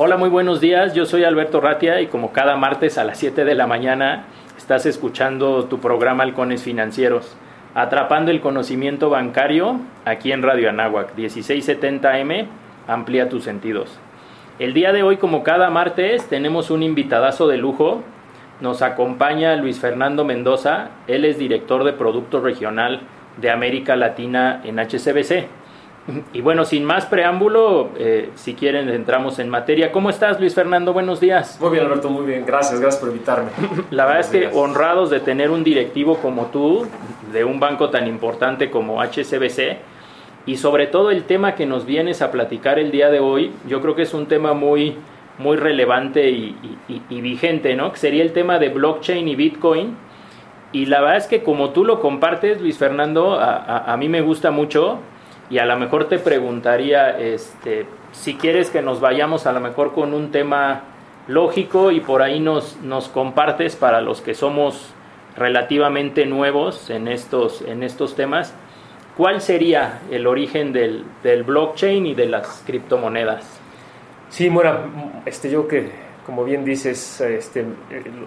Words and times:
Hola, 0.00 0.16
muy 0.16 0.28
buenos 0.28 0.60
días. 0.60 0.94
Yo 0.94 1.06
soy 1.06 1.24
Alberto 1.24 1.60
Ratia 1.60 2.00
y 2.00 2.06
como 2.06 2.30
cada 2.30 2.54
martes 2.54 2.98
a 2.98 3.04
las 3.04 3.18
7 3.18 3.44
de 3.44 3.56
la 3.56 3.66
mañana 3.66 4.26
estás 4.56 4.86
escuchando 4.86 5.64
tu 5.64 5.80
programa 5.80 6.22
Halcones 6.22 6.62
Financieros, 6.62 7.36
atrapando 7.74 8.30
el 8.30 8.40
conocimiento 8.40 9.10
bancario 9.10 9.80
aquí 10.04 10.30
en 10.30 10.44
Radio 10.44 10.70
Anáhuac, 10.70 11.16
1670M, 11.16 12.46
amplía 12.86 13.28
tus 13.28 13.42
sentidos. 13.42 13.98
El 14.60 14.72
día 14.72 14.92
de 14.92 15.02
hoy, 15.02 15.16
como 15.16 15.42
cada 15.42 15.68
martes, 15.68 16.28
tenemos 16.28 16.70
un 16.70 16.84
invitadazo 16.84 17.48
de 17.48 17.56
lujo. 17.56 18.04
Nos 18.60 18.82
acompaña 18.82 19.56
Luis 19.56 19.80
Fernando 19.80 20.24
Mendoza, 20.24 20.90
él 21.08 21.24
es 21.24 21.38
director 21.38 21.82
de 21.82 21.92
Producto 21.92 22.40
Regional 22.40 23.00
de 23.36 23.50
América 23.50 23.96
Latina 23.96 24.60
en 24.62 24.78
HCBC. 24.78 25.57
Y 26.32 26.40
bueno, 26.40 26.64
sin 26.64 26.84
más 26.84 27.04
preámbulo, 27.04 27.90
eh, 27.98 28.30
si 28.34 28.54
quieren 28.54 28.88
entramos 28.88 29.38
en 29.38 29.48
materia. 29.50 29.92
¿Cómo 29.92 30.08
estás, 30.08 30.40
Luis 30.40 30.54
Fernando? 30.54 30.94
Buenos 30.94 31.20
días. 31.20 31.58
Muy 31.60 31.70
bien, 31.70 31.84
Alberto, 31.84 32.08
muy 32.08 32.24
bien. 32.24 32.44
Gracias, 32.46 32.80
gracias 32.80 33.00
por 33.00 33.10
invitarme. 33.10 33.50
La 33.90 34.06
verdad 34.06 34.20
es 34.20 34.28
que 34.28 34.48
honrados 34.52 35.10
de 35.10 35.20
tener 35.20 35.50
un 35.50 35.62
directivo 35.64 36.16
como 36.18 36.46
tú, 36.46 36.86
de 37.32 37.44
un 37.44 37.60
banco 37.60 37.90
tan 37.90 38.06
importante 38.06 38.70
como 38.70 39.02
HCBC, 39.02 39.78
y 40.46 40.56
sobre 40.56 40.86
todo 40.86 41.10
el 41.10 41.24
tema 41.24 41.54
que 41.54 41.66
nos 41.66 41.84
vienes 41.84 42.22
a 42.22 42.30
platicar 42.30 42.78
el 42.78 42.90
día 42.90 43.10
de 43.10 43.20
hoy, 43.20 43.52
yo 43.68 43.82
creo 43.82 43.94
que 43.94 44.02
es 44.02 44.14
un 44.14 44.26
tema 44.26 44.54
muy, 44.54 44.96
muy 45.36 45.58
relevante 45.58 46.30
y, 46.30 46.56
vigente, 47.10 47.76
¿no? 47.76 47.92
Que 47.92 47.98
sería 47.98 48.22
el 48.22 48.32
tema 48.32 48.58
de 48.58 48.70
blockchain 48.70 49.28
y 49.28 49.36
Bitcoin. 49.36 49.94
Y 50.72 50.86
la 50.86 51.00
verdad 51.00 51.18
es 51.18 51.26
que 51.26 51.42
como 51.42 51.70
tú 51.70 51.84
lo 51.84 52.00
compartes, 52.00 52.62
Luis 52.62 52.78
Fernando, 52.78 53.34
a, 53.34 53.92
a 53.92 53.96
mí 53.98 54.08
me 54.08 54.22
gusta 54.22 54.50
mucho 54.50 55.00
y 55.50 55.58
a 55.58 55.66
lo 55.66 55.78
mejor 55.78 56.08
te 56.08 56.18
preguntaría 56.18 57.18
este, 57.18 57.86
si 58.12 58.34
quieres 58.34 58.70
que 58.70 58.82
nos 58.82 59.00
vayamos 59.00 59.46
a 59.46 59.52
lo 59.52 59.60
mejor 59.60 59.92
con 59.92 60.12
un 60.14 60.30
tema 60.30 60.82
lógico 61.26 61.90
y 61.90 62.00
por 62.00 62.22
ahí 62.22 62.40
nos, 62.40 62.76
nos 62.82 63.08
compartes 63.08 63.76
para 63.76 64.00
los 64.00 64.20
que 64.20 64.34
somos 64.34 64.92
relativamente 65.36 66.26
nuevos 66.26 66.90
en 66.90 67.08
estos, 67.08 67.62
en 67.62 67.82
estos 67.82 68.16
temas, 68.16 68.54
¿cuál 69.16 69.40
sería 69.40 70.00
el 70.10 70.26
origen 70.26 70.72
del, 70.72 71.04
del 71.22 71.44
blockchain 71.44 72.06
y 72.06 72.14
de 72.14 72.26
las 72.26 72.62
criptomonedas? 72.66 73.60
Sí, 74.30 74.48
bueno, 74.48 75.22
este, 75.24 75.50
yo 75.50 75.66
que, 75.66 75.90
como 76.26 76.44
bien 76.44 76.64
dices, 76.64 77.20
este, 77.20 77.64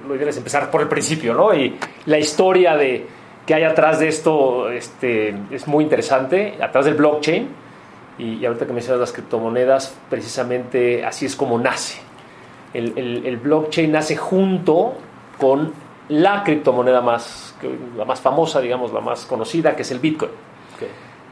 lo 0.07 0.15
ideal 0.15 0.29
es 0.29 0.37
empezar 0.37 0.71
por 0.71 0.81
el 0.81 0.87
principio, 0.87 1.33
¿no? 1.33 1.53
Y 1.53 1.77
la 2.05 2.17
historia 2.17 2.75
de, 2.75 3.05
que 3.51 3.55
hay 3.55 3.63
atrás 3.63 3.99
de 3.99 4.07
esto 4.07 4.71
este, 4.71 5.35
es 5.51 5.67
muy 5.67 5.83
interesante, 5.83 6.57
atrás 6.61 6.85
del 6.85 6.93
blockchain. 6.93 7.49
Y, 8.17 8.45
ahorita 8.45 8.65
que 8.65 8.71
mencionas 8.71 9.01
las 9.01 9.11
criptomonedas, 9.11 9.93
precisamente 10.09 11.03
así 11.03 11.25
es 11.25 11.35
como 11.35 11.59
nace. 11.59 11.99
El, 12.73 12.97
el, 13.25 13.35
blockchain 13.35 13.91
nace 13.91 14.15
junto 14.15 14.93
con 15.37 15.73
la 16.07 16.45
criptomoneda 16.45 17.01
más, 17.01 17.53
la 17.97 18.05
más 18.05 18.21
famosa, 18.21 18.61
digamos, 18.61 18.93
la 18.93 19.01
más 19.01 19.25
conocida, 19.25 19.75
que 19.75 19.81
es 19.81 19.91
el 19.91 19.99
Bitcoin. 19.99 20.31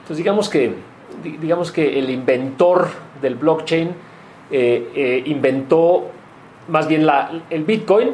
Entonces, 0.01 0.17
digamos 0.17 0.49
que, 0.49 0.73
digamos 1.23 1.71
que 1.71 1.99
el 1.99 2.09
inventor 2.09 2.89
del 3.21 3.35
blockchain 3.35 3.95
eh, 4.51 4.91
eh, 4.93 5.23
inventó 5.25 6.07
más 6.67 6.85
bien 6.85 7.05
la, 7.05 7.31
el 7.49 7.63
Bitcoin 7.63 8.09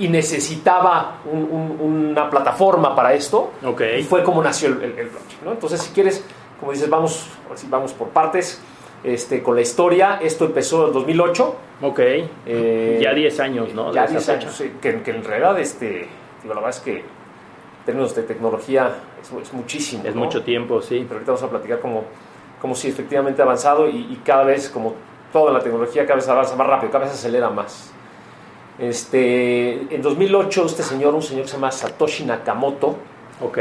y 0.00 0.08
necesitaba 0.08 1.18
una 1.30 2.30
plataforma 2.30 2.96
para 2.96 3.12
esto. 3.12 3.52
Y 3.98 4.02
fue 4.02 4.24
como 4.24 4.42
nació 4.42 4.68
el, 4.68 4.76
blockchain. 4.76 5.44
¿no? 5.44 5.52
Entonces, 5.52 5.82
si 5.82 5.92
quieres, 5.92 6.24
como 6.58 6.72
dices, 6.72 6.88
vamos, 6.88 7.28
vamos 7.68 7.92
por 7.92 8.08
partes. 8.08 8.62
Este, 9.04 9.42
con 9.42 9.56
la 9.56 9.62
historia, 9.62 10.18
esto 10.22 10.46
empezó 10.46 10.86
en 10.86 10.94
2008. 10.94 11.56
Ok. 11.82 12.00
Eh, 12.46 12.98
ya 13.02 13.12
10 13.12 13.40
años, 13.40 13.74
¿no? 13.74 13.92
Ya 13.92 14.06
10 14.06 14.28
años, 14.30 14.62
que, 14.80 14.88
en 14.90 15.24
realidad, 15.24 15.58
este, 15.60 16.08
digo, 16.42 16.54
la 16.54 16.60
verdad 16.60 16.70
es 16.70 16.80
que 16.80 16.96
en 16.96 17.84
términos 17.84 18.14
de 18.14 18.22
tecnología 18.22 18.94
es, 19.20 19.52
muchísimo. 19.52 20.04
Es 20.06 20.14
mucho 20.14 20.42
tiempo, 20.42 20.80
sí. 20.80 21.04
Pero 21.06 21.16
ahorita 21.16 21.32
vamos 21.32 21.42
a 21.42 21.50
platicar 21.50 21.80
como, 21.80 22.04
como 22.58 22.74
si 22.74 22.88
efectivamente 22.88 23.42
ha 23.42 23.44
avanzado 23.44 23.86
y, 23.86 23.98
y 24.10 24.20
cada 24.24 24.44
vez, 24.44 24.70
como 24.70 24.94
toda 25.30 25.52
la 25.52 25.60
tecnología, 25.60 26.04
cada 26.04 26.16
vez 26.16 26.28
avanza 26.28 26.56
más 26.56 26.66
rápido, 26.66 26.90
cada 26.90 27.04
vez 27.04 27.12
acelera 27.12 27.50
más. 27.50 27.92
Este, 28.80 29.94
en 29.94 30.00
2008 30.00 30.64
este 30.64 30.82
señor, 30.82 31.14
un 31.14 31.20
señor 31.20 31.42
que 31.42 31.48
se 31.48 31.54
llama 31.56 31.70
Satoshi 31.70 32.24
Nakamoto, 32.24 32.96
ok, 33.42 33.58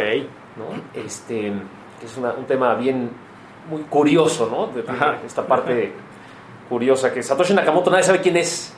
¿no? 0.56 1.02
Este, 1.02 1.48
es 1.48 2.18
un 2.18 2.46
tema 2.46 2.74
bien 2.76 3.12
muy 3.70 3.82
curioso, 3.82 4.48
¿no? 4.50 4.68
De, 4.68 4.86
esta 5.26 5.46
parte 5.46 5.92
curiosa 6.70 7.14
que 7.14 7.22
Satoshi 7.22 7.54
Nakamoto 7.54 7.92
nadie 7.92 8.06
sabe 8.06 8.22
quién 8.22 8.38
es, 8.38 8.74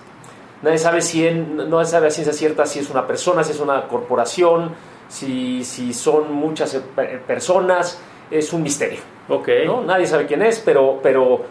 nadie 0.64 0.80
sabe 0.80 1.02
si 1.02 1.30
no 1.30 1.86
sabe 1.86 2.08
a 2.08 2.10
ciencia 2.12 2.34
cierta 2.34 2.66
si 2.66 2.80
es 2.80 2.90
una 2.90 3.06
persona, 3.06 3.44
si 3.44 3.52
es 3.52 3.60
una 3.60 3.88
corporación, 3.88 4.74
si, 5.10 5.64
si 5.64 5.94
son 5.94 6.34
muchas 6.34 6.74
eh, 6.74 6.82
personas, 7.28 8.02
es 8.32 8.52
un 8.52 8.64
misterio. 8.64 9.00
Ok. 9.30 9.48
¿no? 9.68 9.84
Nadie 9.84 10.08
sabe 10.08 10.26
quién 10.26 10.42
es, 10.42 10.60
pero, 10.60 11.00
pero 11.04 11.42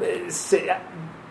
eh, 0.00 0.26
se, 0.28 0.70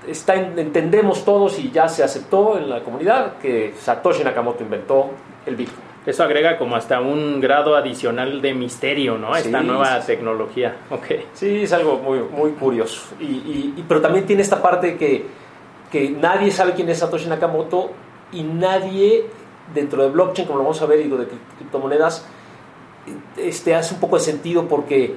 está, 0.10 0.36
entendemos 0.36 1.24
todos 1.26 1.60
y 1.60 1.72
ya 1.72 1.88
se 1.88 2.04
aceptó 2.04 2.58
en 2.58 2.70
la 2.70 2.82
comunidad 2.82 3.38
que 3.38 3.74
Satoshi 3.78 4.24
Nakamoto 4.24 4.64
inventó 4.64 5.12
el 5.46 5.56
Bitcoin. 5.56 5.90
Eso 6.06 6.24
agrega 6.24 6.58
como 6.58 6.76
hasta 6.76 7.02
un 7.02 7.40
grado 7.40 7.76
adicional 7.76 8.42
de 8.42 8.54
misterio, 8.54 9.18
¿no? 9.18 9.36
Esta 9.36 9.62
nueva 9.62 10.00
tecnología. 10.00 10.78
Okay. 10.90 11.26
Sí, 11.34 11.64
es 11.64 11.74
algo 11.74 11.98
muy, 11.98 12.20
muy 12.20 12.52
curioso. 12.52 13.02
Y, 13.20 13.84
pero 13.88 14.02
también 14.02 14.26
tiene 14.26 14.42
esta 14.42 14.62
parte 14.62 14.98
que, 14.98 15.26
que 15.92 16.10
nadie 16.10 16.52
sabe 16.52 16.74
quién 16.74 16.90
es 16.90 17.00
Satoshi 17.00 17.28
Nakamoto 17.28 17.92
y 18.32 18.44
nadie 18.44 19.26
dentro 19.74 20.04
de 20.04 20.10
blockchain, 20.10 20.48
como 20.48 20.60
lo 20.60 20.64
vamos 20.64 20.82
a 20.82 20.86
ver, 20.86 21.00
digo, 21.00 21.18
de 21.18 21.28
criptomonedas, 21.58 22.26
este, 23.38 23.76
hace 23.76 23.94
un 23.94 24.00
poco 24.00 24.18
de 24.18 24.24
sentido 24.24 24.68
porque 24.68 25.16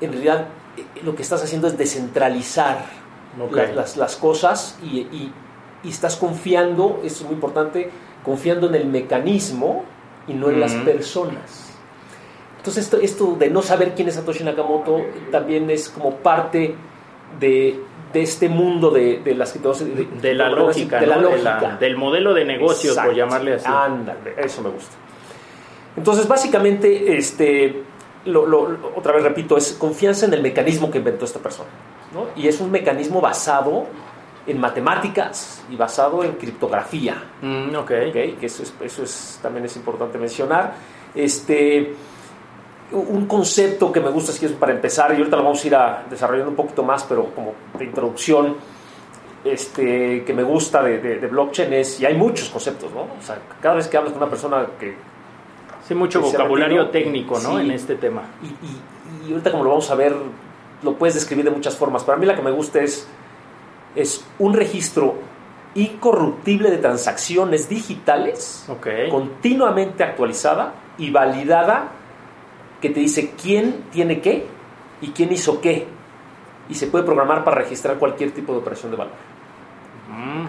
en 0.00 0.12
realidad 0.12 0.48
eh, 0.76 0.84
lo 1.04 1.14
que 1.14 1.22
estás 1.22 1.42
haciendo 1.42 1.68
es 1.68 1.78
descentralizar 1.78 2.84
las, 3.50 3.96
las, 3.96 4.16
cosas 4.16 4.78
y, 4.82 5.00
y, 5.00 5.32
estás 5.84 6.16
confiando, 6.16 7.00
eso 7.04 7.16
es 7.16 7.24
muy 7.24 7.34
importante, 7.34 7.90
confiando 8.24 8.68
en 8.68 8.74
el 8.74 8.86
mecanismo 8.86 9.84
y 10.26 10.32
no 10.32 10.48
en 10.50 10.60
las 10.60 10.74
personas. 10.74 11.72
Entonces 12.56 12.84
esto, 12.84 12.98
esto 12.98 13.36
de 13.38 13.50
no 13.50 13.60
saber 13.60 13.94
quién 13.94 14.08
es 14.08 14.14
Satoshi 14.14 14.42
Nakamoto 14.42 15.02
también 15.30 15.68
es 15.68 15.90
como 15.90 16.16
parte 16.16 16.74
de, 17.38 17.78
de 18.14 18.22
este 18.22 18.48
mundo 18.48 18.90
de, 18.90 19.20
de 19.22 19.34
las 19.34 19.52
de, 19.52 20.08
de 20.22 20.34
la 20.34 20.48
lógica, 20.48 20.98
de 20.98 21.06
la 21.06 21.18
lógica. 21.18 21.76
del 21.78 21.98
modelo 21.98 22.32
de 22.32 22.46
negocios, 22.46 22.96
por 22.96 23.14
llamarle 23.14 23.54
así. 23.54 23.66
Ándale, 23.68 24.34
eso 24.38 24.62
me 24.62 24.70
gusta. 24.70 24.94
Entonces, 25.96 26.26
básicamente, 26.26 27.16
este, 27.16 27.82
lo, 28.24 28.46
lo, 28.46 28.92
otra 28.96 29.12
vez 29.12 29.22
repito, 29.22 29.56
es 29.56 29.72
confianza 29.72 30.26
en 30.26 30.34
el 30.34 30.42
mecanismo 30.42 30.90
que 30.90 30.98
inventó 30.98 31.24
esta 31.24 31.40
persona. 31.40 31.68
Y 32.36 32.48
es 32.48 32.60
un 32.60 32.70
mecanismo 32.70 33.20
basado 33.20 33.86
en 34.46 34.60
matemáticas 34.60 35.64
y 35.70 35.76
basado 35.76 36.22
en 36.22 36.32
criptografía. 36.32 37.22
Mm, 37.40 37.70
Que 37.86 38.46
eso, 38.46 38.62
es, 38.62 39.38
también 39.42 39.64
es 39.64 39.76
importante 39.76 40.18
mencionar. 40.18 40.74
Este, 41.14 41.94
un 42.92 43.26
concepto 43.26 43.90
que 43.90 44.00
me 44.00 44.10
gusta, 44.10 44.32
es 44.32 44.38
que 44.38 44.46
es 44.46 44.52
para 44.52 44.72
empezar, 44.72 45.12
y 45.12 45.16
ahorita 45.16 45.36
lo 45.36 45.44
vamos 45.44 45.64
a 45.64 45.66
ir 45.66 45.74
a 45.74 46.04
desarrollando 46.08 46.50
un 46.50 46.56
poquito 46.56 46.82
más, 46.82 47.04
pero 47.04 47.26
como 47.34 47.54
de 47.78 47.84
introducción, 47.84 48.56
este, 49.44 50.24
que 50.24 50.32
me 50.32 50.42
gusta 50.42 50.82
de, 50.82 51.16
blockchain 51.26 51.72
es, 51.72 52.00
y 52.00 52.06
hay 52.06 52.14
muchos 52.14 52.48
conceptos, 52.50 52.92
¿no? 52.92 53.02
O 53.02 53.22
sea, 53.22 53.38
cada 53.60 53.76
vez 53.76 53.88
que 53.88 53.96
hablas 53.96 54.12
con 54.12 54.22
una 54.22 54.30
persona 54.30 54.66
que... 54.78 54.94
Sí, 55.86 55.94
mucho 55.94 56.20
vocabulario 56.22 56.88
técnico, 56.88 57.38
¿no? 57.40 57.60
en 57.60 57.70
este 57.70 57.96
tema. 57.96 58.22
Y, 58.42 59.28
y, 59.28 59.32
ahorita 59.32 59.50
como 59.50 59.64
lo 59.64 59.70
vamos 59.70 59.90
a 59.90 59.94
ver 59.94 60.14
lo 60.84 60.96
puedes 60.96 61.14
describir 61.14 61.44
de 61.44 61.50
muchas 61.50 61.76
formas. 61.76 62.04
Para 62.04 62.18
mí 62.18 62.26
la 62.26 62.36
que 62.36 62.42
me 62.42 62.50
gusta 62.50 62.80
es, 62.80 63.08
es 63.96 64.24
un 64.38 64.54
registro 64.54 65.16
incorruptible 65.74 66.70
de 66.70 66.78
transacciones 66.78 67.68
digitales, 67.68 68.68
continuamente 69.10 70.04
actualizada 70.04 70.74
y 70.98 71.10
validada, 71.10 71.88
que 72.80 72.90
te 72.90 73.00
dice 73.00 73.32
quién 73.40 73.84
tiene 73.90 74.20
qué 74.20 74.46
y 75.00 75.08
quién 75.08 75.32
hizo 75.32 75.60
qué. 75.60 75.86
Y 76.68 76.74
se 76.74 76.86
puede 76.86 77.04
programar 77.04 77.44
para 77.44 77.56
registrar 77.56 77.98
cualquier 77.98 78.30
tipo 78.32 78.52
de 78.52 78.58
operación 78.58 78.90
de 78.90 78.96
valor. 78.98 79.14
Mm. 80.08 80.46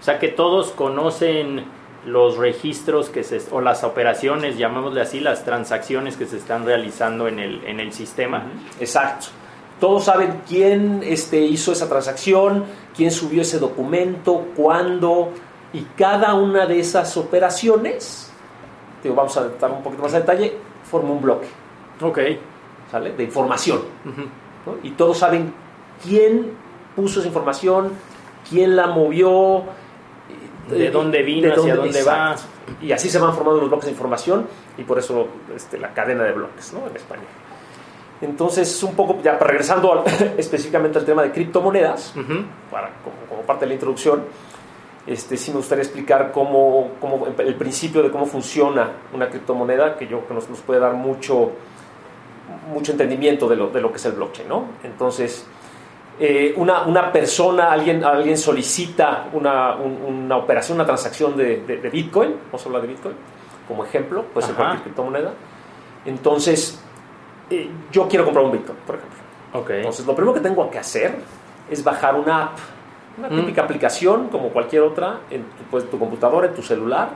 O 0.00 0.02
sea 0.02 0.18
que 0.18 0.28
todos 0.28 0.70
conocen 0.70 1.64
los 2.06 2.36
registros 2.36 3.10
que 3.10 3.22
se, 3.22 3.40
o 3.50 3.60
las 3.60 3.84
operaciones, 3.84 4.56
llamémosle 4.56 5.00
así, 5.00 5.20
las 5.20 5.44
transacciones 5.44 6.16
que 6.16 6.26
se 6.26 6.36
están 6.36 6.64
realizando 6.64 7.28
en 7.28 7.38
el, 7.38 7.64
en 7.64 7.80
el 7.80 7.92
sistema. 7.92 8.44
Exacto. 8.80 9.28
Todos 9.80 10.04
saben 10.04 10.42
quién 10.48 11.02
este, 11.04 11.40
hizo 11.40 11.72
esa 11.72 11.88
transacción, 11.88 12.64
quién 12.96 13.10
subió 13.10 13.42
ese 13.42 13.58
documento, 13.58 14.48
cuándo, 14.56 15.30
y 15.72 15.82
cada 15.96 16.34
una 16.34 16.66
de 16.66 16.80
esas 16.80 17.16
operaciones, 17.16 18.30
digo, 19.02 19.14
vamos 19.14 19.36
a 19.36 19.48
dar 19.48 19.70
un 19.70 19.82
poquito 19.82 20.02
más 20.02 20.12
de 20.12 20.20
detalle, 20.20 20.56
forma 20.82 21.10
un 21.10 21.20
bloque. 21.20 21.46
Ok. 22.00 22.18
¿Sale? 22.90 23.12
De 23.12 23.24
información. 23.24 23.82
Y 24.82 24.90
todos 24.92 25.18
saben 25.18 25.52
quién 26.02 26.52
puso 26.96 27.20
esa 27.20 27.28
información, 27.28 27.92
quién 28.48 28.74
la 28.74 28.88
movió, 28.88 29.64
de 30.68 30.86
eh, 30.86 30.90
dónde 30.90 31.22
vino, 31.22 31.52
hacia 31.52 31.76
dónde 31.76 32.02
va. 32.02 32.34
Y 32.82 32.92
así 32.92 33.08
se 33.08 33.18
van 33.18 33.32
formando 33.34 33.60
los 33.60 33.68
bloques 33.68 33.86
de 33.86 33.92
información 33.92 34.46
y 34.76 34.84
por 34.84 34.98
eso 34.98 35.28
este, 35.54 35.78
la 35.78 35.94
cadena 35.94 36.24
de 36.24 36.32
bloques 36.32 36.72
¿no? 36.72 36.86
en 36.88 36.96
España. 36.96 37.22
Entonces, 38.20 38.82
un 38.82 38.94
poco, 38.94 39.18
ya 39.22 39.38
regresando 39.38 40.04
específicamente 40.36 40.98
al 40.98 41.04
tema 41.04 41.22
de 41.22 41.32
criptomonedas, 41.32 42.14
para, 42.70 42.90
como, 43.28 43.42
parte 43.42 43.64
de 43.64 43.68
la 43.68 43.74
introducción, 43.74 44.24
este, 45.06 45.36
sí 45.36 45.50
me 45.50 45.58
gustaría 45.58 45.82
explicar 45.82 46.32
cómo, 46.32 46.90
cómo, 47.00 47.26
el 47.38 47.54
principio 47.54 48.02
de 48.02 48.10
cómo 48.10 48.26
funciona 48.26 48.90
una 49.14 49.28
criptomoneda, 49.28 49.96
que 49.96 50.06
yo 50.06 50.26
que 50.26 50.34
nos, 50.34 50.50
nos 50.50 50.60
puede 50.60 50.80
dar 50.80 50.94
mucho, 50.94 51.52
mucho 52.72 52.92
entendimiento 52.92 53.48
de 53.48 53.56
lo, 53.56 53.68
de 53.68 53.80
lo, 53.80 53.90
que 53.90 53.96
es 53.96 54.04
el 54.04 54.12
blockchain. 54.12 54.48
¿no? 54.48 54.64
Entonces, 54.82 55.46
eh, 56.20 56.52
una, 56.56 56.82
una, 56.82 57.12
persona, 57.12 57.70
alguien, 57.70 58.04
alguien 58.04 58.36
solicita 58.36 59.28
una, 59.32 59.76
una 59.76 60.36
operación, 60.36 60.76
una 60.76 60.84
transacción 60.84 61.36
de, 61.36 61.60
de, 61.60 61.88
Bitcoin, 61.88 62.34
vamos 62.46 62.62
a 62.62 62.66
hablar 62.66 62.82
de 62.82 62.88
Bitcoin 62.88 63.14
como 63.68 63.84
ejemplo, 63.84 64.24
puede 64.24 64.46
ser 64.46 64.56
cualquier 64.56 64.82
criptomoneda. 64.82 65.34
Entonces, 66.06 66.82
eh, 67.50 67.70
yo 67.90 68.08
quiero 68.08 68.24
comprar 68.24 68.44
un 68.44 68.52
Bitcoin, 68.52 68.78
por 68.86 68.96
ejemplo. 68.96 69.18
Okay. 69.52 69.78
Entonces, 69.78 70.06
lo 70.06 70.14
primero 70.14 70.34
que 70.34 70.40
tengo 70.40 70.68
que 70.70 70.78
hacer 70.78 71.16
es 71.70 71.82
bajar 71.82 72.14
una 72.14 72.44
app, 72.44 72.58
una 73.16 73.28
mm. 73.28 73.36
típica 73.36 73.62
aplicación 73.62 74.28
como 74.28 74.50
cualquier 74.50 74.82
otra, 74.82 75.20
en 75.30 75.42
tu, 75.42 75.64
pues, 75.70 75.88
tu 75.90 75.98
computadora, 75.98 76.48
en 76.48 76.54
tu 76.54 76.62
celular, 76.62 77.10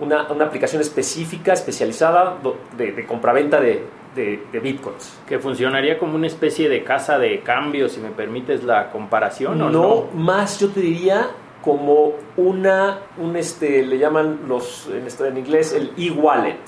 una, 0.00 0.30
una 0.30 0.44
aplicación 0.44 0.80
específica, 0.80 1.52
especializada 1.52 2.36
de, 2.76 2.92
de 2.92 3.06
compraventa 3.06 3.60
de, 3.60 3.84
de, 4.14 4.44
de, 4.52 4.60
bitcoins. 4.60 5.18
Que 5.26 5.40
funcionaría 5.40 5.98
como 5.98 6.14
una 6.14 6.28
especie 6.28 6.68
de 6.68 6.84
casa 6.84 7.18
de 7.18 7.40
cambio, 7.40 7.88
si 7.88 8.00
me 8.00 8.10
permites 8.10 8.62
la 8.62 8.90
comparación. 8.90 9.58
No, 9.58 9.70
no? 9.70 10.06
más 10.14 10.60
yo 10.60 10.68
te 10.68 10.80
diría 10.80 11.30
como 11.62 12.12
una, 12.36 13.00
un 13.18 13.36
este, 13.36 13.84
le 13.84 13.98
llaman 13.98 14.42
los, 14.46 14.88
en, 14.88 15.26
en 15.26 15.36
inglés 15.36 15.72
el 15.72 15.92
e-wallet 15.98 16.60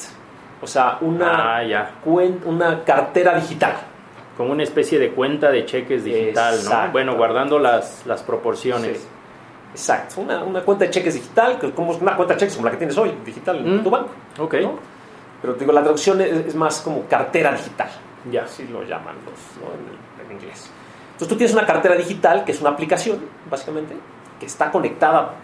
o 0.62 0.66
sea, 0.66 0.98
una, 1.00 1.58
ah, 1.58 1.88
una 2.44 2.84
cartera 2.84 3.34
digital. 3.36 3.74
Como 4.36 4.52
una 4.52 4.62
especie 4.62 4.98
de 4.98 5.10
cuenta 5.10 5.50
de 5.50 5.66
cheques 5.66 6.04
digital, 6.04 6.58
¿no? 6.64 6.92
Bueno, 6.92 7.16
guardando 7.16 7.58
las, 7.58 8.06
las 8.06 8.22
proporciones. 8.22 9.06
Exacto, 9.72 10.20
una, 10.22 10.42
una, 10.42 10.62
cuenta 10.62 10.86
de 10.86 10.90
cheques 10.90 11.14
digital, 11.14 11.58
como 11.74 11.92
una 11.92 12.16
cuenta 12.16 12.34
de 12.34 12.40
cheques 12.40 12.56
como 12.56 12.66
la 12.66 12.72
que 12.72 12.78
tienes 12.78 12.96
hoy, 12.96 13.12
digital 13.24 13.58
en 13.58 13.76
mm. 13.76 13.82
tu 13.84 13.90
banco. 13.90 14.10
Ok. 14.38 14.54
Pero 15.40 15.54
digo, 15.54 15.72
la 15.72 15.82
traducción 15.82 16.20
es, 16.20 16.54
más 16.54 16.80
como 16.80 17.06
cartera 17.06 17.52
digital. 17.52 17.88
Ya. 18.30 18.44
Así 18.44 18.66
lo 18.66 18.82
llaman 18.82 19.16
los, 19.24 20.26
en, 20.26 20.36
inglés. 20.36 20.70
Entonces 21.12 21.28
tú 21.28 21.36
tienes 21.36 21.54
una 21.54 21.66
cartera 21.66 21.94
digital, 21.96 22.44
que 22.44 22.52
es 22.52 22.60
una 22.60 22.70
aplicación, 22.70 23.18
básicamente, 23.50 23.94
que 24.38 24.46
está 24.46 24.70
conectada, 24.70 25.34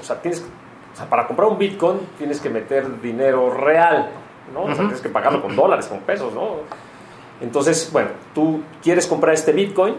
o, 0.00 0.02
sea, 0.04 0.20
tienes, 0.20 0.44
o 0.92 0.96
sea, 0.96 1.08
para 1.08 1.26
comprar 1.26 1.48
un 1.48 1.58
Bitcoin 1.58 1.98
tienes 2.18 2.40
que 2.40 2.48
meter 2.48 3.00
dinero 3.00 3.50
real 3.50 4.10
¿no? 4.52 4.72
tienes 4.74 5.00
que 5.00 5.08
pagarlo 5.08 5.42
con 5.42 5.54
dólares, 5.54 5.86
con 5.86 6.00
pesos, 6.00 6.32
¿no? 6.32 6.56
Entonces, 7.40 7.90
bueno, 7.92 8.10
tú 8.34 8.62
quieres 8.82 9.06
comprar 9.06 9.34
este 9.34 9.52
Bitcoin, 9.52 9.94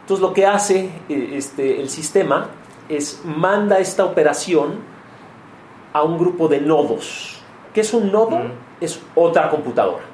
entonces 0.00 0.22
lo 0.22 0.32
que 0.32 0.46
hace 0.46 0.90
eh, 1.08 1.30
este, 1.34 1.80
el 1.80 1.88
sistema 1.88 2.48
es 2.88 3.22
manda 3.24 3.78
esta 3.78 4.04
operación 4.04 4.80
a 5.92 6.02
un 6.02 6.18
grupo 6.18 6.48
de 6.48 6.60
nodos. 6.60 7.40
¿Qué 7.72 7.80
es 7.80 7.92
un 7.94 8.12
nodo? 8.12 8.40
Es 8.80 9.00
otra 9.14 9.48
computadora, 9.50 10.04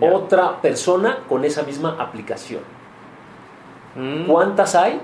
otra 0.00 0.60
persona 0.60 1.20
con 1.28 1.44
esa 1.44 1.62
misma 1.62 1.96
aplicación. 1.98 2.62
Mm. 3.94 4.26
¿Cuántas 4.26 4.74
hay? 4.74 5.00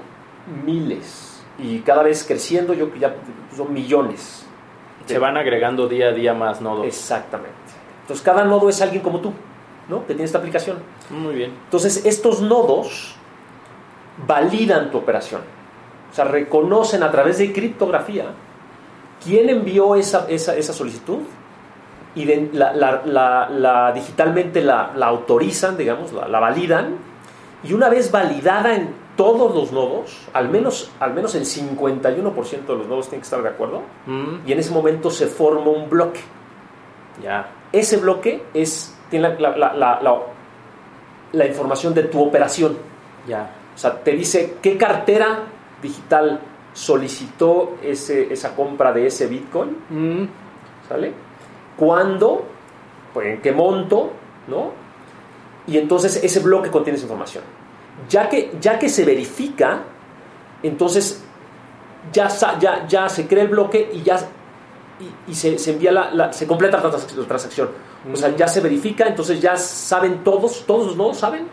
Miles. 0.64 1.42
Y 1.58 1.78
cada 1.80 2.02
vez 2.02 2.24
creciendo, 2.26 2.74
yo 2.74 2.94
ya 2.96 3.14
son 3.56 3.72
millones. 3.72 4.46
Se 5.06 5.18
van 5.18 5.36
agregando 5.36 5.88
día 5.88 6.08
a 6.08 6.12
día 6.12 6.34
más 6.34 6.60
nodos. 6.60 6.86
Exactamente. 6.86 7.55
Entonces, 8.06 8.24
cada 8.24 8.44
nodo 8.44 8.68
es 8.68 8.80
alguien 8.80 9.02
como 9.02 9.18
tú, 9.18 9.32
¿no? 9.88 10.02
Que 10.02 10.14
tiene 10.14 10.22
esta 10.22 10.38
aplicación. 10.38 10.78
Muy 11.10 11.34
bien. 11.34 11.50
Entonces, 11.64 12.06
estos 12.06 12.40
nodos 12.40 13.16
validan 14.28 14.92
tu 14.92 14.98
operación. 14.98 15.40
O 16.12 16.14
sea, 16.14 16.24
reconocen 16.24 17.02
a 17.02 17.10
través 17.10 17.38
de 17.38 17.52
criptografía 17.52 18.26
quién 19.24 19.50
envió 19.50 19.96
esa, 19.96 20.26
esa, 20.28 20.72
solicitud 20.72 21.18
y 22.14 22.26
la, 22.52 23.92
digitalmente 23.92 24.62
la, 24.62 24.92
autorizan, 25.02 25.76
digamos, 25.76 26.12
la, 26.12 26.38
validan. 26.38 26.98
Y 27.64 27.72
una 27.72 27.88
vez 27.88 28.12
validada 28.12 28.76
en 28.76 28.94
todos 29.16 29.52
los 29.52 29.72
nodos, 29.72 30.28
al 30.32 30.48
menos, 30.48 30.92
al 31.00 31.12
menos 31.12 31.34
el 31.34 31.44
51% 31.44 32.66
de 32.66 32.76
los 32.76 32.86
nodos 32.86 33.08
tienen 33.08 33.22
que 33.22 33.24
estar 33.24 33.42
de 33.42 33.48
acuerdo, 33.48 33.82
mm. 34.06 34.46
y 34.46 34.52
en 34.52 34.60
ese 34.60 34.70
momento 34.70 35.10
se 35.10 35.26
forma 35.26 35.70
un 35.70 35.90
bloque. 35.90 36.20
Ya 37.20 37.50
ese 37.78 37.98
bloque 37.98 38.42
es, 38.54 38.94
tiene 39.10 39.38
la, 39.38 40.22
la, 41.32 41.46
información 41.46 41.94
de 41.94 42.04
tu 42.04 42.22
operación. 42.22 42.76
Ya. 43.28 43.50
O 43.74 43.78
sea, 43.78 44.00
te 44.02 44.12
dice 44.12 44.56
qué 44.62 44.76
cartera 44.76 45.44
digital 45.82 46.40
solicitó 46.72 47.76
ese, 47.82 48.32
esa 48.32 48.54
compra 48.54 48.92
de 48.92 49.06
ese 49.06 49.26
Bitcoin. 49.26 49.76
Mm. 49.90 50.28
¿Sale? 50.88 51.12
¿Cuándo? 51.76 52.44
Pues, 53.12 53.34
¿En 53.34 53.42
qué 53.42 53.52
monto? 53.52 54.12
¿No? 54.48 54.70
Y 55.66 55.78
entonces 55.78 56.22
ese 56.22 56.40
bloque 56.40 56.70
contiene 56.70 56.96
esa 56.96 57.04
información. 57.04 57.44
Ya 58.08 58.28
que, 58.28 58.52
ya 58.60 58.78
que 58.78 58.88
se 58.88 59.04
verifica, 59.04 59.80
entonces 60.62 61.24
ya, 62.12 62.28
ya, 62.58 62.86
ya 62.86 63.08
se 63.08 63.26
crea 63.26 63.42
el 63.42 63.48
bloque 63.48 63.90
y 63.92 64.02
ya 64.02 64.18
y, 65.28 65.34
se, 65.34 65.58
se, 65.58 65.72
envía 65.72 65.92
la, 65.92 66.32
se 66.32 66.46
completa 66.46 66.78
la, 66.78 66.90
transacción. 67.26 67.68
O 68.10 68.16
sea, 68.16 68.34
ya 68.34 68.48
se 68.48 68.60
verifica, 68.60 69.06
entonces 69.06 69.40
ya 69.40 69.56
saben 69.56 70.24
todos, 70.24 70.64
todos 70.66 70.86
los 70.86 70.96
nodos 70.96 71.18
saben 71.18 71.46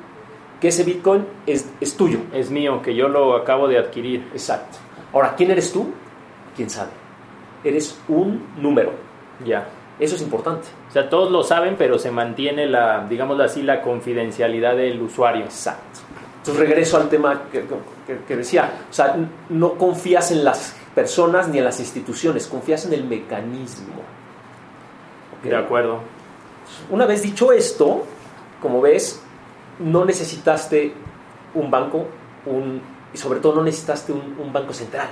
que 0.62 0.70
ese 0.70 0.84
Bitcoin 0.84 1.26
es, 1.46 1.70
es 1.82 1.98
tuyo. 1.98 2.20
Es 2.34 2.50
mío, 2.50 2.82
que 2.82 2.96
yo 2.96 3.08
lo 3.08 3.36
acabo 3.36 3.68
de 3.68 3.78
adquirir. 3.78 4.30
Exacto. 4.32 4.78
Ahora, 5.12 5.36
¿quién 5.36 5.52
eres 5.52 5.74
tú? 5.74 5.92
¿Quién 6.56 6.70
sabe? 6.70 6.92
Eres 7.64 8.00
un 8.08 8.46
número. 8.58 8.94
Ya. 9.46 9.68
Eso 10.00 10.16
es 10.16 10.22
importante. 10.22 10.68
O 10.90 10.92
sea, 10.92 11.10
todos 11.10 11.32
lo 11.32 11.44
saben, 11.44 11.76
pero 11.78 12.00
se 12.00 12.12
mantiene 12.12 12.66
la, 12.66 13.06
digámoslo 13.10 13.44
así, 13.44 13.62
la 13.62 13.82
confidencialidad 13.82 14.76
del 14.76 15.02
usuario. 15.02 15.44
Exacto. 15.44 16.00
Entonces 16.38 16.68
regreso 16.68 16.98
al 16.98 17.10
tema 17.10 17.44
que, 17.52 17.66
que, 18.08 18.20
que 18.28 18.36
decía. 18.36 18.72
O 18.90 18.94
sea, 18.94 19.18
no 19.50 19.74
confías 19.74 20.32
en 20.32 20.44
las 20.44 20.76
personas 20.94 21.48
ni 21.48 21.58
en 21.58 21.66
las 21.66 21.80
instituciones, 21.80 22.48
confías 22.48 22.86
en 22.86 22.94
el 22.94 23.04
mecanismo. 23.04 24.02
De 25.44 25.56
acuerdo. 25.56 26.00
Una 26.90 27.06
vez 27.06 27.22
dicho 27.22 27.52
esto, 27.52 28.06
como 28.62 28.82
ves, 28.82 29.22
no 29.80 30.06
necesitaste 30.06 30.94
un 31.54 31.70
banco, 31.70 32.06
un, 32.46 32.82
y 33.14 33.18
sobre 33.18 33.40
todo 33.40 33.56
no 33.56 33.64
necesitaste 33.64 34.14
un, 34.14 34.54
banco 34.54 34.74
central. 34.74 35.10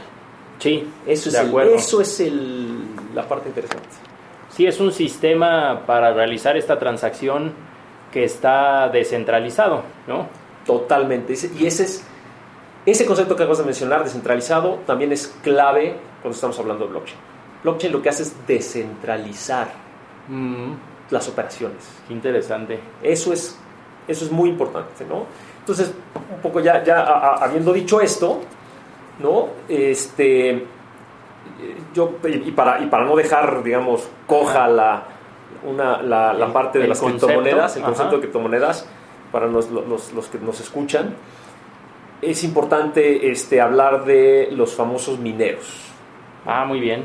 Sí, 0.59 0.88
eso 1.05 1.29
es, 1.29 1.51
de 1.51 1.75
eso 1.75 2.01
es 2.01 2.19
el, 2.19 2.83
la 3.13 3.27
parte 3.27 3.50
interesante. 3.50 3.89
Sí, 4.50 4.65
es 4.65 4.79
un 4.79 4.91
sistema 4.91 5.83
para 5.85 6.13
realizar 6.13 6.55
esta 6.55 6.77
transacción 6.77 7.53
que 8.11 8.23
está 8.23 8.89
descentralizado, 8.89 9.83
¿no? 10.07 10.27
Totalmente. 10.65 11.33
Y 11.57 11.65
ese 11.65 11.83
es 11.83 12.05
ese 12.85 13.05
concepto 13.05 13.35
que 13.35 13.43
acabas 13.43 13.59
de 13.59 13.65
mencionar, 13.65 14.03
descentralizado, 14.03 14.79
también 14.88 15.11
es 15.11 15.27
clave 15.43 15.97
cuando 16.21 16.35
estamos 16.35 16.57
hablando 16.59 16.85
de 16.85 16.91
blockchain. 16.91 17.19
Blockchain 17.63 17.93
lo 17.93 18.01
que 18.01 18.09
hace 18.09 18.23
es 18.23 18.35
descentralizar 18.47 19.67
mm. 20.27 20.71
las 21.11 21.27
operaciones. 21.29 21.77
Qué 22.07 22.13
interesante. 22.13 22.79
Eso 23.03 23.33
es, 23.33 23.57
eso 24.07 24.25
es 24.25 24.31
muy 24.31 24.50
importante, 24.50 25.05
¿no? 25.05 25.25
Entonces, 25.59 25.93
un 26.33 26.41
poco 26.41 26.59
ya, 26.59 26.83
ya 26.83 27.03
habiendo 27.35 27.71
dicho 27.71 28.01
esto, 28.01 28.39
¿no? 29.19 29.50
Este, 29.69 30.65
yo, 31.93 32.15
y 32.23 32.51
para, 32.51 32.81
y 32.81 32.88
para 32.88 33.05
no 33.05 33.15
dejar, 33.15 33.61
digamos, 33.63 34.07
coja 34.25 34.67
la, 34.67 35.03
una, 35.63 36.01
la, 36.01 36.51
parte 36.51 36.79
de 36.79 36.88
las 36.88 37.00
criptomonedas, 37.00 37.77
el 37.77 37.83
concepto 37.83 38.15
de 38.15 38.21
criptomonedas, 38.21 38.88
para 39.31 39.45
los, 39.47 39.69
los, 39.69 40.13
los 40.13 40.27
que 40.27 40.39
nos 40.39 40.59
escuchan, 40.59 41.15
es 42.21 42.43
importante 42.43 43.31
este, 43.31 43.61
hablar 43.61 44.05
de 44.05 44.49
los 44.51 44.75
famosos 44.75 45.19
mineros. 45.19 45.91
Ah, 46.45 46.65
muy 46.65 46.79
bien. 46.79 47.03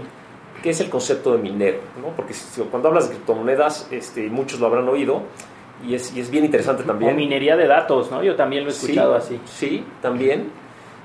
¿Qué 0.62 0.70
es 0.70 0.80
el 0.80 0.90
concepto 0.90 1.32
de 1.32 1.38
minero? 1.38 1.78
¿no? 2.00 2.08
Porque 2.16 2.35
cuando 2.70 2.88
hablas 2.88 3.08
de 3.08 3.14
criptomonedas, 3.14 3.88
este, 3.90 4.28
muchos 4.28 4.61
lo 4.61 4.66
habrán 4.66 4.88
oído 4.88 5.23
y 5.87 5.94
es, 5.94 6.14
y 6.14 6.20
es 6.20 6.30
bien 6.30 6.44
interesante 6.44 6.82
también. 6.82 7.12
O 7.12 7.14
minería 7.14 7.56
de 7.56 7.66
datos, 7.66 8.11
¿no? 8.11 8.23
Yo 8.23 8.35
también 8.35 8.64
lo 8.64 8.70
he 8.70 8.73
escuchado 8.73 9.14
así. 9.14 9.40
Sí, 9.44 9.85
también. 10.00 10.50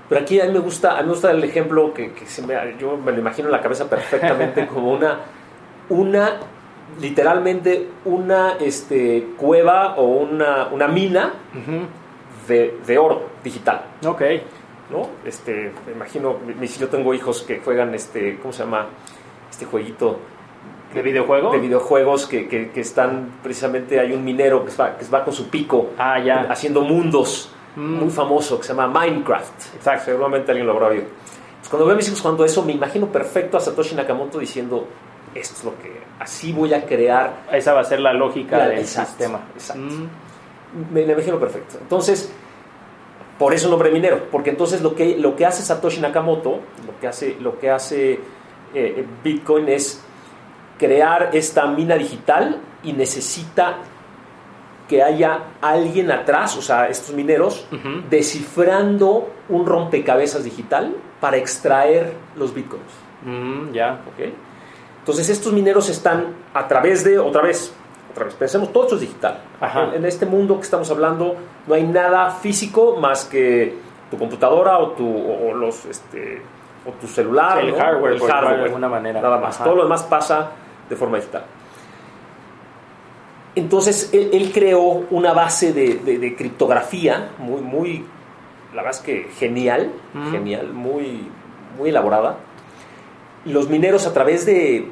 Pero 0.10 0.22
aquí 0.22 0.40
a 0.42 0.46
mí 0.46 0.54
me 0.54 0.60
gusta, 0.60 0.98
a 0.98 1.02
mí 1.02 1.04
me 1.04 1.10
gusta 1.10 1.32
el 1.32 1.44
ejemplo 1.44 1.94
que, 1.94 2.14
que 2.14 2.26
se 2.26 2.46
me, 2.46 2.56
yo 2.80 2.98
me 2.98 3.12
lo 3.12 3.20
imagino 3.20 3.48
en 3.48 3.54
la 3.54 3.62
cabeza 3.62 3.90
perfectamente 3.90 4.68
como 4.68 4.92
una, 4.92 5.20
una 5.90 6.40
literalmente 7.00 7.88
una 8.06 8.58
este, 8.60 9.30
cueva 9.38 9.96
o 9.96 10.04
una, 10.04 10.68
una 10.68 10.88
mina 10.88 11.34
de, 12.48 12.98
oro 12.98 13.24
digital. 13.44 13.84
Ok. 14.06 14.22
¿no? 14.90 15.08
Este, 15.26 15.72
me 15.86 15.94
imagino, 15.94 16.36
mi- 16.60 16.68
yo 16.68 16.90
tengo 16.90 17.14
hijos 17.14 17.44
que 17.44 17.60
juegan 17.60 17.96
este, 17.96 18.38
¿cómo 18.42 18.52
se 18.52 18.64
llama? 18.64 18.88
Este 19.50 19.66
jueguito 19.66 20.20
¿De 20.94 21.02
videojuego? 21.02 21.52
de 21.52 21.60
videojuegos 21.60 22.28
que, 22.28 22.50
que- 22.50 22.72
que 22.72 22.82
están 22.82 23.30
precisamente, 23.42 24.00
hay 24.02 24.12
un 24.12 24.22
minero 24.26 24.66
que 24.66 24.72
va, 24.76 24.98
que 24.98 25.06
va 25.06 25.24
con 25.24 25.34
su 25.34 25.50
pico 25.50 25.92
Ah, 25.98 26.20
ya. 26.20 26.42
haciendo 26.50 26.82
mundos, 26.82 27.54
Mm. 27.78 28.00
muy 28.02 28.10
famoso, 28.10 28.58
que 28.60 28.64
se 28.68 28.74
llama 28.74 28.88
Minecraft. 29.00 29.76
Exacto. 29.78 30.04
Seguramente 30.06 30.52
alguien 30.52 30.68
lo 30.68 30.74
habrá 30.74 30.88
oído. 30.88 31.06
Pues 31.60 31.70
cuando 31.70 31.86
veo 31.86 31.94
a 31.94 31.96
mis 31.98 32.08
hijos 32.10 32.20
jugando 32.20 32.44
eso, 32.44 32.62
me 32.66 32.74
imagino 32.74 33.08
perfecto 33.08 33.56
a 33.56 33.62
Satoshi 33.62 33.96
Nakamoto 33.96 34.40
diciendo, 34.40 34.86
esto 35.34 35.56
es 35.58 35.64
lo 35.64 35.78
que, 35.82 36.02
así 36.20 36.52
voy 36.52 36.74
a 36.74 36.86
crear 36.86 37.32
Esa 37.50 37.72
va 37.72 37.80
a 37.80 37.84
ser 37.86 38.02
la 38.02 38.12
lógica 38.12 38.58
Ya, 38.58 38.68
del 38.68 38.80
exacto, 38.80 39.10
sistema. 39.12 39.40
exacto. 39.56 39.82
Mm, 39.84 40.10
me 40.92 41.02
imagino 41.02 41.40
perfecto. 41.40 41.78
Entonces, 41.82 42.32
por 43.38 43.54
eso 43.54 43.68
el 43.68 43.72
nombre 43.72 43.92
minero, 43.92 44.28
porque 44.32 44.52
entonces 44.52 44.82
lo 44.82 44.96
que, 44.96 45.18
lo 45.18 45.36
que 45.36 45.46
hace 45.46 45.64
Satoshi 45.64 46.00
Nakamoto, 46.00 46.60
lo 46.86 47.00
que 47.00 47.08
hace, 47.08 47.38
lo 47.40 47.60
que 47.60 47.70
hace 47.72 48.20
eh, 48.74 49.06
Bitcoin 49.24 49.68
es 49.70 50.04
crear 50.78 51.30
esta 51.34 51.68
mina 51.68 51.96
digital 51.96 52.60
y 52.84 52.94
necesita 52.94 53.78
que 54.88 55.02
haya 55.02 55.44
alguien 55.62 56.12
atrás, 56.12 56.58
o 56.58 56.62
sea, 56.62 56.90
estos 56.90 57.16
mineros, 57.16 57.66
descifrando 58.10 59.32
un 59.48 59.66
rompecabezas 59.66 60.44
digital 60.44 60.96
para 61.22 61.38
extraer 61.38 62.14
los 62.36 62.54
bitcoins. 62.54 62.92
mm, 63.24 63.72
ya. 63.72 64.02
¿ok? 64.06 64.34
Entonces 65.00 65.30
estos 65.30 65.54
mineros 65.54 65.90
están 65.90 66.36
a 66.54 66.68
través 66.68 67.04
de, 67.04 67.18
otra 67.20 67.42
vez, 67.42 67.74
otra 68.12 68.26
vez, 68.26 68.36
pensemos, 68.36 68.72
todo 68.72 68.84
esto 68.84 68.96
es 68.96 69.02
digital. 69.02 69.40
En, 69.62 69.96
en 69.96 70.06
este 70.06 70.26
mundo 70.26 70.56
que 70.58 70.64
estamos 70.64 70.90
hablando 70.92 71.36
no 71.68 71.74
hay 71.74 71.84
nada 71.84 72.30
físico 72.32 72.98
más 72.98 73.26
que 73.26 73.76
tu 74.12 74.18
computadora 74.18 74.78
o 74.80 74.90
tu, 74.92 75.08
o, 75.08 75.50
o 75.50 75.54
los, 75.54 75.86
este, 75.86 76.42
o 76.86 76.92
tu 77.00 77.08
celular. 77.08 77.60
El 77.60 77.72
¿no? 77.72 77.78
hardware, 77.78 78.14
El 78.14 78.20
por 78.20 78.28
llamarlo 78.28 78.48
de 78.50 78.54
hardware, 78.56 78.68
alguna 78.70 78.90
manera. 78.90 79.22
Nada 79.22 79.38
más. 79.40 79.56
Ajá. 79.56 79.64
Todo 79.64 79.76
lo 79.78 79.84
demás 79.84 80.04
pasa 80.04 80.52
de 80.90 80.96
forma 80.96 81.18
digital. 81.18 81.44
Entonces 83.56 84.10
él, 84.14 84.30
él 84.34 84.52
creó 84.54 84.82
una 85.10 85.34
base 85.34 85.74
de, 85.74 85.96
de- 85.96 86.18
de 86.20 86.36
criptografía 86.36 87.32
muy, 87.38 87.62
muy, 87.62 88.06
la 88.74 88.82
verdad 88.82 89.00
es 89.00 89.06
que 89.06 89.28
genial, 89.38 89.92
Mm. 90.14 90.32
genial, 90.32 90.74
muy, 90.74 91.28
muy 91.78 91.90
elaborada. 91.90 92.38
Los 93.46 93.70
mineros 93.70 94.06
a 94.08 94.14
través 94.14 94.46
de, 94.46 94.88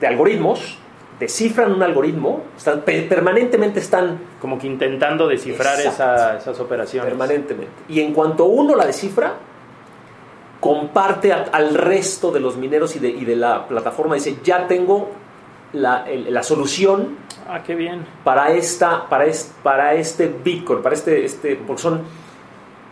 de 0.00 0.06
algoritmos 0.06 0.78
descifran 1.22 1.72
un 1.72 1.82
algoritmo, 1.82 2.42
están, 2.56 2.80
pe- 2.82 3.02
permanentemente 3.02 3.80
están 3.80 4.18
Como 4.40 4.58
que 4.58 4.66
intentando 4.66 5.26
descifrar 5.28 5.78
esa- 5.80 6.36
esas 6.38 6.58
operaciones. 6.60 7.08
permanentemente. 7.08 7.72
Y 7.88 8.00
en 8.00 8.12
cuanto 8.12 8.44
uno 8.46 8.74
la 8.76 8.84
descifra, 8.86 9.34
comparte 10.60 11.32
a- 11.32 11.46
al 11.52 11.74
resto 11.74 12.30
de 12.30 12.40
los 12.40 12.56
mineros 12.56 12.94
y 12.96 12.98
de, 12.98 13.08
y 13.08 13.24
de 13.24 13.36
la 13.36 13.66
plataforma, 13.66 14.14
dice, 14.14 14.36
ya 14.44 14.66
tengo 14.68 15.10
la, 15.72 16.04
el- 16.08 16.32
la 16.32 16.42
solución 16.42 17.16
Ah, 17.48 17.62
qué 17.66 17.74
bien. 17.74 18.04
para, 18.24 18.52
esta, 18.52 19.08
para, 19.08 19.24
es- 19.26 19.52
para 19.62 19.94
este 19.94 20.26
Bitcoin, 20.28 20.82
para 20.82 20.94
este, 20.94 21.24
este 21.24 21.56
porque 21.56 21.82
son, 21.82 22.02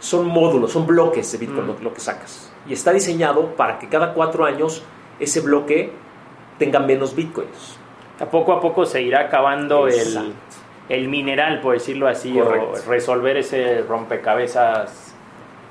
son 0.00 0.26
módulos, 0.26 0.72
son 0.72 0.86
bloques 0.86 1.30
de 1.32 1.38
Bitcoin 1.38 1.64
Mm. 1.64 1.68
lo, 1.68 1.76
lo 1.80 1.94
que 1.94 2.00
sacas. 2.00 2.50
Y 2.66 2.72
está 2.72 2.92
diseñado 2.92 3.54
para 3.56 3.78
que 3.78 3.88
cada 3.88 4.14
cuatro 4.14 4.44
años 4.44 4.82
ese 5.18 5.40
bloque 5.40 5.92
tenga 6.58 6.78
menos 6.80 7.14
Bitcoins. 7.14 7.76
A 8.20 8.26
poco 8.26 8.52
a 8.52 8.60
poco 8.60 8.84
se 8.86 9.02
irá 9.02 9.20
acabando 9.20 9.88
el, 10.88 11.08
mineral, 11.08 11.60
por 11.60 11.74
decirlo 11.74 12.06
así, 12.08 12.32
Correcto. 12.32 12.72
o 12.86 12.90
resolver 12.90 13.36
ese 13.38 13.82
rompecabezas. 13.88 15.14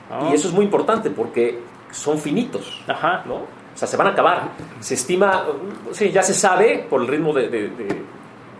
¿no? 0.09 0.31
Y 0.31 0.33
eso 0.33 0.47
es 0.47 0.53
muy 0.53 0.65
importante 0.65 1.09
porque 1.09 1.59
son 1.91 2.17
finitos. 2.17 2.81
Ajá. 2.87 3.23
¿no? 3.25 3.35
O 3.35 3.47
sea, 3.75 3.87
se 3.87 3.95
van 3.97 4.07
a 4.07 4.09
acabar. 4.11 4.49
Se 4.79 4.95
estima, 4.95 5.45
sí, 5.91 6.09
ya 6.11 6.23
se 6.23 6.33
sabe 6.33 6.85
por 6.89 7.01
el 7.01 7.07
ritmo 7.07 7.33
de, 7.33 7.47
de, 7.49 7.69
de- 7.69 7.85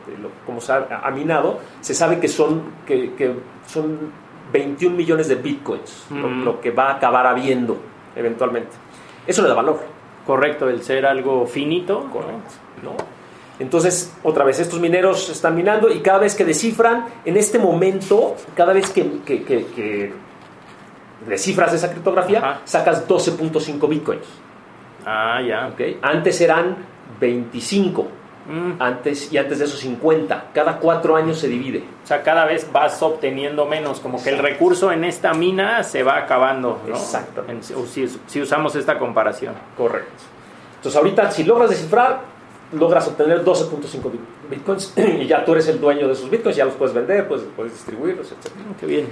de 0.10 0.18
lo, 0.22 0.30
como 0.46 0.60
se 0.62 0.72
ha 0.72 1.02
ha 1.04 1.12
minado, 1.12 1.60
se 1.82 1.94
sabe 1.94 2.20
que 2.20 2.28
son, 2.28 2.64
que, 2.86 3.14
que 3.14 3.32
son 3.68 4.12
21 4.52 4.96
millones 4.96 5.28
de 5.28 5.36
bitcoins, 5.36 6.08
lo- 6.12 6.28
Mm. 6.28 6.44
lo, 6.46 6.62
que 6.62 6.72
va 6.72 6.90
a 6.90 6.94
acabar 6.96 7.26
habiendo 7.28 7.78
eventualmente. 8.16 8.72
Eso 9.28 9.42
le 9.44 9.50
da 9.50 9.54
valor. 9.56 9.80
Correcto, 10.26 10.68
el 10.70 10.82
ser 10.84 11.06
algo 11.06 11.46
finito. 11.46 12.04
¿no? 12.06 12.12
Correcto. 12.12 12.54
¿no? 12.84 12.92
Entonces, 13.60 14.14
otra 14.24 14.44
vez, 14.46 14.60
estos 14.60 14.80
mineros 14.80 15.30
están 15.30 15.56
minando 15.56 15.92
y 15.92 16.00
cada 16.00 16.20
vez 16.20 16.34
que 16.36 16.46
descifran, 16.46 17.06
en 17.26 17.36
este 17.38 17.60
momento, 17.60 18.36
cada 18.56 18.72
vez 18.74 18.90
que, 18.90 19.20
que- 19.26 19.44
que- 19.44 19.66
que 19.68 20.14
descifras 21.28 21.74
esa 21.74 21.92
criptografía, 21.92 22.40
Ajá. 22.40 22.62
sacas 22.66 23.08
12.5 23.08 23.88
bitcoins. 23.88 24.26
Ah, 25.06 25.42
ya. 25.46 25.68
¿ok? 25.68 25.98
Antes 26.02 26.40
eran 26.42 26.78
25, 27.20 28.08
Mm, 28.50 28.82
antes, 28.82 29.32
y 29.32 29.38
antes 29.38 29.60
de 29.60 29.66
eso 29.66 29.78
50. 29.78 30.46
Cada 30.56 30.78
cuatro 30.78 31.16
años 31.16 31.38
se 31.38 31.48
divide. 31.48 31.84
O 32.04 32.08
sea, 32.08 32.24
cada 32.24 32.46
vez 32.46 32.68
vas 32.72 33.00
obteniendo 33.04 33.66
menos, 33.68 34.00
como 34.00 34.24
que 34.24 34.32
el 34.32 34.40
recurso 34.40 34.92
en 34.92 35.04
esta 35.04 35.34
mina 35.36 35.84
se 35.84 36.02
va 36.02 36.18
acabando. 36.18 36.82
En- 37.48 37.62
si, 37.64 38.08
si 38.26 38.42
usamos 38.42 38.76
esta 38.76 38.98
comparación. 38.98 39.54
Correcto. 39.78 40.24
Entonces, 40.78 40.98
ahorita, 40.98 41.30
si 41.30 41.44
logras 41.44 41.70
descifrar, 41.70 42.22
logras 42.72 43.08
obtener 43.08 43.44
12.5 43.44 44.12
bit- 44.12 44.22
bitcoins 44.50 44.94
y 44.98 45.26
ya 45.28 45.44
tú 45.44 45.54
eres 45.54 45.68
el 45.68 45.80
dueño 45.80 46.08
de 46.08 46.14
esos 46.14 46.30
bitcoins, 46.30 46.56
ya 46.58 46.66
los 46.66 46.76
puedes 46.76 46.94
vender, 46.94 47.28
puedes, 47.28 47.46
puedes 47.56 47.74
distribuirlos, 47.74 48.28
etc. 48.32 48.52
Mm, 48.56 48.80
Qué 48.80 48.86
bien. 48.86 49.08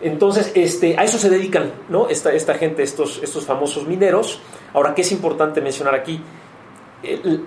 Entonces, 0.00 0.50
este, 0.56 0.98
a 0.98 1.04
eso 1.04 1.16
se 1.18 1.30
dedican, 1.30 1.70
¿no? 1.88 2.08
Esta, 2.08 2.32
esta 2.32 2.54
gente, 2.54 2.82
estos, 2.82 3.20
estos 3.22 3.44
famosos 3.46 3.86
mineros. 3.86 4.40
Ahora, 4.74 4.94
¿qué 4.96 5.02
es 5.02 5.12
importante 5.12 5.60
mencionar 5.60 5.94
aquí? 5.94 6.20
El- 7.02 7.44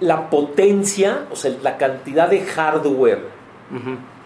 la 0.00 0.30
potencia, 0.30 1.26
o 1.30 1.36
sea, 1.36 1.52
la 1.62 1.76
cantidad 1.76 2.28
de 2.28 2.40
hardware, 2.42 3.22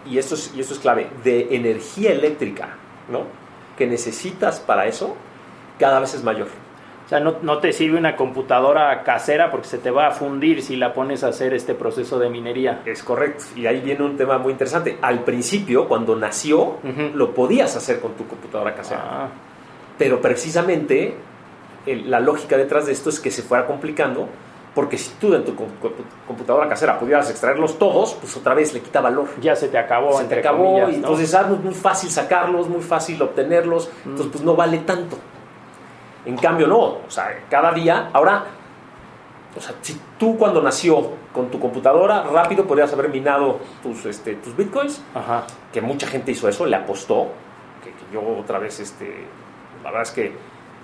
y 0.09 0.17
esto 0.17 0.33
es, 0.35 0.51
y 0.55 0.59
esto 0.59 0.73
es 0.73 0.79
clave, 0.79 1.07
de 1.23 1.55
energía 1.55 2.11
eléctrica, 2.13 2.75
¿no? 3.11 3.23
Que 3.77 3.85
necesitas 3.85 4.59
para 4.59 4.87
eso, 4.87 5.15
cada 5.77 5.99
vez 5.99 6.15
es 6.15 6.23
mayor. 6.23 6.47
O 7.07 7.09
sea, 7.09 7.21
no, 7.21 7.35
no 7.41 7.59
te 7.59 7.71
sirve 7.71 7.97
una 7.97 8.17
computadora 8.17 9.01
casera 9.03 9.49
porque 9.49 9.67
se 9.69 9.77
te 9.77 9.89
va 9.91 10.07
a 10.07 10.11
fundir 10.11 10.61
si 10.61 10.75
la 10.75 10.93
pones 10.93 11.23
a 11.23 11.29
hacer 11.29 11.53
este 11.53 11.73
proceso 11.73 12.19
de 12.19 12.29
minería. 12.29 12.81
Es 12.85 13.01
correcto. 13.01 13.45
Y 13.55 13.65
ahí 13.65 13.79
viene 13.79 14.03
un 14.03 14.17
tema 14.17 14.37
muy 14.39 14.51
interesante. 14.51 14.97
Al 15.01 15.23
principio, 15.23 15.87
cuando 15.87 16.17
nació, 16.17 16.75
lo 17.13 17.33
podías 17.33 17.75
hacer 17.77 18.01
con 18.01 18.11
tu 18.15 18.27
computadora 18.27 18.75
casera. 18.75 19.01
Ah, 19.05 19.27
Pero 19.97 20.19
precisamente 20.21 21.15
el- 21.85 22.11
la 22.11 22.19
lógica 22.19 22.57
detrás 22.57 22.85
de 22.87 22.91
esto 22.91 23.09
es 23.09 23.19
que 23.21 23.31
se 23.31 23.41
fuera 23.41 23.65
complicando, 23.65 24.27
porque 24.75 24.97
si 24.97 25.11
tú 25.19 25.33
en 25.33 25.45
tu 25.45 25.55
com- 25.55 25.69
com- 25.81 25.91
computadora 26.27 26.67
casera 26.67 26.99
pudieras 26.99 27.29
extraerlos 27.31 27.79
todos, 27.79 28.15
pues 28.15 28.35
otra 28.35 28.53
vez 28.53 28.73
le 28.73 28.81
quita 28.81 28.99
valor. 28.99 29.27
ya 29.41 29.55
se 29.55 29.69
te 29.69 29.77
acabó. 29.77 30.17
se 30.19 30.25
te 30.25 30.39
acabó 30.39 30.65
comillas, 30.65 30.89
y 30.89 30.91
¿no? 30.91 30.97
entonces 30.97 31.33
ah, 31.33 31.47
es 31.51 31.63
muy 31.63 31.73
fácil 31.73 32.09
sacarlos, 32.09 32.67
muy 32.67 32.81
fácil 32.81 33.21
obtenerlos, 33.21 33.89
entonces 34.05 34.27
pues 34.31 34.43
no 34.43 34.55
vale 34.57 34.79
tanto. 34.79 35.17
En 36.27 36.37
cambio 36.37 36.67
no, 36.67 36.79
o 36.79 37.09
sea, 37.09 37.43
cada 37.49 37.71
día, 37.71 38.09
ahora, 38.13 38.43
o 39.55 39.59
sea, 39.61 39.73
si 39.81 39.99
tú 40.19 40.37
cuando 40.37 40.61
nació 40.61 41.11
con 41.33 41.49
tu 41.49 41.59
computadora 41.59 42.23
rápido 42.23 42.65
podías 42.65 42.91
haber 42.93 43.09
minado 43.09 43.59
tus, 43.81 44.05
este, 44.05 44.35
tus 44.35 44.55
bitcoins, 44.55 45.01
Ajá. 45.15 45.45
que 45.73 45.81
mucha 45.81 46.05
gente 46.05 46.31
hizo 46.31 46.47
eso, 46.49 46.65
le 46.65 46.75
apostó, 46.75 47.27
que, 47.83 47.91
que 47.91 48.13
yo 48.13 48.21
otra 48.39 48.59
vez, 48.59 48.79
este, 48.79 49.25
la 49.83 49.89
verdad 49.89 50.03
es 50.03 50.11
que 50.11 50.33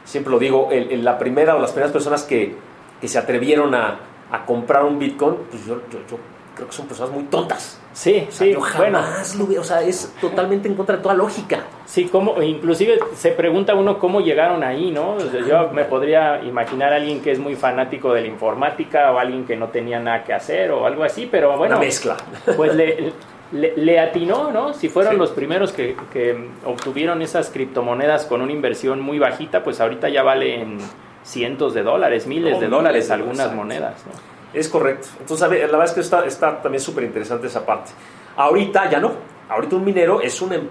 siempre 0.05 0.31
lo 0.31 0.39
digo, 0.39 0.69
el- 0.71 0.91
el- 0.91 1.03
la 1.03 1.17
primera 1.19 1.55
o 1.55 1.59
las 1.59 1.71
primeras 1.71 1.91
personas 1.91 2.23
que, 2.23 2.55
que 3.01 3.07
se 3.07 3.19
atrevieron 3.19 3.75
a, 3.75 3.99
a 4.31 4.45
comprar 4.45 4.85
un 4.85 4.97
bitcoin, 4.97 5.35
pues 5.51 5.65
yo, 5.65 5.81
yo- 5.91 5.99
yo 6.09 6.17
creo 6.63 6.69
que 6.69 6.75
son 6.75 6.87
personas 6.87 7.11
muy 7.13 7.23
tontas. 7.25 7.79
Sí, 7.93 8.25
O 8.27 8.31
sea, 8.31 8.47
sí, 8.47 8.53
yo 8.53 8.59
bueno. 8.59 8.99
jamás 9.01 9.35
lo 9.35 9.45
veo, 9.45 9.61
o 9.61 9.63
sea, 9.63 9.81
es 9.83 10.13
totalmente 10.19 10.67
en 10.67 10.75
contra 10.75 10.97
de 10.97 11.03
toda 11.03 11.13
lógica. 11.15 11.59
Sí, 11.85 12.05
como, 12.05 12.41
inclusive 12.41 12.99
se 13.15 13.31
pregunta 13.31 13.75
uno 13.75 13.99
cómo 13.99 14.21
llegaron 14.21 14.63
ahí, 14.63 14.89
¿no? 14.91 15.11
O 15.15 15.19
sea, 15.19 15.41
yo 15.45 15.69
me 15.71 15.83
podría 15.85 16.41
imaginar 16.43 16.91
a 16.93 16.95
alguien 16.95 17.21
que 17.21 17.31
es 17.31 17.39
muy 17.39 17.55
fanático 17.55 18.13
de 18.13 18.21
la 18.21 18.27
informática 18.27 19.11
o 19.11 19.19
alguien 19.19 19.45
que 19.45 19.55
no 19.55 19.67
tenía 19.67 19.99
nada 19.99 20.23
que 20.23 20.33
hacer 20.33 20.71
o 20.71 20.85
algo 20.85 21.03
así, 21.03 21.27
pero 21.29 21.55
bueno, 21.57 21.75
Una 21.75 21.85
mezcla. 21.85 22.17
pues 22.57 22.73
le, 22.75 23.13
le, 23.51 23.73
le 23.77 23.99
atinó, 23.99 24.51
¿no? 24.51 24.73
Si 24.73 24.89
fueron 24.89 25.13
Sí. 25.13 25.19
los 25.19 25.29
primeros 25.31 25.71
que, 25.71 25.95
que 26.11 26.49
obtuvieron 26.65 27.21
esas 27.21 27.49
criptomonedas 27.51 28.25
con 28.25 28.41
una 28.41 28.51
inversión 28.51 28.99
muy 29.01 29.19
bajita, 29.19 29.63
pues 29.63 29.79
ahorita 29.79 30.09
ya 30.09 30.23
valen 30.23 30.79
cientos 31.23 31.73
de 31.75 31.83
dólares, 31.83 32.25
miles 32.27 32.53
No, 32.55 32.59
de 32.59 32.67
dólares 32.67 33.11
algunas 33.11 33.53
monedas, 33.53 34.03
¿no? 34.07 34.32
Es 34.53 34.69
correcto. 34.69 35.07
Entonces, 35.19 35.41
la 35.41 35.47
verdad 35.47 35.83
es 35.85 35.91
que 35.91 35.99
está, 36.01 36.25
está 36.25 36.61
también 36.61 36.81
súper 36.81 37.03
interesante 37.05 37.47
esa 37.47 37.65
parte. 37.65 37.91
Ahorita 38.35 38.89
ya 38.89 38.99
no. 38.99 39.11
Ahorita 39.49 39.75
un 39.75 39.83
minero 39.85 40.21
es 40.21 40.41
una, 40.41 40.55
em- 40.55 40.67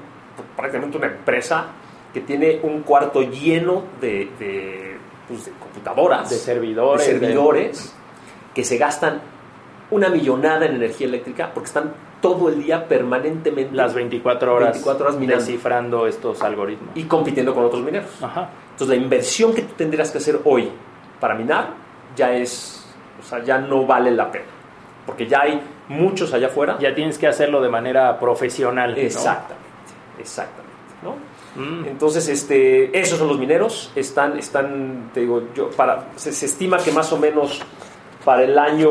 prácticamente 0.57 0.97
una 0.99 1.07
empresa 1.09 1.67
que 2.13 2.21
tiene 2.21 2.61
un 2.63 2.83
cuarto 2.83 3.23
lleno 3.23 3.85
de, 4.01 4.29
de, 4.39 4.97
pues, 5.29 5.47
de 5.47 5.53
computadoras, 5.53 6.31
De 6.31 6.37
servidores, 6.37 7.07
de- 7.07 7.13
servidores 7.13 7.95
que 8.55 8.65
se 8.65 8.77
gastan 8.79 9.21
una 9.91 10.09
millonada 10.09 10.67
en 10.67 10.75
energía 10.77 11.07
eléctrica 11.07 11.51
porque 11.53 11.67
están 11.67 11.93
todo 12.21 12.49
el 12.49 12.63
día 12.63 12.87
permanentemente. 12.87 13.75
Las 13.75 13.95
24 13.95 14.55
horas, 14.55 14.73
24 14.75 15.07
horas 15.07 15.19
minando. 15.19 15.45
descifrando 15.45 16.07
estos 16.07 16.41
algoritmos. 16.43 16.91
Y 16.97 17.05
compitiendo 17.05 17.55
con 17.55 17.65
otros 17.65 17.83
mineros. 17.83 18.09
Ajá. 18.23 18.49
Entonces 18.71 18.97
la 18.97 19.03
inversión 19.03 19.53
que 19.55 19.63
tú 19.63 19.75
tendrías 19.77 20.11
que 20.11 20.19
hacer 20.19 20.39
hoy 20.45 20.71
para 21.21 21.35
minar 21.35 21.71
ya 22.17 22.33
es, 22.35 22.82
o 23.23 23.25
sea, 23.25 23.43
ya 23.45 23.57
no 23.59 23.87
vale 23.87 24.11
la 24.11 24.31
pena. 24.31 24.45
Porque 25.07 25.27
ya 25.27 25.41
hay 25.43 25.61
muchos 25.89 26.33
allá 26.35 26.47
afuera. 26.49 26.77
Ya 26.81 26.95
tienes 26.95 27.19
que 27.19 27.27
hacerlo 27.27 27.61
de 27.63 27.69
manera 27.69 28.19
profesional. 28.21 28.93
¿no? 28.93 28.97
Exactamente, 28.99 29.65
exactamente, 30.19 30.73
¿no? 31.03 31.17
Mm. 31.55 31.85
Entonces, 31.87 32.29
este, 32.29 32.99
esos 32.99 33.19
son 33.19 33.29
los 33.29 33.39
mineros. 33.39 33.93
Están, 33.97 34.39
están, 34.39 35.11
te 35.13 35.21
digo, 35.21 35.43
yo, 35.55 35.71
para, 35.71 36.05
se, 36.17 36.33
se 36.33 36.47
estima 36.47 36.79
que 36.79 36.93
más 36.93 37.13
o 37.13 37.19
menos 37.19 37.61
para 38.25 38.43
el 38.45 38.59
año 38.59 38.89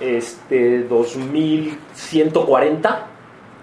este, 0.00 0.84
2140, 0.84 3.06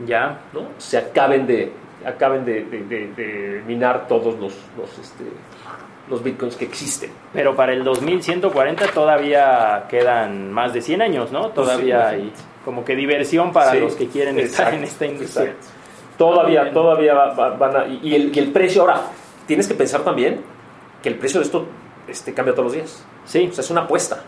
Ya. 0.05 0.41
¿no? 0.53 0.67
Se 0.77 0.97
acaben 0.97 1.47
de, 1.47 1.71
acaben 2.05 2.45
de, 2.45 2.65
de- 2.65 2.83
de- 2.83 3.07
de 3.13 3.63
minar 3.65 4.07
todos 4.07 4.37
los, 4.39 4.53
los, 4.77 4.97
este, 4.99 5.23
los 6.09 6.23
bitcoins 6.23 6.55
que 6.55 6.65
existen. 6.65 7.11
Pero 7.33 7.55
para 7.55 7.73
el 7.73 7.83
2140 7.83 8.87
todavía 8.87 9.85
quedan 9.89 10.51
más 10.51 10.73
de 10.73 10.81
100 10.81 11.01
años, 11.01 11.31
¿no? 11.31 11.49
Todavía 11.49 12.09
hay 12.09 12.19
imagínate. 12.21 12.43
como 12.65 12.83
que 12.85 12.95
diversión 12.95 13.51
para 13.53 13.71
Sí, 13.71 13.79
los 13.79 13.95
que 13.95 14.07
quieren 14.07 14.37
estar 14.39 14.73
en 14.73 14.83
esta 14.83 15.05
industria. 15.05 15.45
exacto. 15.51 15.67
Todavía, 16.17 16.71
todavía 16.71 17.13
va- 17.13 17.33
va- 17.33 17.49
van 17.57 17.75
a... 17.75 17.85
Y 17.87 18.13
el, 18.15 18.35
y 18.35 18.39
el 18.39 18.51
precio, 18.51 18.81
ahora, 18.81 19.01
tienes 19.47 19.67
que 19.67 19.73
pensar 19.73 20.01
también 20.01 20.41
que 21.01 21.09
el 21.09 21.15
precio 21.15 21.39
de 21.39 21.45
esto 21.45 21.65
este, 22.07 22.33
cambia 22.33 22.53
todos 22.53 22.65
los 22.65 22.73
días. 22.73 23.05
Sí, 23.25 23.47
O 23.49 23.53
sea, 23.53 23.63
es 23.63 23.71
una 23.71 23.81
apuesta. 23.81 24.21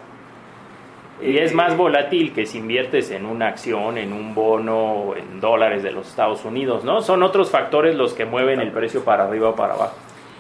y 1.22 1.38
es 1.38 1.52
Eh, 1.52 1.56
más 1.56 1.78
volátil 1.78 2.34
que 2.34 2.46
si 2.46 2.58
inviertes 2.58 3.12
en 3.12 3.26
una 3.26 3.48
acción, 3.48 3.98
en 3.98 4.14
un 4.14 4.34
bono, 4.34 5.14
en 5.16 5.40
dólares 5.40 5.84
de 5.84 5.92
los 5.92 6.08
Estados 6.08 6.44
Unidos, 6.46 6.84
¿no? 6.84 7.02
Son 7.02 7.22
otros 7.24 7.50
factores 7.52 7.96
los 7.96 8.14
que 8.14 8.26
mueven 8.26 8.60
el 8.62 8.72
precio 8.72 9.04
para 9.06 9.26
arriba 9.26 9.50
o 9.50 9.56
para 9.56 9.74
abajo. 9.76 9.96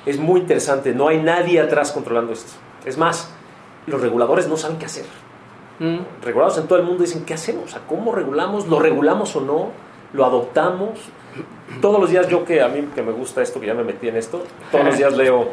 Es 0.05 0.19
muy 0.19 0.41
interesante. 0.41 0.93
No 0.93 1.07
hay 1.07 1.21
nadie 1.21 1.59
atrás 1.59 1.91
controlando 1.91 2.33
esto. 2.33 2.53
Es 2.85 2.97
más, 2.97 3.31
los 3.87 4.01
reguladores 4.01 4.47
no 4.47 4.57
saben 4.57 4.77
qué 4.77 4.85
hacer. 4.85 5.05
Mm. 5.79 5.97
Regulados 6.23 6.57
en 6.57 6.67
todo 6.67 6.79
el 6.79 6.85
mundo 6.85 7.03
dicen, 7.03 7.25
¿qué 7.25 7.33
hacemos? 7.33 7.75
¿cómo 7.87 8.13
regulamos? 8.13 8.67
¿Lo 8.67 8.79
regulamos 8.79 9.35
o 9.35 9.41
no? 9.41 9.71
¿Lo 10.13 10.25
adoptamos? 10.25 10.99
Todos 11.81 11.99
los 11.99 12.09
días 12.09 12.29
yo 12.29 12.45
que 12.45 12.61
a 12.61 12.67
mí 12.67 12.87
que 12.93 13.01
me 13.01 13.11
gusta 13.11 13.41
esto, 13.41 13.59
que 13.59 13.67
ya 13.67 13.73
me 13.73 13.83
metí 13.83 14.07
en 14.07 14.15
esto, 14.15 14.43
todos 14.71 14.85
los 14.85 14.97
días 14.97 15.17
leo 15.17 15.49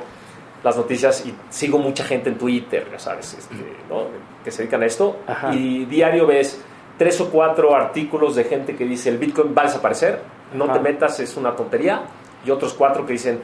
las 0.63 0.77
noticias 0.77 1.27
y 1.27 1.35
sigo 1.51 1.79
mucha 1.79 2.05
gente 2.05 2.29
en 2.29 2.39
Twitter, 2.39 2.87
ya 2.93 2.99
sabes, 2.99 3.35
este, 3.35 3.55
¿no? 3.89 4.05
que 4.45 4.51
se 4.51 4.59
dedican 4.59 4.83
a 4.83 4.87
esto. 4.87 5.17
Ajá. 5.27 5.53
Y 5.53 5.87
diario 5.87 6.27
ves 6.27 6.63
tres 6.99 7.21
o 7.21 7.31
cuatro 7.31 7.75
artículos 7.75 8.37
de 8.37 8.45
gente 8.45 8.77
que 8.77 8.85
dice, 8.85 9.09
el 9.09 9.19
Bitcoin 9.19 9.55
va 9.57 9.63
a 9.63 9.65
desaparecer, 9.67 10.21
no 10.55 10.65
Ajá. 10.65 10.75
te 10.75 10.81
metas, 10.81 11.19
es 11.19 11.37
una 11.37 11.57
tontería. 11.57 12.03
Y 12.45 12.51
otros 12.51 12.75
cuatro 12.75 13.07
que 13.07 13.13
dicen, 13.13 13.41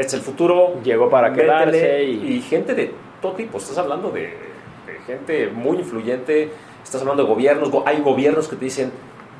este 0.00 0.06
es 0.08 0.14
el 0.14 0.20
futuro, 0.22 0.80
Llegó 0.82 1.08
para 1.10 1.32
quedarse 1.32 2.04
y... 2.04 2.34
y 2.36 2.40
gente 2.42 2.74
de 2.74 2.92
todo 3.20 3.32
tipo. 3.32 3.58
Estás 3.58 3.78
hablando 3.78 4.10
de, 4.10 4.22
de 4.86 4.98
gente 5.06 5.48
muy 5.48 5.78
influyente, 5.78 6.50
estás 6.82 7.00
hablando 7.02 7.22
de 7.24 7.28
gobiernos. 7.28 7.70
go- 7.70 7.84
Hay 7.86 8.00
gobiernos 8.00 8.48
que 8.48 8.56
te 8.56 8.64
dicen, 8.64 8.90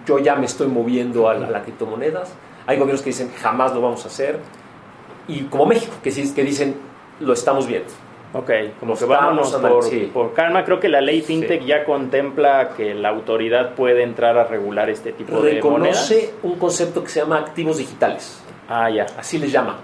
yo 0.07 0.19
ya 0.19 0.37
me 0.37 0.47
estoy 0.47 0.69
moviendo 0.69 1.29
a, 1.29 1.35
la- 1.35 1.47
a 1.47 1.50
las 1.50 1.62
criptomonedas. 1.62 2.35
Hay 2.67 2.76
gobiernos 2.79 3.02
que 3.02 3.11
dicen, 3.11 3.31
jamás 3.40 3.75
lo 3.75 3.81
vamos 3.81 4.05
a 4.05 4.09
hacer. 4.09 4.38
Y 5.29 5.43
como 5.45 5.67
México, 5.67 5.95
que, 6.02 6.11
dicen, 6.11 6.75
lo 7.21 7.33
estamos 7.33 7.67
viendo. 7.67 7.88
Ok, 8.33 8.50
como 8.79 8.90
Nos 8.93 8.99
que 9.00 9.07
vámonos 9.07 9.52
por, 9.55 9.83
sí. 9.85 10.09
por 10.12 10.35
calma. 10.35 10.64
Creo 10.64 10.79
que 10.79 10.88
la 10.88 11.00
ley 11.00 11.21
FinTech 11.21 11.62
Sí. 11.62 11.67
ya 11.67 11.85
contempla 11.85 12.75
que 12.76 12.95
la 12.95 13.09
autoridad 13.09 13.75
puede 13.75 14.02
entrar 14.05 14.38
a 14.38 14.45
regular 14.45 14.88
este 14.88 15.12
tipo 15.12 15.40
de 15.43 15.61
monedas. 15.62 16.09
Reconoce 16.11 16.35
un 16.45 16.57
concepto 16.57 17.02
que 17.02 17.09
se 17.11 17.21
llama 17.21 17.38
activos 17.38 17.79
digitales. 17.79 18.40
Ah, 18.69 18.88
ya. 18.88 19.07
Así 19.19 19.38
les 19.38 19.50
llama. 19.50 19.79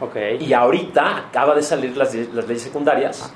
Ok. 0.00 0.16
Y 0.40 0.52
ahorita 0.52 1.16
acaba 1.16 1.54
de 1.54 1.62
salir 1.62 1.96
las, 1.96 2.14
las 2.14 2.46
leyes 2.46 2.62
secundarias. 2.62 3.32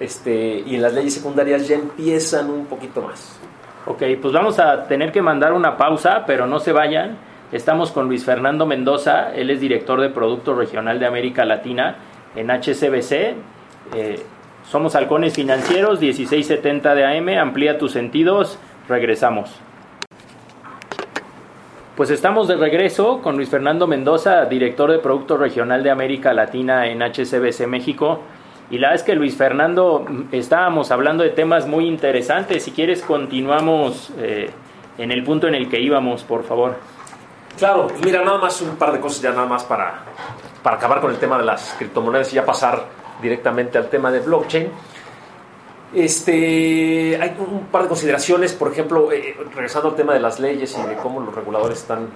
Este, 0.00 0.62
y 0.66 0.74
en 0.74 0.82
las 0.82 0.92
leyes 0.92 1.14
secundarias 1.14 1.68
ya 1.68 1.76
empiezan 1.76 2.50
un 2.50 2.66
poquito 2.66 3.02
más. 3.02 3.38
Ok, 3.86 4.02
pues 4.20 4.32
vamos 4.32 4.58
a 4.58 4.88
tener 4.88 5.12
que 5.12 5.22
mandar 5.22 5.52
una 5.52 5.76
pausa, 5.76 6.24
pero 6.26 6.46
no 6.46 6.58
se 6.58 6.72
vayan. 6.72 7.18
Estamos 7.52 7.92
con 7.92 8.08
Luis 8.08 8.24
Fernando 8.24 8.66
Mendoza, 8.66 9.32
él 9.34 9.50
es 9.50 9.60
director 9.60 10.00
de 10.00 10.08
Producto 10.08 10.54
Regional 10.54 10.98
de 10.98 11.06
América 11.06 11.44
Latina 11.44 11.96
en 12.34 12.50
HCBC. 12.50 13.12
Eh, 13.94 14.22
somos 14.68 14.96
Halcones 14.96 15.34
Financieros, 15.34 16.00
1670 16.00 16.94
de 16.94 17.04
AM, 17.04 17.38
amplía 17.38 17.78
tus 17.78 17.92
sentidos, 17.92 18.58
regresamos. 18.88 19.60
Pues 21.96 22.10
estamos 22.10 22.48
de 22.48 22.56
regreso 22.56 23.22
con 23.22 23.36
Luis 23.36 23.48
Fernando 23.48 23.86
Mendoza, 23.86 24.46
director 24.46 24.90
de 24.90 24.98
Producto 24.98 25.36
Regional 25.36 25.84
de 25.84 25.92
América 25.92 26.34
Latina 26.34 26.88
en 26.88 27.00
HCBC 27.00 27.68
México. 27.68 28.20
Y 28.68 28.78
la 28.78 28.88
verdad 28.88 29.00
es 29.00 29.02
que 29.04 29.14
Luis 29.14 29.36
Fernando, 29.36 30.04
estábamos 30.32 30.90
hablando 30.90 31.22
de 31.22 31.30
temas 31.30 31.68
muy 31.68 31.86
interesantes. 31.86 32.64
Si 32.64 32.72
quieres, 32.72 33.02
continuamos 33.02 34.10
eh, 34.18 34.50
en 34.98 35.12
el 35.12 35.22
punto 35.22 35.46
en 35.46 35.54
el 35.54 35.68
que 35.68 35.78
íbamos, 35.78 36.24
por 36.24 36.42
favor. 36.42 36.74
Claro, 37.56 37.86
mira, 38.04 38.24
nada 38.24 38.38
más 38.38 38.60
un 38.60 38.74
par 38.74 38.92
de 38.92 38.98
cosas 38.98 39.22
ya 39.22 39.30
nada 39.30 39.46
más 39.46 39.62
para, 39.62 40.02
para 40.64 40.74
acabar 40.74 41.00
con 41.00 41.12
el 41.12 41.18
tema 41.18 41.38
de 41.38 41.44
las 41.44 41.76
criptomonedas 41.78 42.32
y 42.32 42.34
ya 42.34 42.44
pasar 42.44 42.86
directamente 43.22 43.78
al 43.78 43.88
tema 43.88 44.10
de 44.10 44.18
blockchain. 44.18 44.68
Este, 45.94 47.16
hay 47.20 47.36
un 47.38 47.66
par 47.70 47.82
de 47.82 47.88
consideraciones, 47.88 48.52
por 48.52 48.72
ejemplo, 48.72 49.12
eh, 49.12 49.36
regresando 49.54 49.90
al 49.90 49.94
tema 49.96 50.12
de 50.14 50.20
las 50.20 50.40
leyes 50.40 50.76
y 50.76 50.88
de 50.88 50.96
cómo 50.96 51.20
los 51.20 51.34
reguladores 51.34 51.78
están, 51.78 52.08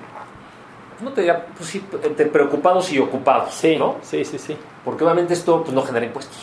no 1.01 1.12
te 1.12 1.21
diría, 1.21 1.47
pues 1.57 1.69
sí, 1.71 1.85
entre 2.03 2.27
preocupados 2.27 2.93
y 2.93 2.99
ocupados, 2.99 3.55
Sí, 3.55 3.77
¿no? 3.77 3.97
sí, 4.03 4.25
sí, 4.25 4.38
sí. 4.38 4.57
Porque 4.85 5.05
obviamente 5.05 5.35
esto 5.35 5.62
pues, 5.62 5.73
no 5.73 5.83
genera 5.83 6.05
impuestos. 6.07 6.37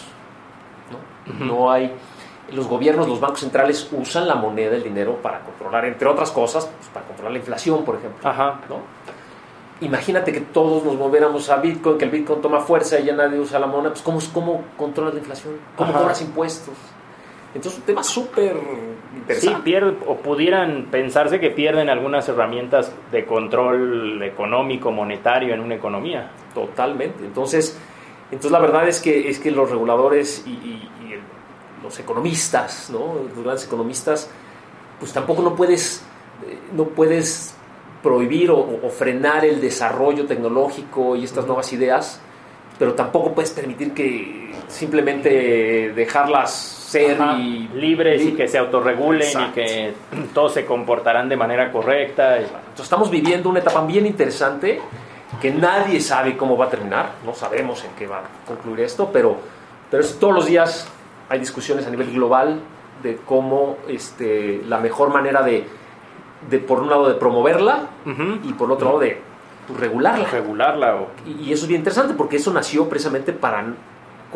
¿no? 1.39 1.45
No 1.45 1.71
hay. 1.71 1.91
Los 2.53 2.67
gobiernos, 2.67 3.07
los 3.07 3.19
bancos 3.19 3.39
centrales 3.39 3.89
usan 3.91 4.27
la 4.27 4.35
moneda, 4.35 4.75
el 4.75 4.83
dinero, 4.83 5.15
para 5.21 5.39
controlar, 5.41 5.83
entre 5.85 6.07
otras 6.07 6.31
cosas, 6.31 6.69
pues, 6.77 6.87
para 6.89 7.05
controlar 7.05 7.33
la 7.33 7.39
inflación, 7.39 7.83
por 7.83 7.95
ejemplo. 7.95 8.29
Ajá. 8.29 8.61
¿no? 8.69 8.77
Imagínate 9.81 10.31
que 10.31 10.39
todos 10.41 10.83
nos 10.85 10.95
moviéramos 10.95 11.49
a 11.49 11.57
Bitcoin, 11.57 11.97
que 11.97 12.05
el 12.05 12.11
Bitcoin 12.11 12.41
toma 12.41 12.61
fuerza 12.61 12.97
y 12.99 13.05
ya 13.05 13.13
nadie 13.15 13.39
usa 13.39 13.59
la 13.59 13.67
moneda, 13.67 13.89
pues 13.91 14.03
¿cómo, 14.03 14.19
cómo 14.33 14.63
controlas 14.77 15.13
la 15.15 15.19
inflación? 15.19 15.55
¿Cómo 15.75 15.89
Ajá. 15.89 15.99
cobras 15.99 16.21
impuestos? 16.21 16.75
Entonces, 17.55 17.79
un 17.79 17.85
tema 17.85 18.03
súper 18.03 18.53
Sí, 18.53 19.17
interesante. 19.17 19.61
pierde, 19.63 19.97
o 20.05 20.17
pudieran 20.17 20.87
pensarse 20.91 21.39
que 21.39 21.49
pierden 21.49 21.89
algunas 21.89 22.27
herramientas 22.29 22.91
de 23.11 23.25
control 23.25 24.21
económico, 24.21 24.91
monetario 24.91 25.53
en 25.53 25.61
una 25.61 25.75
economía. 25.75 26.29
Totalmente. 26.53 27.23
Entonces, 27.25 27.77
entonces 28.25 28.51
la 28.51 28.59
verdad 28.59 28.87
es 28.87 29.01
que, 29.01 29.29
es 29.29 29.39
que 29.39 29.51
los 29.51 29.71
reguladores 29.71 30.43
y, 30.45 30.51
y- 30.51 30.89
y 31.07 31.13
el- 31.13 31.21
los 31.81 31.97
economistas, 31.99 32.89
¿no? 32.91 33.15
los 33.33 33.43
grandes 33.43 33.65
economistas, 33.65 34.29
pues 34.99 35.13
tampoco 35.13 35.41
no 35.41 35.55
puedes, 35.55 36.03
no 36.75 36.85
puedes 36.85 37.55
prohibir 38.03 38.51
o, 38.51 38.57
o 38.59 38.89
frenar 38.89 39.45
el 39.45 39.61
desarrollo 39.61 40.25
tecnológico 40.25 41.15
y 41.15 41.23
estas 41.23 41.45
nuevas 41.47 41.71
ideas, 41.73 42.19
pero 42.77 42.93
tampoco 42.93 43.33
puedes 43.33 43.51
permitir 43.51 43.93
que 43.93 44.44
simplemente 44.67 45.91
dejarlas 45.95 46.51
ser 46.53 47.21
Ajá, 47.21 47.37
y 47.37 47.69
libres 47.75 48.21
y 48.23 48.31
que 48.33 48.47
se 48.47 48.57
autorregulen 48.57 49.21
Exacto. 49.23 49.61
y 49.61 49.63
que 49.63 49.93
todos 50.33 50.53
se 50.53 50.65
comportarán 50.65 51.27
de 51.29 51.35
manera 51.37 51.71
correcta. 51.71 52.37
Entonces 52.37 52.83
estamos 52.83 53.09
viviendo 53.09 53.49
una 53.49 53.59
etapa 53.59 53.85
bien 53.85 54.05
interesante 54.05 54.79
que 55.41 55.51
nadie 55.51 55.99
sabe 55.99 56.37
cómo 56.37 56.55
va 56.55 56.65
a 56.65 56.69
terminar, 56.69 57.13
no 57.25 57.33
sabemos 57.33 57.83
en 57.83 57.91
qué 57.97 58.07
va 58.07 58.19
a 58.19 58.47
concluir 58.47 58.81
esto, 58.81 59.09
pero, 59.11 59.35
pero 59.91 60.01
es- 60.01 60.17
todos 60.19 60.33
los 60.33 60.45
días 60.45 60.87
hay 61.27 61.39
discusiones 61.39 61.85
a 61.87 61.89
nivel 61.89 62.11
global 62.13 62.59
de 63.03 63.17
cómo 63.25 63.77
este, 63.89 64.61
la 64.67 64.77
mejor 64.79 65.09
manera 65.09 65.41
de, 65.41 65.65
de, 66.49 66.59
por 66.59 66.79
un 66.79 66.89
lado, 66.89 67.07
de 67.09 67.15
promoverla 67.15 67.87
y 68.43 68.53
por 68.53 68.71
otro 68.71 68.87
lado, 68.87 68.99
de 68.99 69.19
regularla. 69.77 70.25
regularla 70.27 70.95
o 70.95 71.07
Y, 71.25 71.49
y 71.49 71.53
eso 71.53 71.63
es 71.63 71.67
bien 71.67 71.81
interesante 71.81 72.13
porque 72.13 72.37
eso 72.37 72.53
nació 72.53 72.87
precisamente 72.87 73.33
para, 73.33 73.65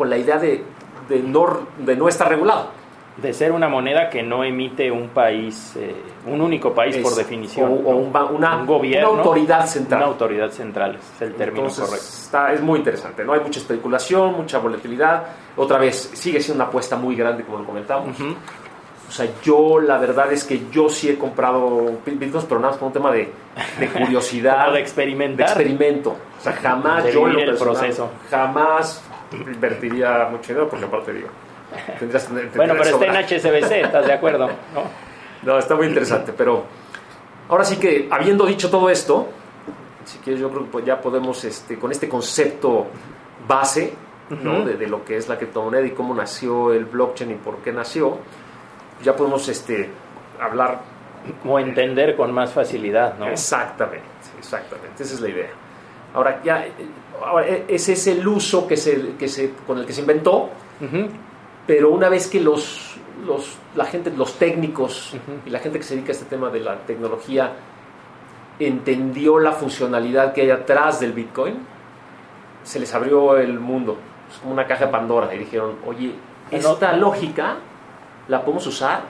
con 0.00 0.08
la 0.08 0.16
idea 0.16 0.38
de, 0.38 0.64
de, 1.10 1.18
no, 1.18 1.66
de 1.76 1.94
no 1.94 2.08
estar 2.08 2.26
regulado. 2.26 2.70
de 3.18 3.34
ser 3.34 3.52
una 3.52 3.68
moneda 3.68 4.08
que 4.08 4.22
no 4.22 4.42
emite 4.42 4.90
un 4.90 5.10
país, 5.10 5.74
eh, 5.76 5.94
un 6.26 6.40
único 6.40 6.72
país 6.72 6.96
por 6.96 7.14
definición. 7.14 7.70
O, 7.84 7.96
una, 7.96 8.56
Un 8.56 8.66
gobierno, 8.66 9.10
una 9.12 9.22
autoridad 9.22 9.66
central. 9.66 10.00
Una 10.00 10.10
autoridad 10.12 10.48
central, 10.52 10.96
es 10.96 11.20
el 11.20 11.34
término 11.34 11.66
Entonces, 11.66 11.84
correcto. 11.84 12.06
Está, 12.08 12.52
es 12.54 12.62
muy 12.62 12.78
interesante, 12.78 13.22
¿no? 13.22 13.34
Hay 13.34 13.40
mucha 13.40 13.60
especulación, 13.60 14.32
mucha 14.38 14.56
volatilidad. 14.58 15.22
Otra 15.58 15.76
vez, 15.76 16.12
sigue 16.14 16.40
siendo 16.40 16.64
una 16.64 16.70
apuesta 16.70 16.96
muy 16.96 17.14
grande, 17.14 17.44
como 17.44 17.58
lo 17.58 17.66
comentamos. 17.66 18.16
O 19.06 19.12
sea, 19.12 19.26
yo 19.42 19.80
la 19.80 19.98
verdad 19.98 20.32
es 20.32 20.44
que 20.44 20.62
yo 20.72 20.88
sí 20.88 21.10
he 21.10 21.18
comprado 21.18 21.98
bitcoins, 22.06 22.46
pero 22.48 22.58
nada 22.58 22.70
más 22.70 22.78
por 22.78 22.86
un 22.86 22.92
tema 22.94 23.12
de, 23.12 23.30
de 23.78 23.88
curiosidad, 24.00 24.68
de 24.68 24.72
de 24.74 24.80
experimentar. 24.80 25.48
experimento. 25.48 26.10
O 26.38 26.42
sea, 26.42 26.52
jamás 26.54 27.04
De 27.04 27.12
yo 27.12 27.26
en 27.26 27.34
lo 27.34 27.40
el 27.40 27.44
personal, 27.50 27.74
proceso. 27.74 28.10
Jamás 28.30 29.02
invertiría 29.32 30.28
mucho 30.30 30.48
dinero, 30.48 30.68
porque 30.68 30.84
aparte 30.84 31.12
digo, 31.12 31.28
tendrías, 31.98 32.26
tendrías 32.26 32.56
bueno, 32.56 32.74
pero 32.78 33.00
está 33.00 33.06
en. 33.06 33.24
HSBC, 33.24 33.72
¿estás 33.84 34.06
de 34.06 34.12
acuerdo? 34.12 34.46
¿No? 34.46 35.10
No, 35.42 35.58
está 35.58 35.74
muy 35.74 35.86
interesante, 35.86 36.32
pero, 36.36 36.64
Ahora 37.50 37.64
sí 37.64 37.78
que, 37.78 38.06
habiendo 38.12 38.46
dicho 38.46 38.70
todo 38.70 38.88
esto, 38.88 39.26
si 40.04 40.18
quieres, 40.18 40.40
yo 40.40 40.50
creo 40.50 40.62
que 40.62 40.70
pues 40.70 40.84
ya 40.84 41.00
podemos, 41.00 41.42
este, 41.44 41.80
con 41.80 41.90
este 41.90 42.08
concepto 42.08 42.86
base, 43.48 43.92
¿no? 44.30 44.64
de, 44.64 44.76
de, 44.76 44.86
lo 44.86 45.04
que 45.04 45.16
es 45.16 45.28
la 45.28 45.36
criptomoneda 45.36 45.84
y 45.84 45.90
cómo 45.90 46.14
nació 46.14 46.72
el 46.72 46.84
blockchain 46.84 47.32
y 47.32 47.34
por 47.34 47.56
qué 47.58 47.72
nació, 47.72 48.18
ya 49.02 49.16
podemos 49.16 49.48
este, 49.48 49.90
hablar. 50.40 50.80
O 51.44 51.58
entender 51.58 52.16
con 52.16 52.32
más 52.32 52.52
facilidad, 52.52 53.18
¿no? 53.18 53.26
Exactamente, 53.26 54.06
exactamente, 54.38 55.02
esa 55.02 55.14
es 55.14 55.20
la 55.20 55.28
idea. 55.28 55.50
Ahora, 56.14 56.40
ya, 56.42 56.66
ahora, 57.24 57.46
e, 57.46 57.64
ese 57.68 57.92
es 57.92 58.06
el 58.06 58.26
uso 58.26 58.66
que 58.66 58.76
se, 58.76 59.14
que 59.16 59.28
se, 59.28 59.52
con 59.66 59.78
el 59.78 59.86
que 59.86 59.92
se 59.92 60.00
inventó, 60.00 60.50
pero 61.66 61.90
una 61.90 62.08
vez 62.08 62.26
que 62.26 62.40
los, 62.40 62.96
los, 63.26 63.58
la 63.76 63.84
gente, 63.84 64.10
los 64.10 64.34
técnicos 64.38 65.14
y 65.46 65.50
la 65.50 65.58
gente 65.58 65.78
que 65.78 65.84
se 65.84 65.94
dedica 65.94 66.10
a 66.10 66.12
este 66.12 66.24
tema 66.24 66.50
de 66.50 66.60
la 66.60 66.78
tecnología 66.78 67.52
entendió 68.58 69.38
la 69.38 69.52
funcionalidad 69.52 70.32
que 70.32 70.42
hay 70.42 70.50
atrás 70.50 71.00
del 71.00 71.12
Bitcoin, 71.12 71.58
se 72.62 72.78
les 72.78 72.94
abrió 72.94 73.38
el 73.38 73.58
mundo. 73.58 73.96
Es 74.30 74.38
como 74.38 74.52
una 74.52 74.66
caja 74.66 74.86
de 74.86 74.92
Pandora 74.92 75.34
y 75.34 75.38
dijeron, 75.38 75.76
oye, 75.86 76.14
esta 76.50 76.92
lógica 76.94 77.56
la 78.28 78.42
podemos 78.42 78.66
usar 78.66 79.02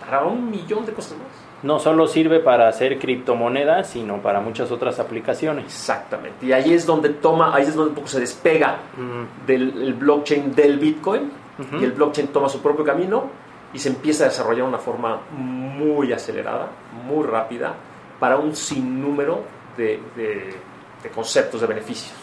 para 0.00 0.24
un 0.24 0.50
millón 0.50 0.86
de 0.86 0.92
cosas 0.92 1.18
más. 1.18 1.37
No 1.62 1.78
solo 1.78 2.06
sirve 2.06 2.40
para 2.40 2.68
hacer 2.68 2.98
criptomonedas, 2.98 3.90
sino 3.90 4.18
para 4.18 4.40
muchas 4.40 4.70
otras 4.70 5.00
aplicaciones. 5.00 5.64
Exactamente. 5.64 6.46
Y 6.46 6.52
ahí 6.52 6.72
es 6.72 6.86
donde 6.86 7.08
toma, 7.10 7.54
ahí 7.54 7.64
es 7.64 7.74
donde 7.74 7.90
un 7.90 7.94
poco 7.96 8.08
se 8.08 8.20
despega 8.20 8.78
del 9.46 9.94
blockchain 9.94 10.54
del 10.54 10.78
Bitcoin 10.78 11.30
y 11.80 11.84
el 11.84 11.92
blockchain 11.92 12.28
toma 12.28 12.48
su 12.48 12.62
propio 12.62 12.84
camino 12.84 13.48
y 13.72 13.78
se 13.78 13.88
empieza 13.88 14.24
a 14.24 14.28
desarrollar 14.28 14.62
de 14.62 14.68
una 14.68 14.78
forma 14.78 15.20
muy 15.30 16.12
acelerada, 16.12 16.68
muy 17.06 17.26
rápida, 17.26 17.74
para 18.18 18.36
un 18.38 18.54
sinnúmero 18.54 19.42
de, 19.76 20.00
de, 20.16 21.10
conceptos, 21.10 21.60
de 21.60 21.66
beneficios. 21.66 22.14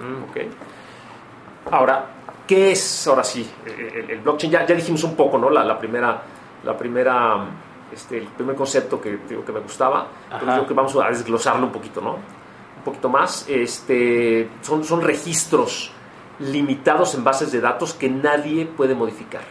Mm. 0.00 1.72
Ahora, 1.72 2.06
¿qué 2.46 2.72
es 2.72 3.06
ahora 3.06 3.24
sí 3.24 3.48
el, 3.66 4.20
blockchain? 4.20 4.52
Ya, 4.52 4.66
ya, 4.66 4.74
dijimos 4.74 5.02
un 5.04 5.16
poco, 5.16 5.38
¿no? 5.38 5.50
La, 5.50 5.64
la 5.64 5.78
primera, 5.78 6.22
la 6.64 6.76
primera, 6.76 7.44
este, 7.92 8.18
el 8.18 8.26
primer 8.26 8.56
concepto 8.56 9.00
que, 9.00 9.18
que 9.26 9.52
me 9.52 9.60
gustaba, 9.60 10.08
pero 10.30 10.46
yo 10.46 10.52
creo 10.52 10.66
que 10.66 10.74
vamos 10.74 10.96
a 10.96 11.08
desglosarlo 11.08 11.66
un 11.66 11.72
poquito, 11.72 12.00
¿no? 12.00 12.14
Un 12.14 12.82
poquito 12.84 13.08
más. 13.08 13.46
Este, 13.48 14.48
son, 14.62 14.84
son 14.84 15.02
registros 15.02 15.92
limitados 16.38 17.14
en 17.14 17.24
bases 17.24 17.52
de 17.52 17.60
datos 17.60 17.94
que 17.94 18.08
nadie 18.08 18.66
puede 18.66 18.94
modificar. 18.94 19.42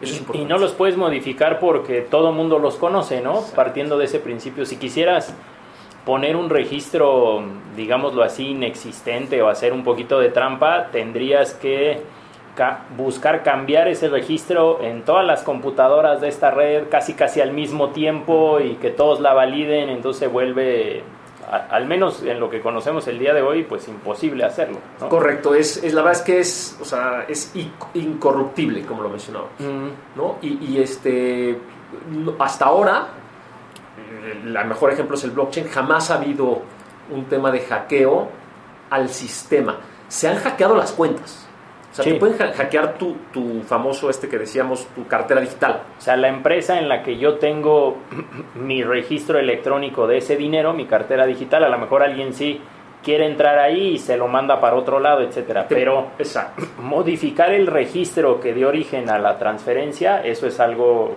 Eso 0.00 0.14
es 0.14 0.34
y, 0.34 0.44
no 0.44 0.58
los 0.58 0.72
puedes 0.72 0.96
modificar 0.96 1.60
porque 1.60 2.00
todo 2.00 2.30
el 2.30 2.34
mundo 2.34 2.58
los 2.58 2.76
conoce, 2.76 3.20
¿no? 3.20 3.42
Partiendo 3.54 3.98
de 3.98 4.06
ese 4.06 4.18
principio. 4.18 4.66
Si 4.66 4.76
quisieras 4.76 5.34
poner 6.04 6.34
un 6.34 6.50
registro, 6.50 7.44
digámoslo 7.76 8.24
así, 8.24 8.48
inexistente 8.48 9.40
o 9.42 9.48
hacer 9.48 9.72
un 9.72 9.84
poquito 9.84 10.18
de 10.18 10.30
trampa, 10.30 10.88
tendrías 10.90 11.54
que 11.54 12.02
buscar 12.96 13.42
cambiar 13.42 13.88
ese 13.88 14.08
registro 14.08 14.82
en 14.82 15.02
todas 15.04 15.24
las 15.24 15.42
computadoras 15.42 16.20
de 16.20 16.28
esta 16.28 16.50
red 16.50 16.88
casi 16.90 17.14
casi 17.14 17.40
al 17.40 17.52
mismo 17.52 17.90
tiempo 17.90 18.60
y 18.60 18.74
que 18.74 18.90
todos 18.90 19.20
la 19.20 19.32
validen, 19.32 19.88
entonces 19.88 20.20
se 20.20 20.26
vuelve 20.26 21.02
al 21.50 21.86
menos 21.86 22.22
en 22.22 22.40
lo 22.40 22.48
que 22.48 22.60
conocemos 22.60 23.06
el 23.08 23.18
día 23.18 23.34
de 23.34 23.42
hoy, 23.42 23.64
pues 23.64 23.86
imposible 23.88 24.44
hacerlo. 24.44 24.78
Correcto, 25.08 25.54
es, 25.54 25.82
es, 25.82 25.92
la 25.92 26.02
verdad 26.02 26.20
es 26.20 26.24
que 26.24 26.40
es, 26.40 26.78
o 26.80 26.84
sea, 26.84 27.26
es 27.28 27.52
incorruptible, 27.94 28.86
como 28.86 29.02
lo 29.02 29.08
mencionaba. 29.10 29.48
¿no? 30.16 30.36
Y, 30.40 30.78
este, 30.80 31.58
hasta 32.38 32.66
ahora, 32.66 33.08
el 34.44 34.66
mejor 34.66 34.92
ejemplo 34.92 35.16
es 35.16 35.24
el 35.24 35.32
blockchain, 35.32 35.68
jamás 35.68 36.10
ha 36.10 36.14
habido 36.14 36.62
un 37.10 37.24
tema 37.26 37.50
de 37.50 37.60
hackeo 37.60 38.28
al 38.88 39.08
sistema. 39.10 39.76
Se 40.08 40.28
han 40.28 40.36
hackeado 40.36 40.74
las 40.74 40.92
cuentas 40.92 41.41
o 41.92 41.94
sea, 41.94 42.04
te 42.06 42.14
pueden 42.14 42.38
hackear 42.38 42.94
tu, 42.94 43.16
tu, 43.30 43.60
famoso, 43.62 44.08
este 44.08 44.26
que 44.26 44.38
decíamos, 44.38 44.86
tu 44.94 45.06
cartera 45.06 45.42
digital. 45.42 45.82
O 45.98 46.00
sea, 46.00 46.16
la 46.16 46.28
empresa 46.28 46.78
en 46.78 46.88
la 46.88 47.02
que 47.02 47.18
yo 47.18 47.34
tengo 47.34 47.98
mi 48.54 48.82
registro 48.82 49.38
electrónico 49.38 50.06
de 50.06 50.16
ese 50.16 50.36
dinero, 50.36 50.72
mi 50.72 50.86
cartera 50.86 51.26
digital, 51.26 51.64
a 51.64 51.68
lo 51.68 51.78
mejor 51.78 52.02
alguien 52.02 52.32
sí 52.32 52.62
quiere 53.02 53.26
entrar 53.26 53.58
ahí 53.58 53.88
y 53.88 53.98
se 53.98 54.16
lo 54.16 54.26
manda 54.26 54.58
para 54.58 54.76
otro 54.76 55.00
lado, 55.00 55.20
etcétera. 55.20 55.66
Pero 55.68 56.12
Exacto. 56.18 56.64
modificar 56.82 57.52
el 57.52 57.66
registro 57.66 58.40
que 58.40 58.54
dio 58.54 58.68
origen 58.68 59.10
a 59.10 59.18
la 59.18 59.38
transferencia, 59.38 60.24
eso 60.24 60.46
es 60.46 60.58
algo, 60.60 61.14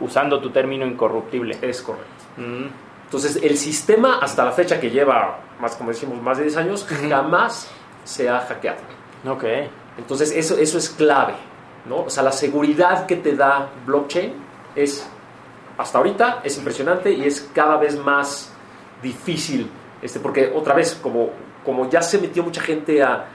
usando 0.00 0.40
tu 0.40 0.48
término 0.48 0.86
incorruptible. 0.86 1.58
Es 1.60 1.82
correcto. 1.82 2.24
Mm. 2.38 2.86
Entonces, 3.04 3.38
el 3.42 3.56
sistema 3.58 4.18
hasta 4.18 4.46
la 4.46 4.52
fecha 4.52 4.80
que 4.80 4.90
lleva, 4.90 5.40
más 5.60 5.76
como 5.76 5.90
decimos, 5.90 6.20
más 6.22 6.38
de 6.38 6.44
10 6.44 6.56
años, 6.56 6.86
jamás 7.08 7.70
se 8.02 8.30
ha 8.30 8.40
hackeado. 8.40 8.80
Ok. 9.28 9.44
Entonces, 9.98 10.32
eso, 10.32 10.56
eso 10.58 10.78
es 10.78 10.90
clave, 10.90 11.34
¿no? 11.86 12.02
O 12.02 12.10
sea, 12.10 12.22
la 12.22 12.32
seguridad 12.32 13.06
que 13.06 13.16
te 13.16 13.34
da 13.34 13.70
blockchain 13.86 14.34
es, 14.74 15.08
hasta 15.78 15.98
ahorita, 15.98 16.40
es 16.44 16.56
impresionante 16.58 17.10
y 17.12 17.24
es 17.24 17.50
cada 17.54 17.76
vez 17.76 17.98
más 17.98 18.52
difícil, 19.02 19.70
este, 20.02 20.20
porque 20.20 20.52
otra 20.54 20.74
vez, 20.74 20.94
como, 20.94 21.30
como 21.64 21.88
ya 21.88 22.02
se 22.02 22.18
metió 22.18 22.42
mucha 22.42 22.60
gente 22.60 23.02
a, 23.02 23.32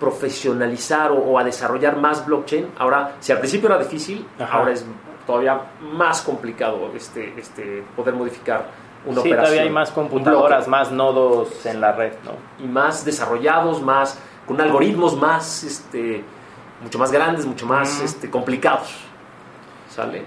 profesionalizar 0.00 1.10
o, 1.10 1.38
a 1.38 1.44
desarrollar 1.44 1.96
más 1.96 2.26
blockchain, 2.26 2.72
ahora, 2.76 3.16
si 3.20 3.32
al 3.32 3.38
principio 3.38 3.68
era 3.68 3.78
difícil, 3.78 4.26
ahora 4.50 4.72
es 4.72 4.84
todavía 5.26 5.60
más 5.80 6.22
complicado 6.22 6.90
este, 6.94 7.34
este, 7.38 7.84
poder 7.96 8.14
modificar 8.14 8.66
una 9.06 9.22
sí, 9.22 9.30
todavía 9.30 9.62
hay 9.62 9.70
más 9.70 9.90
computadoras, 9.90 10.66
más 10.68 10.90
nodos 10.90 11.64
en 11.66 11.80
la 11.80 11.92
red, 11.92 12.14
¿no? 12.24 12.32
Y 12.62 12.66
más 12.66 13.04
desarrollados, 13.04 13.80
más 13.80 14.18
con 14.48 14.58
algoritmos 14.62 15.14
más, 15.16 15.62
este, 15.62 16.24
mucho 16.82 16.98
más 16.98 17.12
grandes, 17.12 17.44
mucho 17.44 17.66
más 17.66 18.00
este, 18.00 18.30
complicados. 18.30 18.88
¿Sale? 19.90 20.24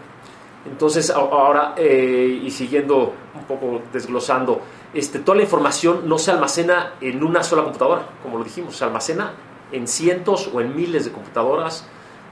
Entonces, 0.65 1.09
ahora, 1.09 1.73
eh, 1.75 2.39
y 2.43 2.51
siguiendo 2.51 3.13
un 3.33 3.43
poco 3.45 3.81
desglosando, 3.91 4.61
este, 4.93 5.19
toda 5.19 5.37
la 5.37 5.43
información 5.43 6.07
no 6.07 6.19
se 6.19 6.29
almacena 6.29 6.93
en 7.01 7.23
una 7.23 7.41
sola 7.41 7.63
computadora, 7.63 8.03
como 8.21 8.37
lo 8.37 8.43
dijimos, 8.43 8.77
se 8.77 8.83
almacena 8.83 9.31
en 9.71 9.87
cientos 9.87 10.51
o 10.53 10.61
en 10.61 10.75
miles 10.75 11.05
de 11.05 11.11
computadoras, 11.11 11.87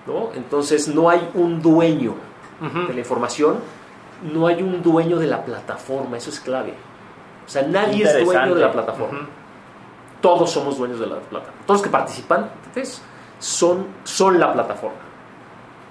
¿no? 0.06 0.30
Entonces, 0.36 0.88
no 0.88 1.10
hay 1.10 1.28
un 1.34 1.60
dueño 1.60 2.14
de 2.88 2.94
la 2.94 3.00
información, 3.00 3.56
no 4.32 4.46
hay 4.46 4.62
un 4.62 4.84
dueño 4.84 5.18
de 5.18 5.26
la 5.26 5.44
plataforma, 5.44 6.18
eso 6.18 6.30
es 6.30 6.40
clave. 6.40 6.74
O 7.48 7.50
sea, 7.50 7.64
nadie 7.64 8.04
es 8.04 8.26
dueño 8.26 8.54
de 8.54 8.62
la 8.62 8.72
plataforma 8.72 9.28
todos 10.22 10.52
somos 10.52 10.78
dueños 10.78 11.00
de 11.00 11.08
la 11.08 11.16
plataforma. 11.20 11.62
Todos 11.66 11.80
los 11.80 11.82
que 11.82 11.90
participan 11.90 12.50
son, 13.40 13.88
son 14.04 14.40
la 14.40 14.52
plataforma. 14.54 14.98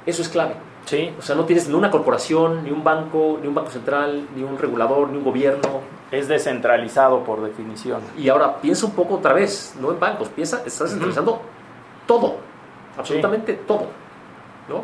Eso 0.06 0.22
es 0.22 0.28
clave. 0.28 0.54
Sí. 0.84 1.14
O 1.18 1.22
sea, 1.22 1.34
no 1.36 1.44
tienes 1.44 1.68
ni 1.68 1.74
una 1.74 1.90
corporación, 1.90 2.64
ni 2.64 2.70
un 2.70 2.82
banco, 2.82 3.38
ni 3.40 3.48
un 3.48 3.54
banco 3.54 3.70
central, 3.70 4.26
ni 4.34 4.42
un 4.42 4.58
regulador, 4.58 5.10
ni 5.10 5.18
un 5.18 5.24
gobierno. 5.24 5.80
Es 6.10 6.28
descentralizado 6.28 7.22
por 7.24 7.42
definición. 7.42 8.00
Y 8.16 8.28
ahora 8.28 8.60
piensa 8.60 8.86
un 8.86 8.92
poco 8.92 9.16
otra 9.16 9.34
vez, 9.34 9.74
no 9.80 9.90
en 9.90 10.00
bancos, 10.00 10.28
piensa, 10.28 10.62
estás 10.64 10.80
descentralizando 10.80 11.42
todo, 12.06 12.36
absolutamente 12.96 13.52
todo. 13.52 13.86
¿no? 14.70 14.82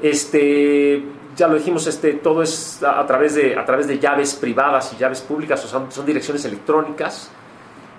Este, 0.00 1.04
ya 1.36 1.46
lo 1.46 1.56
dijimos, 1.56 1.86
este, 1.86 2.14
todo 2.14 2.42
es 2.42 2.82
a, 2.82 3.04
través 3.06 3.34
de, 3.34 3.58
a 3.58 3.66
través 3.66 3.86
de 3.86 3.98
llaves 3.98 4.34
privadas 4.34 4.94
y 4.94 4.96
llaves 4.96 5.20
públicas, 5.20 5.62
o 5.62 5.68
son, 5.68 5.92
son 5.92 6.06
direcciones 6.06 6.42
electrónicas 6.46 7.30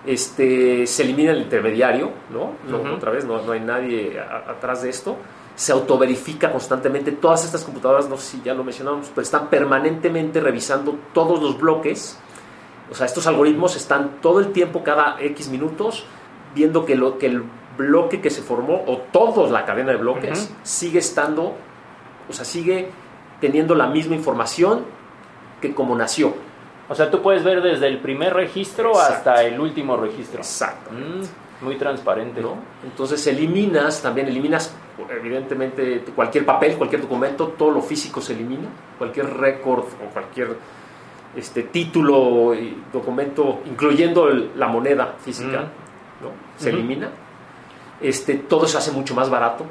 este, 0.10 0.88
se 0.88 1.04
elimina 1.04 1.32
el 1.34 1.42
intermediario, 1.42 2.10
¿no? 2.32 2.56
Otra 2.96 3.12
vez, 3.12 3.26
no, 3.26 3.40
hay 3.52 3.60
nadie 3.60 4.20
atrás 4.20 4.82
de 4.82 4.90
esto. 4.90 5.18
Se 5.56 5.72
autoverifica 5.72 6.52
constantemente. 6.52 7.12
Todas 7.12 7.46
estas 7.46 7.64
computadoras, 7.64 8.10
no 8.10 8.18
sé 8.18 8.38
si 8.38 8.42
ya 8.44 8.56
lo 8.56 8.64
mencionamos, 8.64 9.10
pero 9.10 9.22
están 9.22 9.52
permanentemente 9.52 10.40
revisando 10.40 10.98
todos 11.14 11.40
los 11.40 11.60
bloques. 11.60 12.18
O 12.90 12.96
sea, 12.96 13.06
estos 13.06 13.28
algoritmos 13.28 13.76
están 13.76 14.20
todo 14.20 14.40
el 14.40 14.52
tiempo, 14.52 14.84
cada 14.84 15.22
X 15.22 15.50
minutos, 15.50 16.08
viendo 16.56 16.86
que, 16.86 16.96
lo, 16.96 17.20
que 17.20 17.28
el 17.28 17.44
bloque 17.78 18.20
que 18.20 18.32
se 18.32 18.42
formó, 18.42 18.84
o 18.88 18.98
toda 18.98 19.48
la 19.52 19.64
cadena 19.64 19.92
de 19.92 19.98
bloques, 19.98 20.52
sigue 20.64 20.98
estando, 20.98 21.54
o 22.28 22.34
sea, 22.34 22.46
sigue 22.46 22.90
teniendo 23.40 23.76
la 23.76 23.86
misma 23.86 24.16
información 24.16 24.86
que 25.62 25.76
como 25.76 25.96
nació. 25.96 26.34
O 26.90 26.96
sea, 26.96 27.12
tú 27.12 27.22
puedes 27.22 27.44
ver 27.44 27.62
desde 27.62 27.88
el 27.88 28.00
primer 28.00 28.34
registro 28.34 29.00
hasta 29.00 29.44
el 29.44 29.60
último 29.60 29.96
registro. 29.96 30.40
Exacto. 30.40 30.90
Mm, 30.92 31.66
muy 31.66 31.76
transparente. 31.76 32.42
¿no? 32.42 32.56
Entonces 32.84 33.26
eliminas, 33.28 34.02
también 34.02 34.28
eliminas 34.28 34.76
evidentemente 35.10 36.04
cualquier 36.16 36.46
papel, 36.46 36.76
cualquier 36.76 37.02
documento, 37.02 37.50
todo 37.50 37.72
lo 37.72 37.82
físico 37.82 38.22
se 38.22 38.34
elimina, 38.34 38.68
cualquier 38.98 39.32
récord 39.38 39.86
o 39.86 40.12
cualquier 40.12 40.58
este, 41.36 41.64
título 41.64 42.56
y 42.56 42.84
documento, 42.92 43.62
incluyendo 43.66 44.28
la 44.28 44.68
moneda 44.68 45.16
física, 45.24 45.62
mm. 45.62 46.24
¿no? 46.24 46.32
se 46.58 46.70
elimina. 46.70 47.10
Este, 48.02 48.36
todo 48.36 48.68
se 48.68 48.78
hace 48.78 48.92
mucho 48.92 49.14
más 49.14 49.30
barato. 49.30 49.66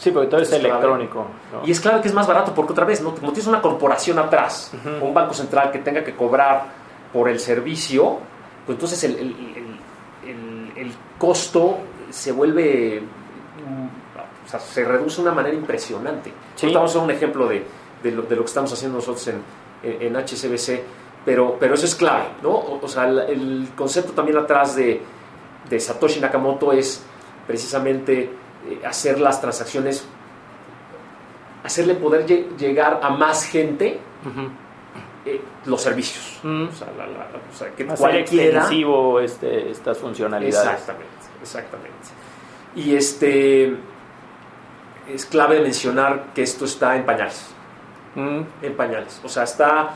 Sí, 0.00 0.10
porque 0.12 0.28
todo 0.28 0.40
es, 0.40 0.50
electrónico. 0.50 1.26
¿no? 1.52 1.66
Y 1.66 1.72
es 1.72 1.78
claro 1.78 2.00
que 2.00 2.08
es 2.08 2.14
más 2.14 2.26
barato 2.26 2.54
porque 2.54 2.72
otra 2.72 2.86
vez, 2.86 3.02
¿no? 3.02 3.14
como 3.14 3.32
tienes 3.32 3.46
una 3.46 3.60
corporación 3.60 4.18
atrás, 4.18 4.72
o 5.00 5.04
un 5.04 5.12
banco 5.12 5.34
central 5.34 5.70
que 5.70 5.80
tenga 5.80 6.02
que 6.02 6.16
cobrar 6.16 6.64
por 7.12 7.28
el 7.28 7.38
servicio, 7.38 8.18
pues 8.64 8.76
entonces 8.76 9.04
el, 9.04 9.14
el- 9.18 10.72
el- 10.76 10.92
costo 11.18 11.76
se 12.08 12.32
vuelve, 12.32 13.02
mm, 13.02 14.46
o 14.46 14.48
sea, 14.48 14.58
se 14.58 14.82
reduce 14.84 15.16
de 15.16 15.22
una 15.28 15.32
manera 15.32 15.54
impresionante. 15.54 16.32
Sí. 16.54 16.64
Ahorita 16.64 16.78
Vamos 16.78 16.96
a 16.96 16.98
un 17.00 17.10
ejemplo 17.10 17.46
de, 17.46 17.62
de 18.02 18.10
lo, 18.12 18.22
de 18.22 18.36
lo 18.36 18.42
que 18.42 18.46
estamos 18.48 18.72
haciendo 18.72 18.96
nosotros 18.96 19.28
en, 19.28 19.42
en, 19.82 20.16
HSBC, 20.16 20.80
pero, 21.26 21.58
pero 21.60 21.74
eso 21.74 21.84
es 21.84 21.94
clave, 21.94 22.24
¿no? 22.42 22.48
O, 22.52 22.80
o 22.82 22.88
sea, 22.88 23.04
el, 23.04 23.68
concepto 23.76 24.12
también 24.12 24.38
atrás 24.38 24.76
de, 24.76 25.02
de 25.68 25.78
Satoshi 25.78 26.20
Nakamoto 26.20 26.72
es 26.72 27.04
precisamente 27.46 28.30
hacer 28.86 29.20
las 29.20 29.40
transacciones 29.40 30.06
hacerle 31.64 31.94
poder 31.94 32.26
lle- 32.26 32.56
llegar 32.56 33.00
a 33.02 33.10
más 33.10 33.44
gente 33.44 33.98
eh, 35.26 35.40
los 35.66 35.82
servicios. 35.82 36.40
Mm. 36.42 36.68
O 36.68 36.72
sea, 36.72 36.88
la- 36.96 37.06
la- 37.06 37.28
o 37.52 37.54
sea, 37.54 37.68
que 37.74 37.82
Hacer 37.84 37.96
cualquiera. 37.98 38.58
extensivo 38.60 39.20
este, 39.20 39.70
estas 39.70 39.98
funcionalidades. 39.98 40.56
Exactamente, 40.56 41.06
exactamente. 41.42 41.90
Y 42.74 42.94
este 42.94 43.74
es 45.12 45.26
clave 45.26 45.60
mencionar 45.60 46.26
que 46.34 46.42
esto 46.42 46.64
está 46.64 46.96
en 46.96 47.04
pañales. 47.04 47.48
Mm. 48.14 48.40
En 48.62 48.76
pañales. 48.76 49.20
O 49.24 49.28
sea, 49.28 49.42
está. 49.44 49.90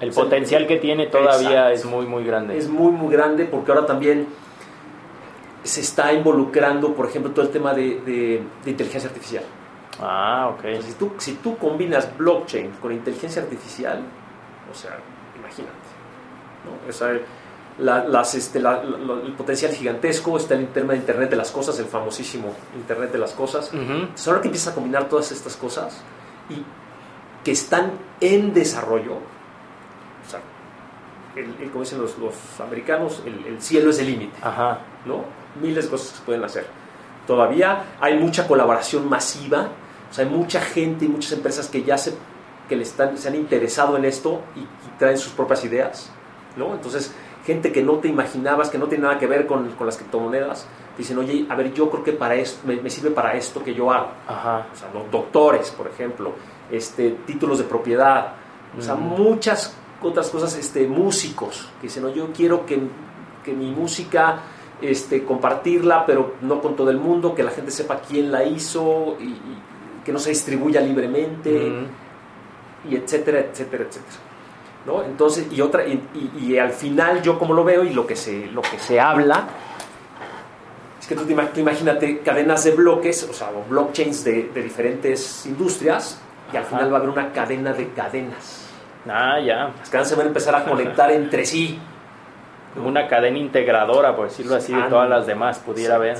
El 0.00 0.10
o 0.10 0.12
sea, 0.12 0.24
potencial 0.24 0.66
que 0.66 0.76
tiene 0.76 1.08
todavía 1.08 1.70
Exacto. 1.72 1.72
es 1.72 1.84
muy, 1.84 2.06
muy 2.06 2.24
grande. 2.24 2.56
Es 2.56 2.68
muy, 2.68 2.92
muy 2.92 3.12
grande 3.12 3.44
porque 3.46 3.72
ahora 3.72 3.84
también 3.86 4.28
se 5.62 5.80
está 5.80 6.12
involucrando, 6.12 6.94
por 6.94 7.06
ejemplo, 7.06 7.30
todo 7.32 7.44
el 7.44 7.50
tema 7.50 7.74
de, 7.74 8.00
de- 8.00 8.42
de 8.64 8.70
inteligencia 8.70 9.08
artificial. 9.08 9.44
Ah, 10.00 10.50
ok. 10.54 10.64
Entonces, 10.64 10.92
si, 10.92 10.98
tú, 10.98 11.12
si 11.18 11.32
tú 11.34 11.56
combinas 11.58 12.08
blockchain 12.16 12.70
con 12.80 12.92
inteligencia 12.92 13.42
artificial, 13.42 14.00
o 14.70 14.74
sea, 14.74 14.98
imagínate. 15.38 15.74
¿no? 16.64 16.88
O 16.88 16.92
sea, 16.92 17.18
la- 17.78 18.04
las, 18.04 18.34
este, 18.34 18.60
la- 18.60 18.82
la- 18.82 19.14
el 19.22 19.32
potencial 19.34 19.72
gigantesco 19.72 20.36
está 20.36 20.54
el 20.54 20.68
tema 20.68 20.92
de 20.92 20.98
Internet 21.00 21.30
de 21.30 21.36
las 21.36 21.50
Cosas, 21.50 21.78
el 21.78 21.86
famosísimo 21.86 22.54
Internet 22.76 23.12
de 23.12 23.18
las 23.18 23.32
Cosas. 23.32 23.68
Ujú. 23.72 23.80
Entonces, 23.80 24.28
ahora 24.28 24.40
que 24.40 24.48
empiezas 24.48 24.72
a 24.72 24.74
combinar 24.74 25.08
todas 25.08 25.30
estas 25.32 25.56
cosas 25.56 26.02
y 26.48 26.62
que 27.44 27.52
están 27.52 27.92
en 28.20 28.52
desarrollo, 28.54 29.14
o 29.14 30.30
sea, 30.30 30.40
el- 31.36 31.54
el- 31.60 31.70
como 31.70 31.84
dicen 31.84 32.00
los, 32.00 32.16
los 32.18 32.34
americanos, 32.60 33.22
el, 33.26 33.44
el 33.46 33.62
cielo 33.62 33.90
es 33.90 33.98
el 33.98 34.06
límite. 34.06 34.36
Ajá. 34.42 34.78
¿No? 35.04 35.24
Miles 35.60 35.84
de 35.84 35.90
cosas 35.90 36.10
que 36.10 36.18
se 36.18 36.22
pueden 36.24 36.44
hacer. 36.44 36.66
Todavía 37.26 37.84
hay 38.00 38.18
mucha 38.18 38.46
colaboración 38.46 39.08
masiva, 39.08 39.68
o 40.10 40.14
sea, 40.14 40.24
hay 40.24 40.30
mucha 40.30 40.60
gente 40.60 41.04
y 41.04 41.08
muchas 41.08 41.32
empresas 41.32 41.68
que 41.68 41.82
ya 41.84 41.96
se, 41.96 42.14
que 42.68 42.76
le 42.76 42.82
están, 42.82 43.16
se 43.16 43.28
han 43.28 43.34
interesado 43.34 43.96
en 43.96 44.04
esto 44.04 44.40
y, 44.56 44.60
y 44.60 44.98
traen 44.98 45.18
sus 45.18 45.32
propias 45.32 45.64
ideas, 45.64 46.10
¿no? 46.56 46.72
Entonces, 46.74 47.14
gente 47.44 47.72
que 47.72 47.82
no 47.82 47.94
te 47.94 48.08
imaginabas, 48.08 48.70
que 48.70 48.78
no 48.78 48.86
tiene 48.86 49.04
nada 49.04 49.18
que 49.18 49.26
ver 49.26 49.46
con, 49.46 49.70
con 49.72 49.86
las 49.86 49.96
criptomonedas, 49.96 50.66
dicen, 50.98 51.18
oye, 51.18 51.46
a 51.48 51.54
ver, 51.54 51.72
yo 51.72 51.88
creo 51.90 52.04
que 52.04 52.12
para 52.12 52.34
esto, 52.34 52.66
me, 52.66 52.76
me 52.76 52.90
sirve 52.90 53.10
para 53.10 53.34
esto 53.34 53.62
que 53.62 53.74
yo 53.74 53.90
hago. 53.90 54.08
Ajá. 54.28 54.66
O 54.72 54.76
sea, 54.76 54.90
los 54.92 55.10
doctores, 55.10 55.70
por 55.70 55.86
ejemplo, 55.86 56.32
este, 56.70 57.10
títulos 57.26 57.58
de 57.58 57.64
propiedad, 57.64 58.32
o 58.78 58.82
sea, 58.82 58.94
Ujú. 58.94 59.02
muchas 59.02 59.74
otras 60.02 60.28
cosas, 60.30 60.56
este, 60.56 60.86
músicos, 60.86 61.68
que 61.80 61.86
dicen, 61.86 62.02
no, 62.02 62.08
yo 62.10 62.32
quiero 62.32 62.66
que, 62.66 62.80
que 63.44 63.52
mi 63.52 63.70
música, 63.70 64.40
este, 64.82 65.24
compartirla, 65.24 66.04
pero 66.06 66.34
no 66.42 66.60
con 66.60 66.76
todo 66.76 66.90
el 66.90 66.98
mundo, 66.98 67.34
que 67.34 67.42
la 67.42 67.50
gente 67.50 67.70
sepa 67.70 68.00
quién 68.00 68.30
la 68.32 68.44
hizo 68.44 69.16
y, 69.20 69.24
y 69.24 69.58
que 70.04 70.12
no 70.12 70.18
se 70.18 70.30
distribuya 70.30 70.80
libremente, 70.80 71.50
Mm. 71.50 72.90
y 72.90 72.96
etcétera, 72.96 73.40
etcétera, 73.40 73.84
etcétera. 73.84 74.16
¿No? 74.86 75.02
Entonces, 75.04 75.46
y 75.52 75.60
otra, 75.60 75.86
y, 75.86 76.02
y- 76.14 76.46
y 76.46 76.58
al 76.58 76.70
final 76.70 77.20
yo 77.22 77.38
como 77.38 77.52
lo 77.52 77.64
veo 77.64 77.84
y 77.84 77.90
lo 77.90 78.06
que 78.06 78.16
se, 78.16 78.46
lo 78.46 78.62
que 78.62 78.78
se 78.78 78.98
habla, 78.98 79.44
es 80.98 81.06
que 81.06 81.14
tú, 81.14 81.24
te 81.24 81.34
tú 81.34 81.60
imagínate 81.60 82.20
cadenas 82.20 82.64
de 82.64 82.70
bloques, 82.72 83.26
o 83.28 83.32
sea, 83.34 83.50
blockchains 83.68 84.24
de, 84.24 84.50
de 84.54 84.62
diferentes 84.62 85.44
industrias, 85.46 86.20
y 86.52 86.56
al 86.56 86.62
Ajá. 86.64 86.70
final 86.76 86.92
va 86.92 86.96
a 86.96 87.00
haber 87.00 87.10
una 87.10 87.32
cadena 87.32 87.72
de 87.72 87.88
cadenas. 87.90 88.66
Ah, 89.08 89.38
ya. 89.40 89.70
Las 89.78 89.88
cadenas 89.90 90.08
se 90.08 90.14
van 90.14 90.24
a 90.26 90.28
empezar 90.28 90.54
a 90.54 90.64
conectar 90.64 91.10
entre 91.10 91.44
sí. 91.46 91.78
Como 92.74 92.88
una 92.88 93.08
cadena 93.08 93.38
integradora, 93.38 94.14
por 94.14 94.28
decirlo 94.28 94.54
así, 94.56 94.72
de 94.72 94.82
Ah, 94.82 94.88
todas 94.88 95.08
las 95.08 95.26
demás, 95.26 95.58
pudiera 95.58 95.96
haber. 95.96 96.16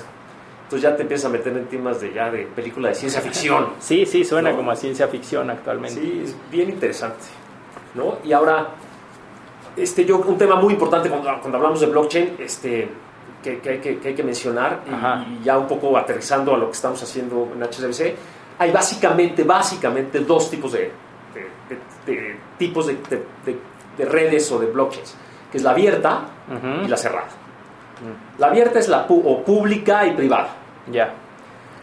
Entonces 0.64 0.82
ya 0.88 0.96
te 0.96 1.02
empiezas 1.02 1.26
a 1.26 1.28
meter 1.30 1.52
en 1.56 1.66
temas 1.66 2.00
de 2.00 2.12
ya 2.12 2.30
de 2.30 2.44
película 2.46 2.88
de 2.88 2.94
ciencia 2.94 3.20
ficción. 3.20 3.68
Sí, 3.80 4.04
sí, 4.06 4.24
suena 4.24 4.50
No. 4.50 4.56
como 4.56 4.70
a 4.70 4.76
ciencia 4.76 5.06
ficción 5.08 5.50
actualmente. 5.50 6.00
Sí, 6.00 6.22
es 6.24 6.36
bien 6.50 6.70
interesante. 6.70 7.24
¿no? 7.94 8.18
Y 8.24 8.32
ahora, 8.32 8.68
este, 9.76 10.04
yo, 10.04 10.18
un 10.18 10.38
tema 10.38 10.56
muy 10.56 10.72
importante 10.74 11.08
cuando, 11.08 11.28
cuando 11.40 11.56
hablamos 11.58 11.80
de 11.80 11.86
blockchain, 11.86 12.36
este, 12.38 12.88
que, 13.42 13.58
que 13.58 13.68
hay, 13.70 13.78
que, 13.78 13.98
que 13.98 14.08
hay 14.08 14.14
que 14.14 14.22
mencionar, 14.22 14.80
y- 14.86 15.44
ya 15.44 15.58
un 15.58 15.66
poco 15.66 15.96
aterrizando 15.96 16.54
a 16.54 16.58
lo 16.58 16.66
que 16.66 16.72
estamos 16.72 17.02
haciendo 17.02 17.48
en 17.54 17.62
HSBC, 17.62 18.14
hay 18.58 18.70
básicamente, 18.70 19.42
básicamente 19.44 20.20
dos 20.20 20.50
tipos 20.50 20.72
de, 20.72 20.92
de- 21.34 22.12
de- 22.14 22.20
de 22.20 22.36
tipos 22.58 22.86
de 22.86 24.04
redes 24.04 24.50
o 24.52 24.58
de 24.58 24.66
blockchains, 24.66 25.16
que 25.50 25.58
es 25.58 25.62
la 25.64 25.70
abierta 25.70 26.22
y 26.84 26.88
la 26.88 26.96
cerrada. 26.96 27.28
La 28.38 28.46
abierta 28.48 28.78
es 28.78 28.88
la 28.88 29.06
pu- 29.06 29.22
o 29.24 29.44
pública 29.44 30.06
y 30.06 30.12
privada. 30.12 30.48
Ya. 30.90 31.12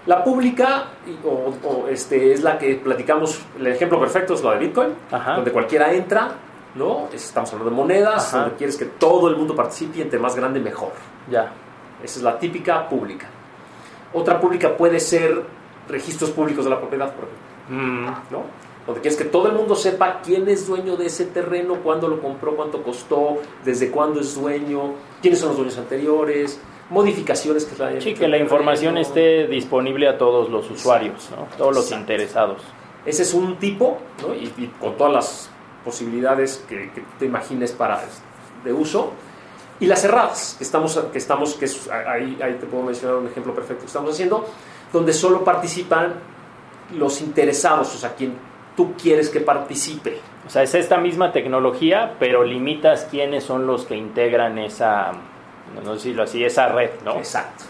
La 0.07 0.23
pública 0.23 0.85
o, 1.23 1.53
o, 1.67 1.87
este, 1.89 2.31
es 2.33 2.41
la 2.41 2.57
que 2.57 2.75
platicamos, 2.75 3.41
el 3.59 3.67
ejemplo 3.67 3.99
perfecto 3.99 4.33
es 4.33 4.43
la 4.43 4.53
de 4.53 4.59
Bitcoin, 4.59 4.89
Ajá. 5.11 5.33
donde 5.35 5.51
cualquiera 5.51 5.91
entra, 5.91 6.31
¿no? 6.75 7.09
Estamos 7.13 7.51
hablando 7.51 7.69
de 7.71 7.75
monedas, 7.75 8.29
Ajá. 8.33 8.43
donde 8.43 8.55
quieres 8.55 8.77
que 8.77 8.85
todo 8.85 9.27
el 9.27 9.35
mundo 9.35 9.53
participe 9.55 10.01
entre 10.01 10.17
más 10.17 10.35
grande 10.35 10.59
mejor. 10.59 10.91
Ya. 11.29 11.51
Esa 12.01 12.19
es 12.19 12.23
la 12.23 12.39
típica 12.39 12.87
pública. 12.87 13.27
Otra 14.13 14.39
pública 14.39 14.75
puede 14.77 14.99
ser 14.99 15.43
registros 15.89 16.31
públicos 16.31 16.63
de 16.63 16.69
la 16.71 16.79
propiedad, 16.79 17.13
por 17.13 17.25
ejemplo, 17.25 17.47
Mm. 17.69 18.05
¿no? 18.31 18.43
Donde 18.87 19.01
quieres 19.01 19.17
que 19.17 19.25
todo 19.25 19.47
el 19.49 19.53
mundo 19.53 19.75
sepa 19.75 20.21
quién 20.23 20.47
es 20.47 20.65
dueño 20.65 20.95
de 20.97 21.05
ese 21.07 21.25
terreno, 21.25 21.75
cuándo 21.83 22.07
lo 22.07 22.21
compró, 22.21 22.55
cuánto 22.55 22.81
costó, 22.81 23.37
desde 23.63 23.91
cuándo 23.91 24.21
es 24.21 24.33
dueño, 24.33 24.93
quiénes 25.21 25.39
son 25.39 25.49
los 25.49 25.57
dueños 25.57 25.77
anteriores, 25.77 26.59
modificaciones 26.89 27.65
que 27.65 27.75
se 27.75 27.83
hayan 27.83 28.01
Sí, 28.01 28.13
que 28.13 28.27
la 28.29 28.37
información 28.37 28.95
terreno. 28.95 29.07
esté 29.09 29.47
disponible 29.47 30.07
a 30.07 30.17
todos 30.17 30.49
los 30.49 30.71
usuarios, 30.71 31.29
¿no? 31.31 31.47
Todos 31.57 31.75
los 31.75 31.83
Exacto. 31.85 32.01
interesados. 32.01 32.61
Ese 33.05 33.23
es 33.23 33.33
un 33.33 33.57
tipo, 33.57 33.97
¿no? 34.25 34.33
y, 34.33 34.45
y 34.57 34.67
con 34.79 34.95
todas 34.95 35.13
las 35.13 35.49
posibilidades 35.83 36.63
que, 36.67 36.89
que 36.93 37.03
te 37.19 37.25
imagines 37.25 37.73
para 37.73 38.01
de 38.63 38.71
uso. 38.73 39.11
Y 39.81 39.85
las 39.85 40.01
cerradas, 40.01 40.55
que 40.57 40.63
estamos, 40.63 40.97
que 41.11 41.17
estamos, 41.17 41.53
que 41.55 41.65
es- 41.65 41.89
ahí, 41.89 42.37
ahí 42.41 42.53
te 42.59 42.65
puedo 42.65 42.83
mencionar 42.83 43.17
un 43.17 43.27
ejemplo 43.27 43.53
perfecto 43.53 43.81
que 43.81 43.87
estamos 43.87 44.11
haciendo, 44.11 44.45
donde 44.93 45.11
solo 45.13 45.43
participan 45.43 46.13
los 46.97 47.19
interesados, 47.21 47.93
o 47.93 47.97
sea, 47.97 48.15
quien 48.15 48.33
tú 48.77 48.93
quieres 48.93 49.29
que 49.29 49.41
participe. 49.41 50.19
O 50.45 50.49
sea, 50.49 50.63
es 50.63 50.73
esta 50.75 50.97
misma 50.97 51.33
tecnología, 51.33 52.15
pero 52.19 52.43
limitas 52.43 53.07
quiénes 53.09 53.43
son 53.43 53.67
los 53.67 53.83
que 53.83 53.97
integran 53.97 54.57
esa, 54.59 55.11
no 55.83 55.95
decirlo 55.95 56.23
así, 56.23 56.45
esa 56.45 56.69
red, 56.69 56.91
¿no? 57.03 57.15
Exacto. 57.15 57.65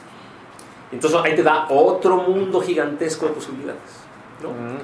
Entonces 0.91 1.19
ahí 1.23 1.35
te 1.35 1.43
da 1.43 1.67
otro 1.69 2.17
mundo 2.17 2.61
gigantesco 2.61 3.25
de 3.25 3.31
posibilidades. 3.31 3.81
¿no? 4.43 4.49
Mm. 4.49 4.77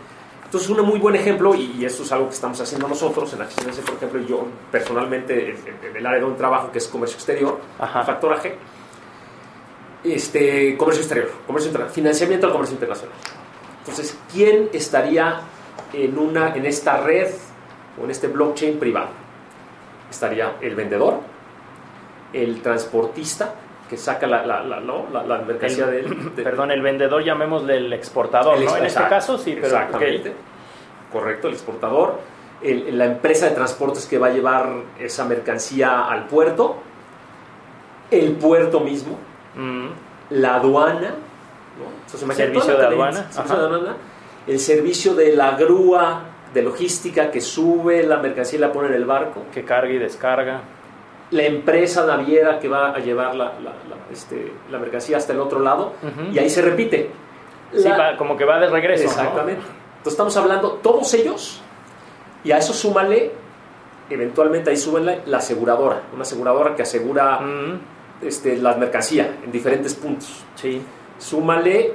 Entonces, 0.46 0.70
un 0.70 0.86
muy 0.86 1.00
buen 1.00 1.16
ejemplo, 1.16 1.56
y 1.56 1.84
eso 1.84 2.04
es 2.04 2.12
algo 2.12 2.28
que 2.28 2.36
estamos 2.36 2.62
haciendo 2.62 2.88
nosotros 2.88 3.34
en 3.34 3.42
HSBC, 3.42 3.86
por 3.86 3.96
ejemplo, 3.96 4.22
y 4.22 4.28
yo 4.28 4.46
personalmente, 4.72 5.50
en, 5.50 5.96
el 5.96 6.06
área 6.06 6.22
donde 6.22 6.38
trabajo, 6.38 6.72
que 6.72 6.78
es 6.78 6.88
comercio 6.88 7.16
exterior, 7.16 7.60
factoraje, 7.80 8.56
este, 10.04 10.78
comercio 10.78 11.02
exterior, 11.02 11.32
comercio 11.48 11.72
interna- 11.72 11.90
financiamiento 11.90 12.46
al 12.46 12.52
comercio 12.54 12.76
internacional. 12.76 13.16
Entonces, 13.80 14.16
¿quién 14.32 14.70
estaría 14.74 15.42
en, 15.94 16.18
una, 16.18 16.56
en 16.56 16.66
esta 16.66 16.98
red 16.98 17.30
o 18.02 18.06
en 18.06 18.12
este 18.12 18.28
blockchain 18.28 18.80
privado? 18.80 19.08
Estaría 20.10 20.54
el 20.62 20.76
vendedor, 20.76 21.20
el 22.34 22.62
transportista, 22.62 23.54
que 23.90 23.98
saca 23.98 24.26
la, 24.28 24.46
la, 24.46 24.64
la, 24.64 24.80
¿no? 24.80 25.06
la- 25.12 25.40
mercancía 25.40 25.86
El- 25.86 26.10
de, 26.10 26.30
de- 26.36 26.44
Perdón, 26.44 26.72
el 26.72 26.82
vendedor 26.82 27.24
llamémosle 27.24 27.78
el 27.78 27.94
exportador, 27.94 28.58
el 28.58 28.66
¿no? 28.66 28.72
ex- 28.72 28.80
En 28.80 28.86
este 28.86 29.08
caso 29.08 29.38
sí, 29.38 29.54
pero 29.56 29.68
Exactamente. 29.68 30.30
ok. 30.30 30.36
Correcto, 31.12 31.48
el 31.48 31.54
exportador. 31.54 32.20
el- 32.62 32.98
la 32.98 33.06
empresa 33.06 33.48
de 33.50 33.52
transportes 33.56 34.06
que 34.06 34.18
va 34.18 34.28
a 34.28 34.30
llevar 34.32 34.68
esa 35.00 35.26
mercancía 35.26 36.06
al 36.08 36.26
puerto. 36.28 36.78
El 38.10 38.34
puerto 38.34 38.80
mismo. 38.80 39.18
Mm. 39.56 39.88
La 40.32 40.56
aduana. 40.56 41.10
¿no? 41.10 41.86
Entonces, 42.06 42.36
Servicio 42.38 42.78
de 42.78 42.86
aduana, 42.86 43.32
servicio 43.32 43.58
de 43.58 43.66
aduana, 43.66 43.98
El 44.48 44.60
servicio 44.60 45.14
de 45.16 45.36
la 45.36 45.52
grúa 45.52 46.22
de 46.54 46.62
logística 46.62 47.32
que 47.32 47.42
sube 47.42 48.04
la 48.04 48.18
mercancía 48.18 48.58
y 48.58 48.62
la 48.62 48.72
pone 48.72 48.90
en 48.90 48.94
el 48.96 49.06
barco. 49.06 49.44
Que 49.54 49.64
carga 49.64 49.92
y 49.94 49.98
descarga. 49.98 50.62
La 51.32 51.44
empresa 51.44 52.06
naviera 52.06 52.60
que 52.60 52.68
va 52.68 52.92
a 52.92 53.00
llevar 53.00 53.34
la, 53.36 53.46
la- 53.46 53.62
la, 53.90 53.96
este, 54.12 54.52
la 54.70 54.78
mercancía 54.78 55.18
hasta 55.18 55.34
el 55.34 55.40
otro 55.40 55.60
lado. 55.60 55.94
Y 56.32 56.38
ahí 56.38 56.50
se 56.50 56.62
repite. 56.62 57.10
Sí, 57.76 57.90
como 58.18 58.38
que 58.38 58.46
va 58.46 58.60
de 58.60 58.68
regreso. 58.70 59.06
Exactamente. 59.06 59.62
Entonces 59.62 60.14
estamos 60.14 60.36
hablando, 60.38 60.74
todos 60.84 61.12
ellos, 61.16 61.62
y 62.44 62.52
a 62.52 62.58
eso 62.58 62.74
súmale, 62.74 63.32
eventualmente 64.10 64.70
ahí 64.70 64.78
súbenle 64.78 65.22
la 65.26 65.38
aseguradora, 65.38 66.02
una 66.14 66.24
aseguradora 66.24 66.76
que 66.76 66.82
asegura 66.84 67.40
este, 68.22 68.58
la 68.58 68.76
mercancía 68.76 69.38
en 69.44 69.52
diferentes 69.52 69.96
puntos. 69.96 70.44
Sí. 70.56 70.82
Súmale 71.18 71.94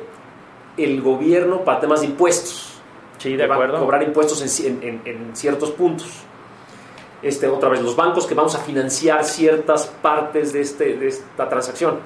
el 0.79 1.03
gobierno 1.03 1.64
para 1.64 1.81
temas 1.81 2.01
de 2.01 2.07
impuestos. 2.07 2.81
Sí, 3.19 3.37
de 3.37 3.45
acuerdo. 3.45 3.81
cobrar 3.81 4.03
impuestos 4.03 4.61
en, 4.61 5.01
en, 5.05 5.37
ciertos 5.37 5.71
puntos. 5.73 6.09
Este, 7.21 7.49
otra 7.49 7.69
vez, 7.69 7.83
los 7.83 7.97
bancos 7.97 8.27
que 8.27 8.35
vamos 8.35 8.55
a 8.55 8.61
financiar 8.61 9.25
ciertas 9.25 9.87
partes 9.87 10.53
de, 10.53 10.61
este, 10.61 10.97
de 10.97 11.09
esta 11.09 11.49
transacción. 11.49 11.99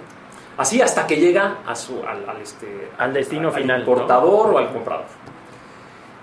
Así 0.57 0.81
hasta 0.81 1.07
que 1.07 1.17
llega 1.17 1.59
a 1.67 1.75
su, 1.75 2.03
al, 2.03 2.41
este, 2.43 2.91
al 2.99 3.13
destino 3.13 3.53
final. 3.53 3.77
Al 3.77 3.81
importador 3.81 4.55
o 4.55 4.59
al 4.59 4.73
comprador. 4.73 5.05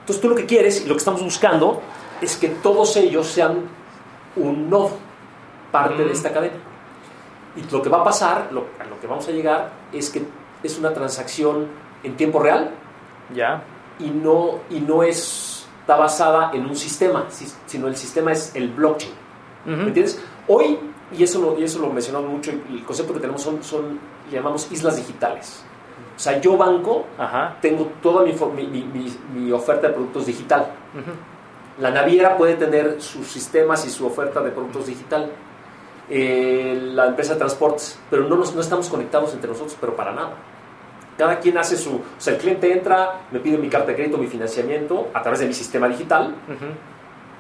Entonces 0.01 0.21
tú 0.21 0.29
lo 0.29 0.35
que 0.35 0.45
quieres 0.45 0.83
y 0.83 0.87
lo 0.87 0.95
que 0.95 0.99
estamos 0.99 1.21
buscando 1.23 1.81
es 2.19 2.35
que 2.37 2.49
todos 2.49 2.95
ellos 2.97 3.27
sean 3.27 3.69
un 4.35 4.69
nodo, 4.69 4.91
parte 5.71 6.03
de 6.03 6.11
esta 6.11 6.31
cadena. 6.31 6.55
Y 7.55 7.71
lo 7.71 7.81
que 7.81 7.89
va 7.89 8.01
a 8.01 8.03
pasar, 8.03 8.49
lo, 8.51 8.65
a 8.79 8.85
lo 8.85 8.99
que 8.99 9.07
vamos 9.07 9.27
a 9.27 9.31
llegar, 9.31 9.71
es 9.93 10.09
que 10.09 10.23
es 10.63 10.77
una 10.77 10.93
transacción 10.93 11.67
en 12.03 12.15
tiempo 12.15 12.39
real. 12.39 12.71
Ya. 13.33 13.63
Y 13.99 14.09
no, 14.09 14.59
y 14.69 14.79
no 14.79 15.03
es, 15.03 15.67
está 15.81 15.95
basada 15.95 16.51
en 16.53 16.65
un 16.65 16.75
sistema, 16.75 17.25
sino 17.65 17.87
el 17.87 17.95
sistema 17.95 18.31
es 18.31 18.55
el 18.55 18.69
blockchain. 18.69 19.13
¿Me 19.65 19.83
entiendes? 19.83 20.23
Hoy, 20.47 20.79
y 21.15 21.23
eso 21.23 21.41
lo, 21.41 21.59
y 21.59 21.63
eso 21.63 21.79
lo 21.79 21.89
mencionamos 21.89 22.29
mucho, 22.29 22.51
el 22.51 22.83
concepto 22.83 23.13
que 23.13 23.19
tenemos 23.19 23.41
son, 23.41 23.61
son 23.61 23.99
llamamos 24.31 24.71
islas 24.71 24.95
digitales. 24.95 25.63
O 26.15 26.19
sea, 26.19 26.39
yo 26.41 26.57
banco, 26.57 27.05
tengo 27.61 27.91
toda 28.01 28.23
mi, 28.23 28.33
mi, 29.33 29.51
oferta 29.51 29.87
de 29.87 29.93
productos 29.93 30.25
digital. 30.25 30.67
La 31.79 31.91
naviera 31.91 32.37
puede 32.37 32.55
tener 32.55 33.01
sus 33.01 33.27
sistemas 33.27 33.85
y 33.85 33.89
su 33.89 34.05
oferta 34.05 34.41
de 34.41 34.51
productos 34.51 34.87
digital. 34.87 35.31
Eh, 36.09 36.77
la 36.93 37.07
empresa 37.07 37.33
de 37.33 37.39
transportes, 37.39 37.99
pero 38.09 38.27
no, 38.27 38.35
nos, 38.35 38.55
no 38.55 38.61
estamos 38.61 38.89
conectados 38.89 39.33
entre 39.33 39.49
nosotros, 39.49 39.77
pero 39.79 39.95
para 39.95 40.11
nada. 40.11 40.33
Cada 41.19 41.37
quien 41.41 41.57
hace 41.57 41.75
su... 41.75 41.95
O 41.95 42.01
sea, 42.17 42.35
el 42.35 42.39
cliente 42.39 42.71
entra, 42.71 43.23
me 43.29 43.41
pide 43.41 43.57
mi 43.57 43.67
carta 43.67 43.87
de 43.87 43.95
crédito, 43.95 44.17
mi 44.17 44.27
financiamiento 44.27 45.09
a 45.13 45.21
través 45.21 45.41
de 45.41 45.47
mi 45.47 45.53
sistema 45.53 45.89
digital 45.89 46.33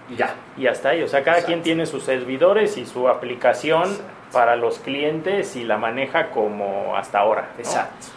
y 0.09 0.17
ya. 0.17 0.35
Y 0.57 0.67
hasta 0.67 0.89
ahí. 0.89 1.01
O 1.01 1.07
sea, 1.07 1.23
cada 1.23 1.43
quien 1.43 1.63
tiene 1.63 1.85
sus 1.85 2.03
servidores 2.03 2.75
y 2.75 2.85
su 2.85 3.07
aplicación 3.07 3.85
para 4.33 4.57
los 4.57 4.79
clientes 4.79 5.55
y 5.55 5.63
la 5.63 5.77
maneja 5.77 6.29
como 6.29 6.97
hasta 6.97 7.19
ahora. 7.19 7.53
Exacto. 7.57 8.07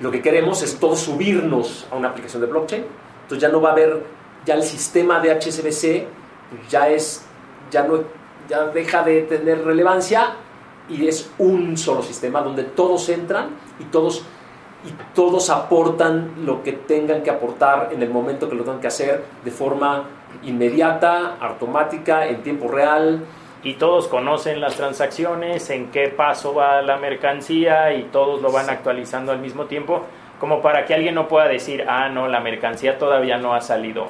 Lo 0.00 0.10
que 0.10 0.20
queremos 0.20 0.62
es 0.62 0.78
todos 0.78 1.00
subirnos 1.00 1.88
a 1.90 1.96
una 1.96 2.10
aplicación 2.10 2.42
de 2.42 2.48
blockchain. 2.48 2.84
Entonces 3.22 3.40
ya 3.40 3.48
no 3.48 3.62
va 3.62 3.70
a 3.70 3.72
haber, 3.72 4.02
ya 4.44 4.56
el 4.56 4.62
sistema 4.62 5.20
de 5.20 5.32
HSBC 5.40 6.06
ya 6.68 6.90
es, 6.90 7.24
ya 7.70 7.82
no, 7.82 8.04
ya 8.46 8.64
deja 8.66 9.02
de 9.04 9.22
tener 9.22 9.64
relevancia 9.64 10.34
y 10.86 11.08
es 11.08 11.30
un 11.38 11.78
solo 11.78 12.02
sistema 12.02 12.42
donde 12.42 12.64
todos 12.64 13.08
entran 13.08 13.48
y 13.78 13.84
todos 13.84 14.26
y 14.84 14.92
todos 15.14 15.50
aportan 15.50 16.44
lo 16.44 16.62
que 16.62 16.72
tengan 16.72 17.22
que 17.22 17.30
aportar 17.30 17.90
en 17.92 18.02
el 18.02 18.10
momento 18.10 18.48
que 18.48 18.54
lo 18.54 18.62
tengan 18.62 18.80
que 18.80 18.86
hacer 18.86 19.24
de 19.44 19.50
forma 19.50 20.04
inmediata, 20.44 21.36
automática, 21.40 22.26
en 22.26 22.42
tiempo 22.42 22.68
real, 22.68 23.24
y 23.62 23.74
todos 23.74 24.06
conocen 24.06 24.60
las 24.60 24.76
transacciones, 24.76 25.68
en 25.70 25.90
qué 25.90 26.08
paso 26.08 26.54
va 26.54 26.80
la 26.82 26.96
mercancía 26.96 27.92
y 27.92 28.04
todos 28.04 28.40
lo 28.40 28.52
van 28.52 28.70
actualizando 28.70 29.32
al 29.32 29.40
mismo 29.40 29.64
tiempo, 29.66 30.04
como 30.38 30.62
para 30.62 30.84
que 30.84 30.94
alguien 30.94 31.16
no 31.16 31.26
pueda 31.26 31.48
decir, 31.48 31.84
ah, 31.88 32.08
no, 32.08 32.28
la 32.28 32.38
mercancía 32.38 32.98
todavía 32.98 33.36
no 33.38 33.54
ha 33.54 33.60
salido. 33.60 34.06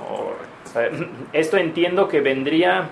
esto 1.32 1.56
entiendo 1.56 2.08
que 2.08 2.20
vendría, 2.20 2.90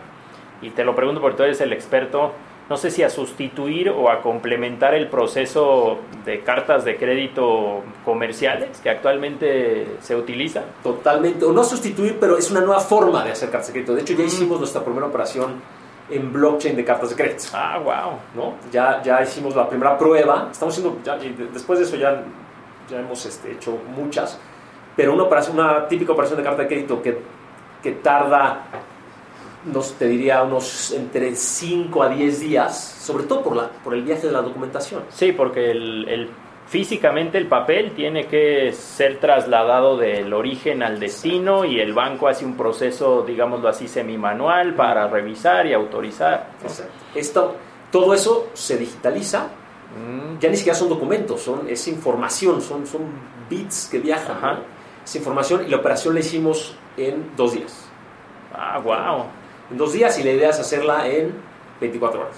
y 0.62 0.70
te 0.70 0.84
lo 0.84 0.94
pregunto 0.94 1.20
porque 1.20 1.36
tú 1.36 1.42
eres 1.42 1.60
el 1.60 1.74
experto, 1.74 2.32
no 2.68 2.76
sé 2.76 2.90
si 2.90 3.02
a 3.02 3.10
sustituir 3.10 3.90
o 3.90 4.10
a 4.10 4.22
complementar 4.22 4.94
el 4.94 5.08
proceso 5.08 5.98
de 6.24 6.40
cartas 6.40 6.84
de 6.84 6.96
crédito 6.96 7.82
comerciales 8.04 8.80
que 8.80 8.90
actualmente 8.90 9.98
se 10.00 10.16
utiliza. 10.16 10.64
Totalmente, 10.82 11.44
o 11.44 11.52
no 11.52 11.62
sustituir, 11.62 12.18
pero 12.18 12.36
es 12.36 12.50
una 12.50 12.60
nueva 12.60 12.80
forma 12.80 13.24
de 13.24 13.32
hacer 13.32 13.50
cartas 13.50 13.68
de 13.68 13.72
crédito. 13.74 13.94
De 13.94 14.00
hecho, 14.02 14.14
ya 14.14 14.24
hicimos 14.24 14.58
nuestra 14.58 14.82
primera 14.82 15.06
operación 15.06 15.60
en 16.10 16.32
blockchain 16.32 16.76
de 16.76 16.84
cartas 16.84 17.10
de 17.10 17.16
crédito. 17.16 17.44
Ah, 17.52 17.78
wow. 17.78 18.18
¿no? 18.34 18.54
Ya, 18.72 19.00
ya 19.02 19.22
hicimos 19.22 19.54
la 19.54 19.68
primera 19.68 19.96
prueba, 19.96 20.48
estamos 20.50 20.76
haciendo, 20.76 20.98
ya, 21.04 21.16
después 21.52 21.78
de 21.78 21.84
eso 21.84 21.96
ya, 21.96 22.22
ya 22.88 22.98
hemos 22.98 23.24
este, 23.26 23.52
hecho 23.52 23.78
muchas, 23.94 24.38
pero 24.96 25.14
una, 25.14 25.24
operación, 25.24 25.58
una 25.58 25.86
típica 25.86 26.12
operación 26.12 26.38
de 26.38 26.44
carta 26.44 26.62
de 26.62 26.68
crédito 26.68 27.02
que, 27.02 27.18
que 27.82 27.92
tarda, 27.92 28.62
nos, 29.72 29.94
te 29.94 30.06
diría, 30.06 30.42
unos 30.42 30.92
entre 30.92 31.34
5 31.34 32.02
a 32.02 32.08
10 32.08 32.40
días, 32.40 32.78
sobre 33.00 33.24
todo 33.24 33.42
por, 33.42 33.56
la, 33.56 33.68
por 33.68 33.94
el 33.94 34.02
viaje 34.02 34.26
de 34.26 34.32
la 34.32 34.42
documentación. 34.42 35.02
Sí, 35.10 35.32
porque 35.32 35.70
el, 35.70 36.08
el 36.08 36.30
físicamente 36.66 37.38
el 37.38 37.46
papel 37.46 37.92
tiene 37.92 38.26
que 38.26 38.72
ser 38.72 39.18
trasladado 39.18 39.96
del 39.96 40.32
origen 40.32 40.82
al 40.82 40.98
destino 40.98 41.64
y 41.64 41.80
el 41.80 41.92
banco 41.92 42.28
hace 42.28 42.44
un 42.44 42.56
proceso, 42.56 43.22
digámoslo 43.22 43.68
así, 43.68 43.88
semi-manual 43.88 44.74
para 44.74 45.06
revisar 45.08 45.66
y 45.66 45.72
autorizar. 45.72 46.48
Esto, 47.14 47.56
todo 47.90 48.14
eso 48.14 48.48
se 48.54 48.76
digitaliza, 48.76 49.44
mm. 49.44 50.38
ya 50.40 50.50
ni 50.50 50.56
siquiera 50.56 50.76
son 50.76 50.88
documentos, 50.88 51.40
son, 51.40 51.68
es 51.68 51.86
información, 51.88 52.60
son, 52.60 52.86
son 52.86 53.02
bits 53.48 53.88
que 53.90 53.98
viajan. 53.98 54.58
Es 55.04 55.14
información 55.14 55.64
y 55.64 55.70
la 55.70 55.76
operación 55.76 56.14
la 56.14 56.20
hicimos 56.20 56.74
en 56.96 57.30
dos 57.36 57.52
días. 57.52 57.88
Ah, 58.52 58.80
wow. 58.82 59.26
En 59.70 59.78
dos 59.78 59.92
días 59.92 60.18
y 60.18 60.22
la 60.22 60.32
idea 60.32 60.50
es 60.50 60.60
hacerla 60.60 61.08
en 61.08 61.32
24 61.80 62.20
horas. 62.20 62.36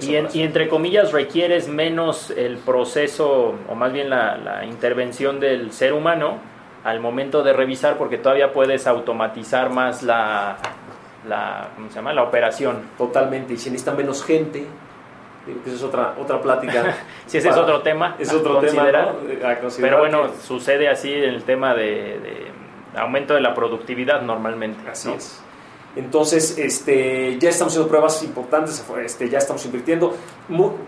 Y, 0.00 0.42
entre 0.42 0.68
comillas 0.68 1.12
requieres 1.12 1.66
menos 1.68 2.30
el 2.30 2.58
proceso, 2.58 3.54
o 3.68 3.74
más 3.74 3.92
bien 3.92 4.10
la, 4.10 4.64
intervención 4.64 5.40
del 5.40 5.72
ser 5.72 5.92
humano 5.92 6.38
al 6.84 7.00
momento 7.00 7.42
de 7.42 7.52
revisar, 7.52 7.96
porque 7.98 8.18
todavía 8.18 8.52
puedes 8.52 8.86
automatizar 8.86 9.70
más 9.70 10.04
la, 10.04 10.56
la, 11.28 11.70
¿cómo 11.74 11.88
se 11.88 11.96
llama? 11.96 12.12
la 12.12 12.22
operación. 12.22 12.82
Totalmente, 12.96 13.54
y 13.54 13.56
si 13.56 13.70
necesita 13.70 13.92
menos 13.94 14.24
gente, 14.24 14.66
esa 15.66 15.74
es 15.74 15.82
otra, 15.82 16.14
otra 16.18 16.40
plática. 16.40 16.96
si 17.26 17.38
ese 17.38 17.48
es 17.48 17.56
otro 17.56 17.80
tema. 17.82 18.16
Es 18.18 18.32
otro 18.32 18.58
tema. 18.58 18.86
Pero 19.80 19.98
bueno, 19.98 20.30
sucede 20.42 20.88
así 20.88 21.12
en 21.12 21.24
el 21.24 21.44
tema 21.44 21.74
de, 21.74 22.50
aumento 22.96 23.34
de 23.34 23.40
la 23.40 23.54
productividad 23.54 24.22
normalmente. 24.22 24.88
Así 24.88 25.10
es. 25.12 25.42
Entonces, 25.96 26.56
este, 26.58 27.38
ya 27.38 27.48
estamos 27.48 27.72
haciendo 27.72 27.88
pruebas 27.88 28.22
importantes, 28.22 28.84
este, 29.04 29.28
ya 29.28 29.38
estamos 29.38 29.64
invirtiendo. 29.64 30.14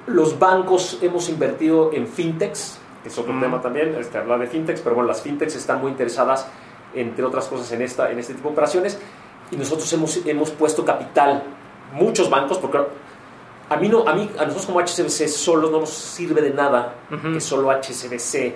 Los 0.07 0.39
bancos 0.39 0.99
hemos 1.03 1.29
invertido 1.29 1.93
en 1.93 2.07
fintechs, 2.07 2.79
que 3.03 3.09
es 3.09 3.19
otro 3.19 3.33
mm. 3.33 3.41
tema 3.41 3.61
también, 3.61 3.95
este, 3.99 4.19
hablar 4.19 4.39
de 4.39 4.47
fintechs, 4.47 4.81
pero 4.81 4.95
bueno, 4.95 5.09
las 5.09 5.23
fintechs 5.23 5.57
están 5.57 5.81
muy 5.81 5.91
interesadas, 5.91 6.47
entre 6.95 7.25
otras 7.25 7.47
cosas, 7.47 7.71
en, 7.73 7.83
esta, 7.83 8.11
en 8.11 8.19
este 8.19 8.35
tipo 8.35 8.49
de 8.49 8.53
operaciones. 8.53 8.99
Y 9.51 9.57
nosotros 9.57 9.93
hemos, 9.93 10.25
hemos 10.27 10.51
puesto 10.51 10.85
capital, 10.85 11.43
muchos 11.93 12.31
bancos, 12.31 12.59
porque 12.59 12.79
a 13.71 13.77
mí, 13.77 13.89
no, 13.89 14.07
a 14.07 14.15
mí, 14.15 14.29
a 14.39 14.45
nosotros 14.45 14.67
como 14.67 14.81
HCBC 14.81 15.29
solo 15.29 15.71
no 15.71 15.81
nos 15.81 15.91
sirve 15.91 16.43
de 16.43 16.51
nada 16.51 16.95
que 17.33 17.41
solo 17.41 17.71
HCBC 17.71 18.55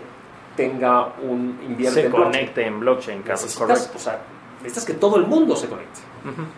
tenga 0.57 1.15
un 1.23 1.59
invierte 1.69 2.03
se 2.03 2.11
conecte 2.11 2.67
en 2.67 2.81
blockchain, 2.81 3.23
correcto. 3.23 3.93
O 3.95 3.99
sea, 3.99 4.21
necesitas 4.57 4.85
que 4.85 4.95
todo 4.95 5.17
el 5.17 5.27
mundo 5.27 5.57
se 5.57 5.69
conecte. 5.69 6.01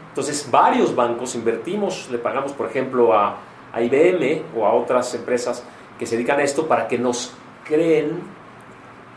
Entonces, 0.09 0.49
varios 0.51 0.95
bancos 0.95 1.35
invertimos, 1.35 2.09
le 2.11 2.19
pagamos, 2.19 2.53
por 2.53 2.69
ejemplo, 2.69 3.13
a, 3.13 3.37
IBM 3.79 4.43
o 4.57 4.65
a 4.65 4.73
otras 4.73 5.13
empresas 5.15 5.63
que 5.99 6.07
se 6.07 6.17
dedican 6.17 6.39
a 6.41 6.43
esto 6.43 6.67
para 6.67 6.89
que 6.89 6.97
nos 6.97 7.35
creen 7.63 8.23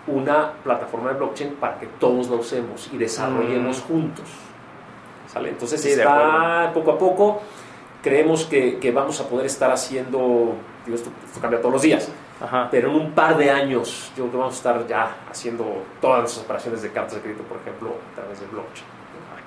una 0.05 0.51
plataforma 0.51 1.13
de 1.13 1.17
blockchain 1.17 1.51
para 1.53 1.79
que 1.79 1.85
todos 1.85 2.29
la 2.29 2.35
usemos 2.35 2.89
y 2.91 2.97
desarrollemos 2.97 3.79
mm. 3.79 3.87
juntos. 3.87 4.25
¿Sale? 5.27 5.49
Entonces, 5.49 5.85
está 5.85 6.71
poco 6.73 6.91
a 6.91 6.97
poco. 6.97 7.41
Creemos 8.01 8.45
que, 8.45 8.91
vamos 8.93 9.21
a 9.21 9.29
poder 9.29 9.45
estar 9.45 9.71
haciendo, 9.71 10.55
digo, 10.85 10.97
esto, 10.97 11.09
cambia 11.39 11.61
todos 11.61 11.73
los 11.73 11.81
días, 11.81 12.09
pero 12.71 12.89
en 12.89 12.95
un 12.95 13.11
par 13.11 13.37
de 13.37 13.51
años 13.51 14.11
yo 14.17 14.23
creo 14.23 14.31
que 14.31 14.37
vamos 14.37 14.53
a 14.55 14.57
estar 14.57 14.87
ya 14.87 15.15
haciendo 15.29 15.83
todas 16.01 16.23
las 16.23 16.37
operaciones 16.39 16.81
de 16.81 16.91
cartas 16.91 17.15
de 17.15 17.21
crédito, 17.21 17.43
por 17.43 17.57
ejemplo, 17.57 17.91
a 18.11 18.15
través 18.15 18.39
de 18.41 18.47
blockchain 18.47 18.98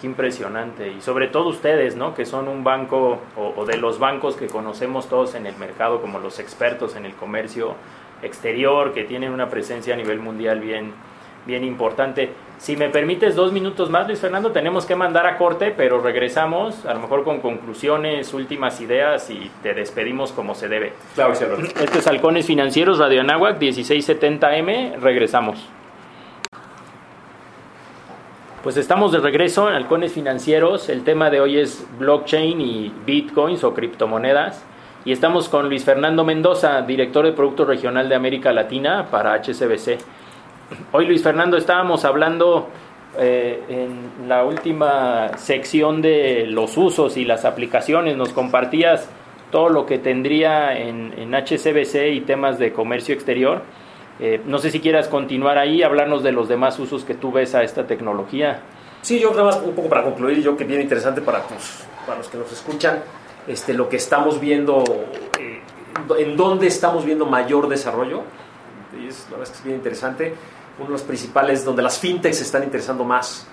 impresionante. 0.05 0.91
Y 0.91 1.01
sobre 1.01 1.29
todo 1.29 1.49
ustedes, 1.49 1.97
¿no? 1.97 2.15
Que 2.15 2.25
son 2.25 2.49
un 2.49 2.65
banco 2.65 3.21
o, 3.37 3.65
de 3.65 3.77
los 3.77 3.99
bancos 3.99 4.37
que 4.37 4.47
conocemos 4.47 5.09
todos 5.09 5.35
en 5.35 5.47
el 5.47 5.57
mercado 5.57 6.01
como 6.01 6.19
los 6.19 6.39
expertos 6.39 6.97
en 6.97 7.07
el 7.07 7.15
comercio 7.15 7.75
exterior, 8.23 8.93
que 8.93 9.05
tienen 9.05 9.33
una 9.33 9.49
presencia 9.49 9.95
a 9.95 9.97
nivel 9.97 10.21
mundial 10.21 10.61
bien, 10.61 10.93
bien 11.47 11.65
importante. 11.65 12.31
Si 12.59 12.77
me 12.77 12.89
permites 12.89 13.35
dos 13.35 13.53
minutos 13.53 13.91
más, 13.91 14.07
Luis 14.07 14.21
Fernando, 14.21 14.53
tenemos 14.53 14.87
que 14.87 14.95
mandar 14.95 15.27
a 15.27 15.37
corte, 15.37 15.75
pero 15.77 16.01
regresamos, 16.01 16.87
a 16.87 16.95
lo 16.95 17.01
mejor 17.01 17.25
con 17.25 17.41
conclusiones, 17.41 18.33
últimas 18.35 18.81
ideas 18.81 19.29
y 19.31 19.51
te 19.65 19.75
despedimos 19.75 20.31
como 20.31 20.55
se 20.55 20.69
debe. 20.69 20.93
Claro, 21.17 21.33
Esto 21.33 21.99
es 21.99 22.07
Halcones 22.07 22.47
Financieros, 22.47 22.99
Radio 22.99 23.21
Anáhuac, 23.23 23.59
1670M, 23.59 25.01
regresamos. 25.01 25.69
Pues 28.63 28.77
estamos 28.77 29.11
de 29.11 29.19
regreso 29.19 29.69
en 29.69 29.75
Halcones 29.75 30.13
Financieros. 30.13 30.89
El 30.89 31.03
tema 31.03 31.31
de 31.31 31.41
hoy 31.41 31.59
es 31.59 31.85
blockchain 31.99 32.61
y 32.61 32.93
bitcoins 33.05 33.65
o 33.65 33.75
criptomonedas. 33.75 34.65
Y 35.05 35.11
estamos 35.11 35.49
con 35.49 35.69
Luis 35.69 35.85
Fernando 35.85 36.25
Mendoza, 36.25 36.81
director 36.83 37.25
de 37.25 37.33
Producto 37.33 37.65
Regional 37.65 38.09
de 38.09 38.15
América 38.15 38.53
Latina 38.53 39.09
para 39.11 39.35
HCBC. 39.35 39.99
Hoy, 40.93 41.07
Luis 41.07 41.25
Fernando, 41.25 41.57
estábamos 41.57 42.05
hablando 42.05 42.69
eh, 43.19 43.65
en 43.69 44.29
la 44.29 44.45
última 44.45 45.37
sección 45.39 46.01
de 46.01 46.47
los 46.47 46.77
usos 46.77 47.17
y 47.17 47.25
las 47.25 47.45
aplicaciones. 47.45 48.17
Nos 48.17 48.29
compartías 48.29 49.11
todo 49.51 49.71
lo 49.71 49.87
que 49.87 49.99
tendría 49.99 50.79
en, 50.79 51.13
en 51.19 51.35
HCBC 51.35 52.13
y 52.13 52.21
temas 52.21 52.61
de 52.61 52.73
comercio 52.73 53.13
exterior. 53.13 53.63
Eh, 54.21 54.41
no 54.47 54.59
sé 54.59 54.71
si 54.71 54.81
quieras 54.81 55.09
continuar 55.09 55.59
ahí, 55.59 55.83
hablarnos 55.83 56.23
de 56.23 56.33
los 56.33 56.49
demás 56.49 56.79
usos 56.79 57.05
que 57.05 57.15
tú 57.15 57.33
ves 57.33 57.55
a 57.55 57.63
esta 57.63 57.87
tecnología. 57.87 58.61
Sí, 59.01 59.19
yo 59.19 59.33
creo 59.33 59.47
más 59.47 59.57
un 59.57 59.75
poco 59.75 59.89
para 59.89 60.05
concluir, 60.05 60.43
yo 60.43 60.57
que 60.57 60.65
bien 60.65 60.81
interesante 60.81 61.23
para, 61.23 61.43
para 62.07 62.19
los 62.19 62.29
que 62.29 62.39
nos 62.39 62.53
escuchan, 62.53 63.03
este, 63.49 63.75
lo 63.75 63.89
que 63.89 63.97
estamos 63.97 64.41
viendo, 64.41 64.85
eh, 65.41 65.61
en 66.19 66.37
dónde 66.37 66.69
estamos 66.69 67.05
viendo 67.05 67.27
mayor 67.27 67.69
desarrollo, 67.69 68.23
y 68.97 69.09
es, 69.09 69.27
la 69.31 69.39
verdad 69.39 69.45
es 69.45 69.51
que 69.51 69.59
es 69.59 69.65
bien 69.65 69.77
interesante. 69.77 70.35
Uno 70.79 70.87
de 70.87 70.93
los 70.93 71.03
principales, 71.03 71.65
donde 71.65 71.83
las 71.83 71.99
fintechs 71.99 72.39
se 72.39 72.45
están 72.45 72.63
interesando 72.63 73.05
más, 73.05 73.47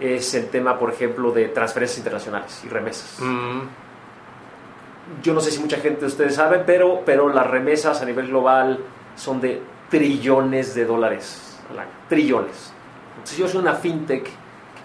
es 0.00 0.34
el 0.34 0.48
tema, 0.48 0.78
por 0.78 0.90
ejemplo, 0.90 1.30
de 1.30 1.48
transferencias 1.48 1.98
internacionales 1.98 2.62
y 2.64 2.68
remesas. 2.68 3.18
Mm. 3.20 3.60
Yo 5.22 5.32
no 5.32 5.40
sé 5.40 5.50
si 5.50 5.60
mucha 5.60 5.78
gente 5.78 6.00
de 6.00 6.06
ustedes 6.06 6.34
sabe, 6.34 6.60
pero, 6.66 7.02
pero 7.04 7.28
las 7.28 7.46
remesas 7.46 8.02
a 8.02 8.04
nivel 8.04 8.28
global 8.28 8.78
son 9.16 9.40
de 9.40 9.60
trillones 9.90 10.74
de 10.74 10.84
dólares 10.84 11.48
Trillones. 12.08 12.72
Si 13.24 13.40
yo 13.40 13.48
soy 13.48 13.60
una 13.60 13.74
fintech 13.74 14.24
que 14.24 14.30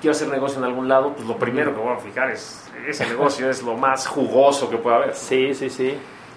quiero 0.01 0.12
hacer 0.12 0.28
negocio 0.28 0.60
en 0.60 0.66
algún 0.66 0.88
lado, 0.88 1.14
pues 1.14 1.26
lo 1.28 1.38
primero 1.38 1.74
que 1.74 1.80
voy 1.80 1.93
a 1.93 1.97
fijar 1.97 2.32
es 2.32 2.70
ese 2.88 3.08
negocio 3.08 3.49
es 3.49 3.64
lo 3.64 3.78
más 3.78 4.08
jugoso 4.08 4.70
que 4.70 4.78
puede 4.78 4.95
haber. 4.97 5.16
Sí, 5.16 5.54
sí, 5.54 5.70
sí. 5.70 5.95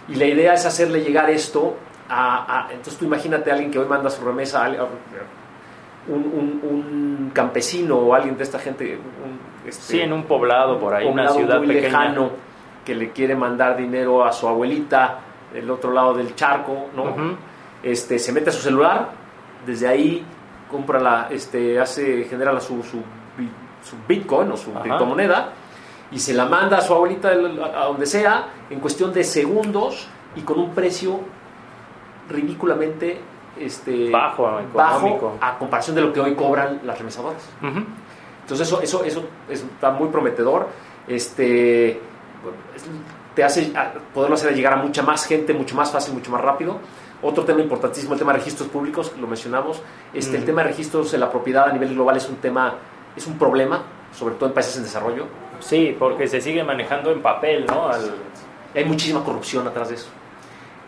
Y 0.08 0.14
la 0.14 0.26
idea 0.26 0.54
es 0.54 0.64
hacerle 0.64 1.00
llegar 1.00 1.28
esto 1.30 1.76
a, 2.08 2.68
entonces 2.70 2.96
tú 2.96 3.04
imagínate 3.04 3.50
a 3.50 3.54
alguien 3.54 3.72
que 3.72 3.80
hoy 3.80 3.86
manda 3.86 4.08
su 4.10 4.24
remesa 4.24 4.64
a, 4.64 4.86
un, 6.08 6.60
un, 6.62 7.30
campesino 7.34 7.96
o 7.96 8.14
alguien 8.14 8.36
de 8.36 8.44
esta 8.44 8.60
gente. 8.60 8.98
este, 9.66 9.82
sí, 9.82 10.00
en 10.00 10.12
un 10.12 10.22
poblado 10.22 10.78
por 10.78 10.94
ahí, 10.94 11.06
una 11.06 11.28
ciudad 11.30 11.58
muy 11.58 11.66
lejano 11.66 12.30
que 12.84 12.94
le 12.94 13.10
quiere 13.10 13.34
mandar 13.34 13.76
dinero 13.76 14.24
a 14.24 14.32
su 14.32 14.46
abuelita 14.46 15.18
del 15.52 15.68
otro 15.68 15.90
lado 15.90 16.14
del 16.14 16.36
charco, 16.36 16.86
¿no? 16.94 17.36
Este, 17.82 18.18
se 18.18 18.32
mete 18.32 18.50
a 18.50 18.52
su 18.52 18.60
celular, 18.60 19.10
desde 19.66 19.88
ahí 19.88 20.24
compra 20.70 21.00
la, 21.00 21.28
este, 21.30 21.78
hace, 21.80 22.24
genera 22.24 22.58
su, 22.60 22.82
su, 22.82 23.02
Bitcoin 24.08 24.50
o 24.50 24.56
su 24.56 24.72
criptomoneda 24.72 25.52
y 26.10 26.18
se 26.18 26.34
la 26.34 26.46
manda 26.46 26.78
a 26.78 26.80
su 26.80 26.92
abuelita 26.92 27.28
a 27.28 27.84
donde 27.84 28.06
sea 28.06 28.48
en 28.68 28.80
cuestión 28.80 29.12
de 29.12 29.22
segundos 29.22 30.08
y 30.34 30.40
con 30.40 30.58
un 30.58 30.70
precio 30.70 31.20
ridículamente 32.28 33.20
este, 33.58 34.10
bajo, 34.10 34.46
a 35.40 35.58
comparación 35.58 35.94
de 35.96 36.02
lo 36.02 36.12
que 36.12 36.20
hoy 36.20 36.34
cobran 36.34 36.80
las 36.84 36.98
remesadoras. 36.98 37.48
Entonces 38.42 38.66
eso, 38.66 38.80
eso, 38.82 39.04
eso 39.04 39.22
está 39.48 39.90
muy 39.90 40.08
prometedor. 40.08 40.68
Este, 41.08 42.00
te 43.34 43.44
hace 43.44 43.72
poderlo 44.14 44.34
hacer 44.34 44.54
llegar 44.54 44.74
a 44.74 44.76
mucha 44.76 45.02
más 45.02 45.26
gente, 45.26 45.52
mucho 45.54 45.74
más 45.74 45.90
fácil, 45.90 46.14
mucho 46.14 46.30
más 46.30 46.40
rápido. 46.40 46.78
Otro 47.22 47.44
tema 47.44 47.60
importantísimo, 47.60 48.12
el 48.12 48.18
tema 48.18 48.32
de 48.32 48.38
registros 48.38 48.68
públicos, 48.68 49.12
lo 49.18 49.26
mencionamos. 49.26 49.82
Este, 50.12 50.36
El 50.36 50.44
tema 50.44 50.62
de 50.62 50.68
registros 50.68 51.10
de 51.12 51.18
la 51.18 51.30
propiedad 51.30 51.68
a 51.68 51.72
nivel 51.72 51.94
global 51.94 52.16
es 52.16 52.28
un 52.28 52.36
tema, 52.36 52.74
es 53.16 53.26
un 53.26 53.38
problema, 53.38 53.82
sobre 54.12 54.34
todo 54.34 54.48
en 54.48 54.54
países 54.54 54.76
en 54.76 54.82
desarrollo. 54.82 55.26
Sí, 55.60 55.96
porque 55.98 56.28
se 56.28 56.40
sigue 56.40 56.62
manejando 56.62 57.10
en 57.10 57.22
papel, 57.22 57.66
¿no? 57.66 57.90
Hay 58.74 58.84
muchísima 58.84 59.24
corrupción 59.24 59.66
atrás 59.66 59.88
de 59.88 59.94
eso. 59.94 60.08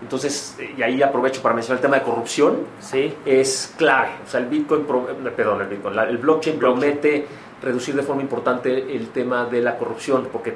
Entonces, 0.01 0.57
y 0.77 0.83
ahí 0.83 1.03
aprovecho 1.03 1.43
para 1.43 1.55
mencionar 1.55 1.79
el 1.79 1.83
tema 1.83 1.97
de 1.97 2.03
corrupción. 2.03 2.59
Sí. 2.81 3.15
Es 3.25 3.75
clave. 3.77 4.11
O 4.25 4.31
sea, 4.31 4.41
el 4.41 4.47
Bitcoin, 4.47 4.83
eh, 4.83 5.31
perdón, 5.35 5.63
el 5.63 5.69
Bitcoin, 5.69 5.99
el 5.99 6.19
blockchain, 6.19 6.59
promete 6.59 7.27
reducir 7.63 7.97
de 7.97 8.03
forma 8.03 8.23
importante 8.23 8.95
el 8.95 9.09
tema 9.09 9.47
de 9.47 9.61
la 9.61 9.77
corrupción, 9.77 10.29
porque, 10.31 10.55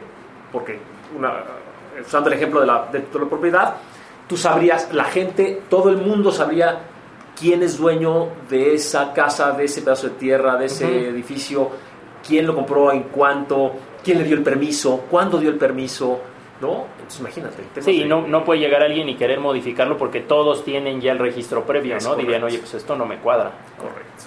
porque 0.52 0.78
usando 2.06 2.28
el 2.28 2.36
ejemplo 2.36 2.60
de 2.60 2.66
la, 2.66 2.86
de 2.92 3.00
la 3.00 3.26
propiedad, 3.26 3.76
tú 4.32 4.38
sabrías, 4.38 4.88
la 4.94 5.04
gente, 5.04 5.60
todo 5.68 5.90
el 5.90 5.98
mundo 5.98 6.32
sabría 6.32 6.78
quién 7.38 7.62
es 7.62 7.76
dueño 7.76 8.28
de 8.48 8.72
esa 8.72 9.12
casa, 9.12 9.52
de 9.52 9.64
ese 9.64 9.82
pedazo 9.82 10.08
de 10.08 10.14
tierra, 10.14 10.56
de 10.56 10.64
ese 10.64 11.10
edificio, 11.10 11.68
quién 12.26 12.46
lo 12.46 12.54
compró, 12.54 12.90
en 12.92 13.02
cuánto, 13.02 13.74
quién 14.02 14.16
le 14.16 14.24
dio 14.24 14.34
el 14.34 14.42
permiso, 14.42 15.04
cuándo 15.10 15.36
dio 15.36 15.50
el 15.50 15.56
permiso, 15.56 16.18
¿no? 16.62 16.86
Entonces 16.96 17.20
imagínate. 17.20 17.82
Sí, 17.82 18.06
no, 18.06 18.26
no 18.26 18.42
puede 18.42 18.60
llegar 18.60 18.82
alguien 18.82 19.06
y 19.10 19.16
querer 19.16 19.38
modificarlo 19.38 19.98
porque 19.98 20.20
todos 20.20 20.64
tienen 20.64 21.02
ya 21.02 21.12
el 21.12 21.18
registro 21.18 21.66
previo, 21.66 21.98
¿no? 22.02 22.14
Dirían, 22.14 22.42
oye, 22.42 22.56
pues 22.56 22.72
esto 22.72 22.96
no 22.96 23.04
me 23.04 23.18
cuadra. 23.18 23.52
Correcto. 23.76 24.24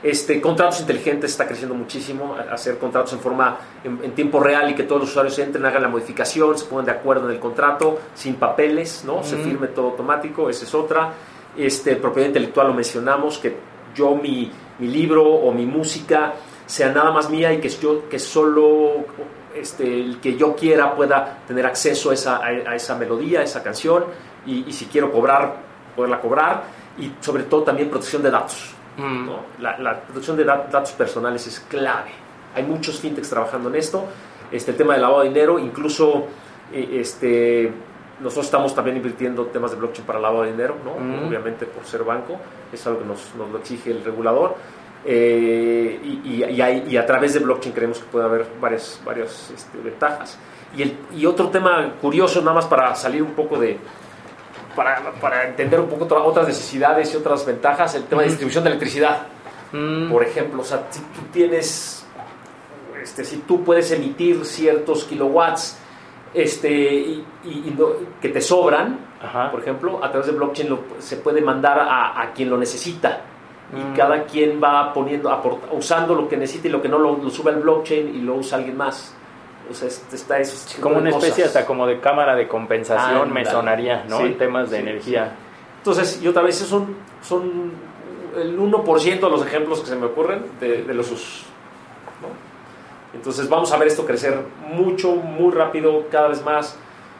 Este, 0.00 0.40
contratos 0.40 0.80
inteligentes 0.80 1.32
está 1.32 1.44
creciendo 1.44 1.74
muchísimo, 1.74 2.36
hacer 2.52 2.78
contratos 2.78 3.12
en 3.14 3.18
forma 3.18 3.58
en, 3.82 4.12
tiempo 4.12 4.38
real 4.38 4.70
y 4.70 4.74
que 4.74 4.84
todos 4.84 5.00
los 5.00 5.10
usuarios 5.10 5.36
entren, 5.40 5.66
hagan 5.66 5.82
la 5.82 5.88
modificación, 5.88 6.56
se 6.56 6.66
pongan 6.66 6.86
de 6.86 6.92
acuerdo 6.92 7.28
en 7.28 7.34
el 7.34 7.40
contrato, 7.40 7.98
sin 8.14 8.36
papeles, 8.36 9.02
¿no? 9.04 9.24
Se 9.24 9.36
firme 9.36 9.68
todo 9.68 9.86
automático, 9.90 10.48
esa 10.48 10.64
es 10.64 10.74
otra. 10.74 11.12
Este, 11.56 11.96
propiedad 11.96 12.28
intelectual 12.28 12.68
lo 12.68 12.74
mencionamos, 12.74 13.38
que 13.38 13.56
yo 13.92 14.14
mi, 14.14 14.52
mi, 14.78 14.86
libro 14.86 15.24
o 15.24 15.52
mi 15.52 15.66
música 15.66 16.34
sea 16.64 16.92
nada 16.92 17.10
más 17.10 17.28
mía 17.28 17.52
y 17.52 17.58
que 17.58 17.68
yo 17.68 18.08
que 18.08 18.20
solo 18.20 19.04
este, 19.56 19.82
el 19.82 20.20
que 20.20 20.36
yo 20.36 20.54
quiera 20.54 20.94
pueda 20.94 21.40
tener 21.48 21.66
acceso 21.66 22.10
a 22.10 22.14
esa, 22.14 22.36
a, 22.36 22.76
esa 22.76 22.94
melodía, 22.94 23.40
a 23.40 23.42
esa 23.42 23.64
canción 23.64 24.04
y, 24.46 24.68
y 24.68 24.72
si 24.72 24.84
quiero 24.84 25.10
cobrar, 25.10 25.56
poderla 25.96 26.20
cobrar 26.20 26.62
y 26.98 27.10
sobre 27.18 27.44
todo 27.44 27.64
también 27.64 27.90
protección 27.90 28.22
de 28.22 28.30
datos 28.30 28.77
Mm. 28.98 29.28
La, 29.60 30.00
protección 30.02 30.36
de 30.36 30.44
datos 30.44 30.92
personales 30.92 31.46
es 31.46 31.60
clave. 31.60 32.10
Hay 32.54 32.64
muchos 32.64 32.98
fintechs 32.98 33.30
trabajando 33.30 33.68
en 33.68 33.76
esto. 33.76 34.04
Este, 34.50 34.72
el 34.72 34.76
tema 34.76 34.94
del 34.94 35.02
lavado 35.02 35.22
de 35.22 35.28
dinero, 35.28 35.58
incluso 35.58 36.26
eh, 36.72 36.98
este, 37.00 37.72
nosotros 38.20 38.46
estamos 38.46 38.74
también 38.74 38.96
invirtiendo 38.96 39.46
temas 39.46 39.70
de 39.70 39.76
blockchain 39.76 40.06
para 40.06 40.18
lavado 40.18 40.42
de 40.42 40.50
dinero, 40.50 40.76
¿no? 40.84 40.98
Mm. 40.98 41.28
obviamente 41.28 41.66
por 41.66 41.84
ser 41.84 42.02
banco, 42.02 42.38
es 42.72 42.86
algo 42.86 43.00
que 43.00 43.06
nos, 43.06 43.34
nos 43.36 43.50
lo 43.50 43.58
exige 43.58 43.90
el 43.90 44.04
regulador. 44.04 44.56
Eh, 45.04 46.00
y, 46.02 46.44
y, 46.44 46.96
a 46.96 47.06
través 47.06 47.32
de 47.32 47.40
blockchain 47.40 47.72
creemos 47.72 48.00
que 48.00 48.06
puede 48.06 48.24
haber 48.24 48.46
varias, 48.60 49.00
varias 49.04 49.50
este, 49.54 49.78
ventajas. 49.78 50.38
Y, 50.76 50.82
el, 50.82 50.96
y 51.14 51.24
otro 51.24 51.48
tema 51.48 51.94
curioso, 52.00 52.40
nada 52.40 52.54
más 52.54 52.66
para 52.66 52.94
salir 52.96 53.22
un 53.22 53.32
poco 53.32 53.58
de, 53.58 53.78
para, 54.78 55.10
para 55.20 55.48
entender 55.48 55.80
un 55.80 55.88
poco 55.88 56.06
otras 56.22 56.46
necesidades 56.46 57.12
y 57.12 57.16
otras 57.16 57.44
ventajas, 57.44 57.96
el 57.96 58.04
tema 58.04 58.22
de 58.22 58.28
distribución 58.28 58.62
de 58.62 58.70
electricidad. 58.70 59.22
Mm. 59.72 60.08
Por 60.08 60.22
ejemplo, 60.22 60.62
o 60.62 60.64
sea, 60.64 60.86
si 60.88 61.00
tú 61.00 61.20
tienes, 61.32 62.06
este, 63.02 63.24
si 63.24 63.38
tú 63.38 63.64
puedes 63.64 63.90
emitir 63.90 64.44
ciertos 64.44 65.02
kilowatts 65.02 65.76
este, 66.32 66.70
y, 66.70 67.24
que 68.22 68.28
te 68.28 68.40
sobran, 68.40 69.00
por 69.50 69.60
ejemplo, 69.60 69.98
a 70.02 70.10
través 70.12 70.28
de 70.28 70.32
blockchain 70.34 70.78
se 71.00 71.16
puede 71.16 71.40
mandar 71.40 71.80
a, 71.80 72.22
a, 72.22 72.32
quien 72.32 72.48
lo 72.48 72.56
necesita. 72.56 73.22
Y 73.76 73.80
mm. 73.80 73.96
cada 73.96 74.22
quien 74.26 74.62
va 74.62 74.94
poniendo, 74.94 75.28
usando 75.72 76.14
lo 76.14 76.28
que 76.28 76.36
necesita 76.36 76.68
y 76.68 76.70
lo 76.70 76.80
que 76.80 76.88
no 76.88 76.98
lo, 76.98 77.16
lo 77.16 77.30
sube 77.30 77.50
al 77.50 77.60
blockchain 77.60 78.14
y 78.14 78.20
lo 78.20 78.36
usa 78.36 78.58
alguien 78.58 78.76
más. 78.76 79.12
O 79.70 79.74
sea, 79.74 79.88
está 79.88 80.38
eso. 80.38 80.80
como 80.80 80.98
una 80.98 81.10
especie 81.10 81.44
hasta 81.44 81.66
como 81.66 81.86
de 81.86 82.00
cámara 82.00 82.34
de 82.34 82.48
compensación 82.48 83.32
me 83.32 83.44
sonaría, 83.44 84.04
¿no? 84.08 84.20
en 84.20 84.38
temas 84.38 84.70
de 84.70 84.78
energía. 84.78 85.36
Entonces, 85.78 86.20
y 86.22 86.28
otra 86.28 86.42
vez, 86.42 86.56
son, 86.56 86.96
son 87.22 87.72
el 88.36 88.58
1% 88.58 89.20
de 89.20 89.30
los 89.30 89.46
ejemplos 89.46 89.80
que 89.80 89.86
se 89.86 89.96
me 89.96 90.06
ocurren 90.06 90.44
de, 90.60 90.82
los 90.94 91.10
usos. 91.10 91.44
Entonces, 93.14 93.48
vamos 93.48 93.72
a 93.72 93.76
ver 93.78 93.88
esto 93.88 94.04
crecer 94.04 94.38
mucho, 94.68 95.14
muy 95.14 95.52
rápido, 95.52 96.06
cada 96.10 96.28
vez 96.28 96.44
más. 96.44 96.76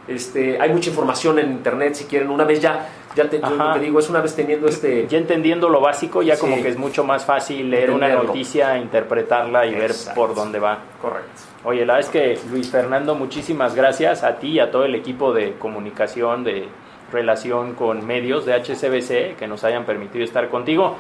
Este, 0.07 0.61
hay 0.61 0.71
mucha 0.73 0.91
información 0.91 1.39
en 1.39 1.51
internet, 1.51 1.95
si 1.95 2.05
quieren. 2.05 2.31
Una 2.31 2.45
vez 2.45 2.61
ya, 2.61 2.89
ya 3.15 3.29
te, 3.29 3.41
digo, 3.81 3.99
es 3.99 4.11
una 4.11 4.21
vez 4.21 4.35
teniendo 4.35 4.69
este... 4.69 5.07
Ya 5.09 5.19
entendiendo 5.19 5.69
lo 5.69 5.81
básico, 5.81 6.23
ya 6.23 6.39
como 6.39 6.57
que 6.63 6.69
es 6.69 6.77
mucho 6.77 7.05
más 7.05 7.25
fácil 7.25 7.71
leer 7.71 7.91
una 7.91 8.09
noticia, 8.09 8.77
interpretarla 8.79 9.67
y 9.67 9.75
ver 9.75 9.93
por 10.15 10.35
dónde 10.35 10.59
va. 10.59 10.79
Correcto. 11.01 11.31
Oye, 11.65 11.85
la 11.85 11.95
verdad 11.95 12.09
es 12.09 12.13
que 12.13 12.49
Luis 12.51 12.71
Fernando, 12.71 13.15
muchísimas 13.15 13.75
gracias 13.75 14.23
a 14.23 14.37
ti 14.37 14.49
y 14.53 14.61
a 14.61 14.71
todo 14.71 14.85
el 14.85 14.95
equipo 14.95 15.33
de 15.33 15.55
comunicación, 15.55 16.45
de 16.45 16.69
relación 17.11 17.75
con 17.75 18.07
medios 18.07 18.45
de 18.45 18.55
HCBC 18.55 19.37
que 19.37 19.47
nos 19.49 19.65
hayan 19.65 19.85
permitido 19.85 20.25
estar 20.25 20.49
contigo. 20.49 20.97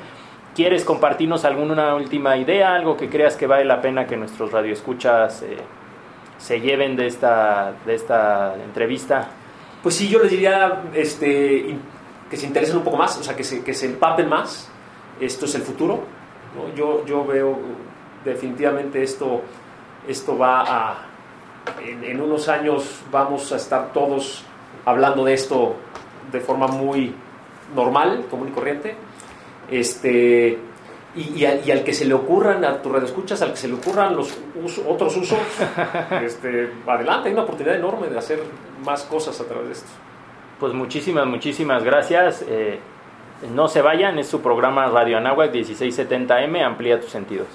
¿Quieres 0.54 0.84
compartirnos 0.84 1.44
alguna 1.44 1.94
última 1.94 2.36
idea, 2.36 2.74
algo 2.74 2.96
que 2.96 3.08
creas 3.08 3.36
que 3.36 3.46
vale 3.46 3.64
la 3.64 3.80
pena 3.80 4.06
que 4.06 4.16
nuestros 4.16 4.50
radioescuchas 4.50 5.42
eh, 5.42 5.56
se 6.38 6.60
lleven 6.60 6.96
de 6.96 7.06
esta, 7.06 7.74
de 7.86 7.94
esta 7.94 8.54
entrevista? 8.56 9.28
Pues 9.82 9.94
sí, 9.94 10.08
yo 10.08 10.18
les 10.18 10.30
diría 10.32 10.82
este, 10.94 11.76
que 12.30 12.36
se 12.36 12.46
interesen 12.46 12.76
un 12.76 12.84
poco 12.84 12.96
más, 12.96 13.16
o 13.18 13.22
sea, 13.22 13.34
que 13.34 13.44
se, 13.44 13.62
que 13.62 13.74
se 13.74 13.86
empapen 13.86 14.28
más. 14.28 14.68
Esto 15.20 15.46
es 15.46 15.54
el 15.54 15.62
futuro. 15.62 16.00
Yo, 16.76 17.04
yo 17.04 17.24
veo 17.24 17.58
definitivamente 18.24 19.02
esto, 19.02 19.42
esto 20.06 20.36
va 20.36 20.62
a, 20.62 21.08
en, 21.82 22.20
unos 22.20 22.48
años 22.48 23.00
vamos 23.10 23.52
a 23.52 23.56
estar 23.56 23.92
todos 23.92 24.44
hablando 24.84 25.24
de 25.24 25.34
esto 25.34 25.76
de 26.32 26.40
forma 26.40 26.66
muy 26.66 27.14
normal, 27.74 28.26
común 28.30 28.48
y 28.48 28.52
corriente. 28.52 28.94
Este, 29.70 30.58
y, 31.14 31.44
al, 31.44 31.84
que 31.84 31.92
se 31.92 32.04
le 32.04 32.14
ocurran, 32.14 32.64
a 32.64 32.80
tu 32.80 32.90
red 32.90 33.02
escuchas, 33.02 33.42
al 33.42 33.50
que 33.50 33.56
se 33.56 33.68
le 33.68 33.74
ocurran 33.74 34.16
los 34.16 34.32
otros 34.86 35.16
usos, 35.16 35.38
este, 36.22 36.72
adelante, 36.86 37.28
hay 37.28 37.34
una 37.34 37.42
oportunidad 37.42 37.76
enorme 37.76 38.08
de 38.08 38.18
hacer 38.18 38.40
más 38.84 39.02
cosas 39.04 39.40
a 39.40 39.44
través 39.44 39.66
de 39.66 39.72
esto. 39.72 39.90
Pues 40.60 40.72
muchísimas, 40.72 41.26
muchísimas 41.26 41.84
gracias. 41.84 42.44
Eh, 42.48 42.80
no 43.54 43.68
se 43.68 43.80
vayan, 43.80 44.18
es 44.18 44.26
su 44.26 44.40
programa 44.40 44.86
Radio 44.88 45.18
Anáhuac 45.18 45.52
1670M, 45.52 46.64
amplía 46.64 47.00
tus 47.00 47.10
sentidos. 47.10 47.46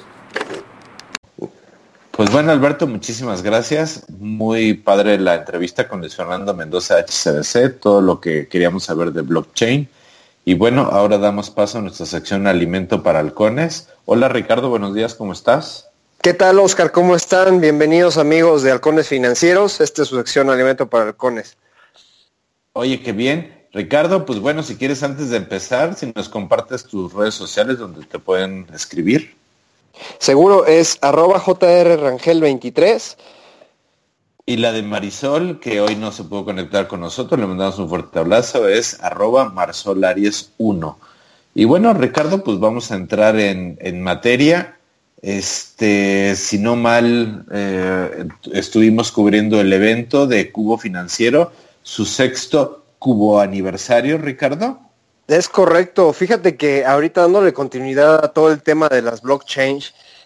Pues 2.11 2.31
bueno, 2.31 2.51
Alberto, 2.51 2.87
muchísimas 2.87 3.41
gracias. 3.41 4.05
Muy 4.07 4.75
padre 4.75 5.17
la 5.17 5.35
entrevista 5.35 5.87
con 5.87 5.99
Luis 5.99 6.15
Fernando 6.15 6.53
Mendoza 6.53 6.95
HCBC, 6.99 7.79
todo 7.79 8.01
lo 8.01 8.21
que 8.21 8.47
queríamos 8.47 8.85
saber 8.85 9.11
de 9.11 9.21
blockchain. 9.21 9.89
Y 10.45 10.53
bueno, 10.53 10.89
ahora 10.91 11.17
damos 11.17 11.49
paso 11.49 11.79
a 11.79 11.81
nuestra 11.81 12.05
sección 12.05 12.47
Alimento 12.47 13.03
para 13.03 13.19
Halcones. 13.19 13.89
Hola 14.05 14.29
Ricardo, 14.29 14.69
buenos 14.69 14.93
días, 14.93 15.15
¿cómo 15.15 15.33
estás? 15.33 15.89
¿Qué 16.21 16.33
tal 16.33 16.59
Oscar? 16.59 16.91
¿Cómo 16.91 17.15
están? 17.15 17.59
Bienvenidos 17.59 18.17
amigos 18.17 18.63
de 18.63 18.71
Halcones 18.71 19.09
Financieros. 19.09 19.81
Esta 19.81 20.03
es 20.03 20.07
su 20.07 20.15
sección 20.15 20.49
Alimento 20.49 20.87
para 20.87 21.05
Halcones. 21.05 21.57
Oye, 22.73 23.01
qué 23.01 23.11
bien. 23.11 23.53
Ricardo, 23.71 24.25
pues 24.25 24.39
bueno, 24.39 24.63
si 24.63 24.75
quieres 24.75 25.03
antes 25.03 25.29
de 25.29 25.37
empezar, 25.37 25.95
si 25.95 26.11
nos 26.15 26.27
compartes 26.27 26.83
tus 26.85 27.13
redes 27.13 27.35
sociales 27.35 27.77
donde 27.77 28.05
te 28.05 28.19
pueden 28.19 28.67
escribir. 28.73 29.35
Seguro 30.19 30.65
es 30.65 30.97
arroba 31.01 31.39
jrrangel23. 31.39 33.15
Y 34.45 34.57
la 34.57 34.71
de 34.71 34.81
Marisol, 34.81 35.59
que 35.59 35.79
hoy 35.81 35.95
no 35.95 36.11
se 36.11 36.23
pudo 36.23 36.45
conectar 36.45 36.87
con 36.87 36.99
nosotros, 36.99 37.39
le 37.39 37.47
mandamos 37.47 37.79
un 37.79 37.87
fuerte 37.87 38.19
abrazo, 38.19 38.67
es 38.67 39.01
arroba 39.01 39.53
marsolaries1. 39.53 40.95
Y 41.55 41.65
bueno, 41.65 41.93
Ricardo, 41.93 42.43
pues 42.43 42.59
vamos 42.59 42.91
a 42.91 42.95
entrar 42.95 43.39
en, 43.39 44.01
materia. 44.01 44.77
Este, 45.21 46.35
si 46.35 46.57
no 46.57 46.75
mal, 46.75 47.45
eh, 47.51 48.27
estuvimos 48.51 49.11
cubriendo 49.11 49.61
el 49.61 49.71
evento 49.71 50.27
de 50.27 50.51
Cubo 50.51 50.77
Financiero, 50.77 51.53
su 51.83 52.05
sexto 52.05 52.83
cubo 52.97 53.39
aniversario, 53.39 54.17
Ricardo. 54.17 54.79
Es 55.27 55.47
correcto. 55.47 56.11
Fíjate 56.11 56.57
que 56.57 56.85
ahorita 56.85 57.21
dándole 57.21 57.53
continuidad 57.53 58.25
a 58.25 58.33
todo 58.33 58.51
el 58.51 58.63
tema 58.63 58.89
de 58.89 59.01
las 59.01 59.21
blockchain, 59.21 59.79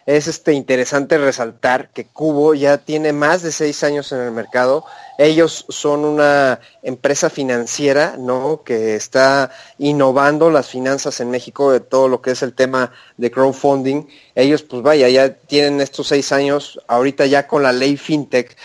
es 0.08 0.30
este 0.30 0.54
interesante 0.54 1.18
resaltar 1.18 1.90
que 1.90 2.06
Cubo 2.06 2.54
ya 2.54 2.78
tiene 2.78 3.12
más 3.12 3.42
de 3.42 3.52
seis 3.52 3.84
años 3.84 4.14
en 4.14 4.22
el 4.22 4.32
mercado. 4.32 4.86
Ellos 5.18 5.66
son 5.68 6.06
una 6.06 6.62
empresa 6.82 7.30
financiera, 7.30 8.16
¿no? 8.18 8.64
Que 8.64 8.96
está 8.96 9.52
innovando 9.78 10.50
las 10.50 10.70
finanzas 10.70 11.20
en 11.20 11.30
México 11.30 11.74
de 11.74 11.82
todo 11.82 12.08
lo 12.08 12.22
que 12.22 12.32
es 12.32 12.42
el 12.42 12.54
tema 12.54 12.94
de 13.18 13.30
crowdfunding. 13.30 14.08
Ellos, 14.34 14.64
pues 14.64 14.82
vaya, 14.82 15.10
ya 15.10 15.34
tienen 15.34 15.82
estos 15.82 16.08
seis 16.08 16.32
años, 16.32 16.80
ahorita 16.88 17.26
ya 17.26 17.46
con 17.46 17.62
la 17.62 17.74
ley 17.74 17.98
fintech, 17.98 18.56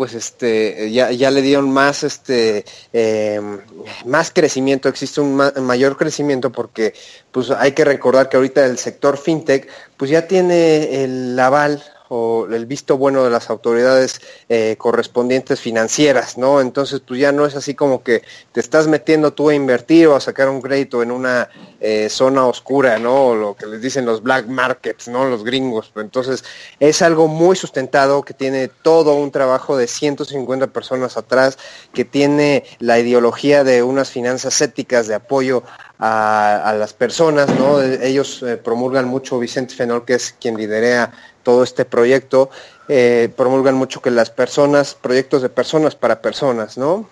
pues 0.00 0.14
este 0.14 0.90
ya, 0.90 1.12
ya 1.12 1.30
le 1.30 1.42
dieron 1.42 1.70
más 1.70 2.04
este 2.04 2.64
em, 2.90 3.60
más 4.06 4.30
crecimiento 4.30 4.88
existe 4.88 5.20
un 5.20 5.36
mayor 5.36 5.98
crecimiento 5.98 6.50
porque 6.50 6.94
pues 7.30 7.50
hay 7.50 7.72
que 7.72 7.84
recordar 7.84 8.30
que 8.30 8.38
ahorita 8.38 8.64
el 8.64 8.78
sector 8.78 9.18
fintech 9.18 9.68
pues 9.98 10.10
ya 10.10 10.26
tiene 10.26 11.04
el 11.04 11.38
aval 11.38 11.84
o 12.12 12.48
el 12.50 12.66
visto 12.66 12.98
bueno 12.98 13.22
de 13.22 13.30
las 13.30 13.50
autoridades 13.50 14.20
eh, 14.48 14.74
correspondientes 14.76 15.60
financieras, 15.60 16.36
¿no? 16.36 16.60
Entonces, 16.60 17.00
pues 17.06 17.20
ya 17.20 17.30
no 17.30 17.46
es 17.46 17.54
así 17.54 17.76
como 17.76 18.02
que 18.02 18.22
te 18.50 18.58
estás 18.58 18.88
metiendo 18.88 19.32
tú 19.32 19.48
a 19.48 19.54
invertir 19.54 20.08
o 20.08 20.16
a 20.16 20.20
sacar 20.20 20.48
un 20.48 20.60
crédito 20.60 21.04
en 21.04 21.12
una 21.12 21.48
eh, 21.78 22.08
zona 22.10 22.46
oscura, 22.46 22.98
¿no? 22.98 23.26
O 23.26 23.34
lo 23.36 23.54
que 23.54 23.66
les 23.66 23.80
dicen 23.80 24.06
los 24.06 24.24
black 24.24 24.48
markets, 24.48 25.06
¿no? 25.06 25.28
Los 25.28 25.44
gringos. 25.44 25.92
Entonces, 25.94 26.42
es 26.80 27.00
algo 27.00 27.28
muy 27.28 27.54
sustentado 27.54 28.24
que 28.24 28.34
tiene 28.34 28.66
todo 28.66 29.14
un 29.14 29.30
trabajo 29.30 29.76
de 29.76 29.86
150 29.86 30.66
personas 30.66 31.16
atrás, 31.16 31.58
que 31.94 32.04
tiene 32.04 32.64
la 32.80 32.98
ideología 32.98 33.62
de 33.62 33.84
unas 33.84 34.10
finanzas 34.10 34.60
éticas 34.60 35.06
de 35.06 35.14
apoyo 35.14 35.62
a, 36.00 36.74
las 36.78 36.92
personas, 36.92 37.48
¿no? 37.58 37.80
Ellos 37.80 38.42
eh, 38.42 38.56
promulgan 38.56 39.06
mucho, 39.06 39.38
Vicente 39.38 39.74
Fenol, 39.74 40.04
que 40.04 40.14
es 40.14 40.34
quien 40.40 40.56
liderea 40.56 41.12
todo 41.42 41.62
este 41.62 41.84
proyecto, 41.84 42.50
eh, 42.88 43.32
promulgan 43.36 43.74
mucho 43.74 44.00
que 44.02 44.10
las 44.10 44.30
personas, 44.30 44.94
proyectos 44.94 45.42
de 45.42 45.48
personas 45.48 45.94
para 45.94 46.22
personas, 46.22 46.76
¿no? 46.76 47.08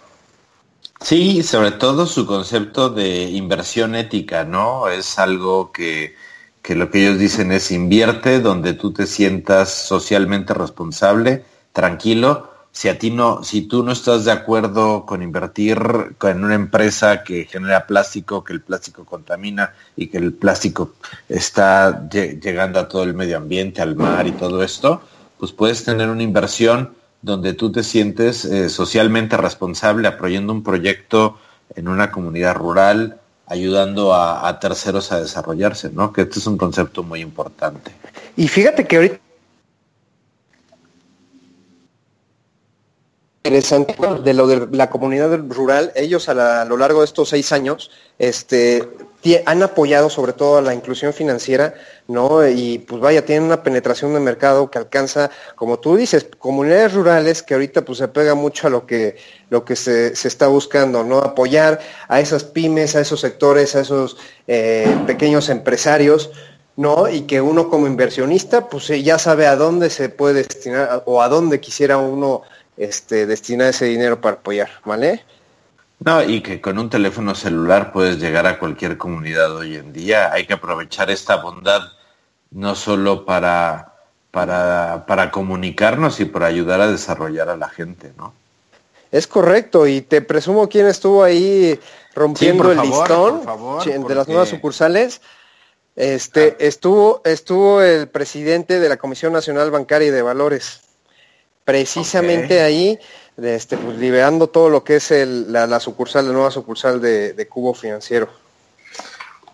Sí, 1.01 1.43
sobre 1.43 1.71
todo 1.71 2.07
su 2.07 2.27
concepto 2.27 2.91
de 2.91 3.23
inversión 3.23 3.95
ética, 3.95 4.45
¿no? 4.45 4.89
Es 4.89 5.19
algo 5.19 5.71
que, 5.71 6.17
que 6.63 6.75
lo 6.75 6.91
que 6.91 7.07
ellos 7.07 7.19
dicen 7.19 7.53
es 7.53 7.71
invierte 7.71 8.41
donde 8.41 8.75
tú 8.75 8.93
te 8.93 9.07
sientas 9.07 9.73
socialmente 9.73 10.55
responsable, 10.55 11.45
tranquilo, 11.73 12.51
si 12.73 12.89
a 12.89 12.99
ti 12.99 13.11
no, 13.11 13.43
si 13.43 13.63
tú 13.63 13.83
no 13.83 13.93
estás 13.93 14.25
de 14.25 14.33
acuerdo 14.33 15.05
con 15.05 15.23
invertir 15.23 15.79
en 16.23 16.45
una 16.45 16.55
empresa 16.55 17.25
que 17.25 17.45
genera 17.45 17.87
plástico, 17.87 18.45
que 18.45 18.53
el 18.53 18.61
plástico 18.61 19.05
contamina 19.05 19.75
y 19.97 20.09
que 20.09 20.19
el 20.19 20.33
plástico 20.33 20.95
está 21.29 22.09
llegando 22.09 22.79
a 22.79 22.89
todo 22.89 23.03
el 23.03 23.15
medio 23.15 23.37
ambiente, 23.37 23.83
al 23.83 23.97
mar 23.97 24.27
y 24.27 24.33
todo 24.33 24.63
esto, 24.63 25.03
pues 25.39 25.53
puedes 25.53 25.85
tener 25.85 26.09
una 26.09 26.23
inversión 26.23 26.95
donde 27.21 27.53
tú 27.53 27.73
te 27.73 27.83
sientes 27.83 28.45
eh, 28.45 28.69
socialmente 28.69 29.37
responsable 29.37 30.07
apoyando 30.07 30.53
un 30.53 30.63
proyecto 30.63 31.39
en 31.75 31.89
una 31.89 32.13
comunidad 32.13 32.55
rural, 32.55 33.19
ayudando 33.47 34.15
a, 34.15 34.47
a, 34.47 34.61
terceros 34.61 35.11
a 35.11 35.21
desarrollarse, 35.21 35.91
¿no? 35.91 36.13
Que 36.13 36.23
este 36.23 36.39
es 36.39 36.47
un 36.47 36.57
concepto 36.57 37.03
muy 37.03 37.21
importante. 37.21 37.91
Y 38.37 38.47
fíjate 38.47 38.87
que 38.87 38.97
ahorita 38.97 39.28
interesante 43.49 43.95
de 44.23 44.35
lo 44.35 44.47
de 44.47 44.69
la 44.77 44.91
comunidad 44.91 45.39
rural. 45.49 45.93
Ellos 45.95 46.29
a, 46.29 46.65
lo 46.65 46.77
largo 46.77 47.01
de 47.01 47.07
estos 47.07 47.31
seis 47.31 47.53
años 47.53 47.91
este, 48.19 48.89
han 49.47 49.63
apoyado 49.63 50.11
sobre 50.11 50.33
todo 50.33 50.59
a 50.59 50.63
la 50.63 50.75
inclusión 50.75 51.13
financiera, 51.13 51.75
¿no? 52.07 52.47
Y 52.47 52.79
pues 52.79 53.01
vaya, 53.01 53.25
tienen 53.25 53.45
una 53.45 53.63
penetración 53.63 54.15
de 54.15 54.21
mercado 54.21 54.71
que 54.71 54.79
alcanza, 54.79 55.31
como 55.55 55.79
tú 55.79 55.97
dices, 55.97 56.27
comunidades 56.39 56.95
rurales 56.95 57.43
que 57.43 57.55
ahorita 57.55 57.85
pues 57.85 57.99
se 57.99 58.09
pega 58.09 58.35
mucho 58.35 58.67
a 58.67 58.71
lo 58.71 58.87
que, 58.87 59.17
lo 59.51 59.65
que 59.65 59.77
se, 59.77 60.13
está 60.13 60.47
buscando, 60.47 61.05
¿no? 61.05 61.19
Apoyar 61.19 61.81
a 62.09 62.21
esas 62.21 62.45
pymes, 62.45 62.97
a 62.97 63.01
esos 63.01 63.21
sectores, 63.21 63.75
a 63.75 63.81
esos 63.81 64.17
eh, 64.47 64.87
pequeños 65.07 65.49
empresarios, 65.49 66.31
¿no? 66.77 67.09
Y 67.09 67.23
que 67.23 67.41
uno 67.41 67.69
como 67.69 67.89
inversionista, 67.89 68.69
pues 68.69 68.87
ya 69.03 69.19
sabe 69.19 69.47
a 69.47 69.57
dónde 69.57 69.91
se 69.91 70.09
puede 70.09 70.45
destinar 70.45 71.03
o 71.07 71.21
a 71.21 71.29
dónde 71.29 71.61
quisiera 71.61 71.99
uno 71.99 72.43
este, 72.79 73.27
destina 73.27 73.69
ese 73.69 73.87
dinero 73.87 74.21
para 74.21 74.37
apoyar, 74.37 74.71
¿vale? 74.85 75.25
No, 76.01 76.23
y 76.23 76.41
que 76.43 76.61
con 76.61 76.79
un 76.79 76.89
teléfono 76.89 77.35
celular 77.35 77.93
puedes 77.93 78.21
llegar 78.21 78.47
a 78.47 78.59
cualquier 78.59 78.97
comunidad 78.97 79.55
hoy 79.57 79.75
en 79.75 79.93
día. 79.93 80.33
Hay 80.33 80.47
que 80.47 80.55
aprovechar 80.55 81.11
esta 81.11 81.37
bondad 81.37 81.83
no 82.53 82.77
solo 82.77 83.25
para, 83.25 83.95
para, 84.31 85.05
para 85.07 85.31
comunicarnos 85.33 86.21
y 86.21 86.25
para 86.25 86.47
ayudar 86.47 86.81
a 86.81 86.91
desarrollar 86.91 87.49
a 87.49 87.57
la 87.57 87.69
gente, 87.69 88.13
¿no? 88.17 88.33
Es 89.11 89.27
correcto, 89.27 89.87
y 89.87 90.03
te 90.03 90.21
presumo 90.21 90.69
quién 90.69 90.87
estuvo 90.87 91.25
ahí 91.25 91.81
rompiendo 92.15 92.71
el 92.71 92.79
listón 92.79 93.43
de 94.07 94.15
las 94.15 94.29
nuevas 94.29 94.51
sucursales. 94.51 95.21
Este, 95.97 96.53
ah. 96.53 96.57
estuvo, 96.61 97.23
estuvo 97.25 97.83
el 97.83 98.09
presidente 98.09 98.79
de 98.79 98.89
la 98.89 98.99
Comisión 98.99 99.33
Nacional 99.33 99.71
Bancaria 99.71 100.09
y 100.09 100.11
de 100.11 100.23
Valores 100.23 100.88
precisamente 101.69 102.63
ahí, 102.63 102.99
este, 103.37 103.77
pues, 103.77 103.99
liberando 103.99 104.47
todo 104.47 104.71
lo 104.71 104.83
que 104.83 104.97
es 104.97 105.11
la, 105.11 105.79
sucursal, 105.81 106.27
la 106.27 106.33
nueva 106.33 106.51
sucursal 106.51 106.99
de, 106.99 107.47
Cubo 107.47 107.75
Financiero. 107.75 108.31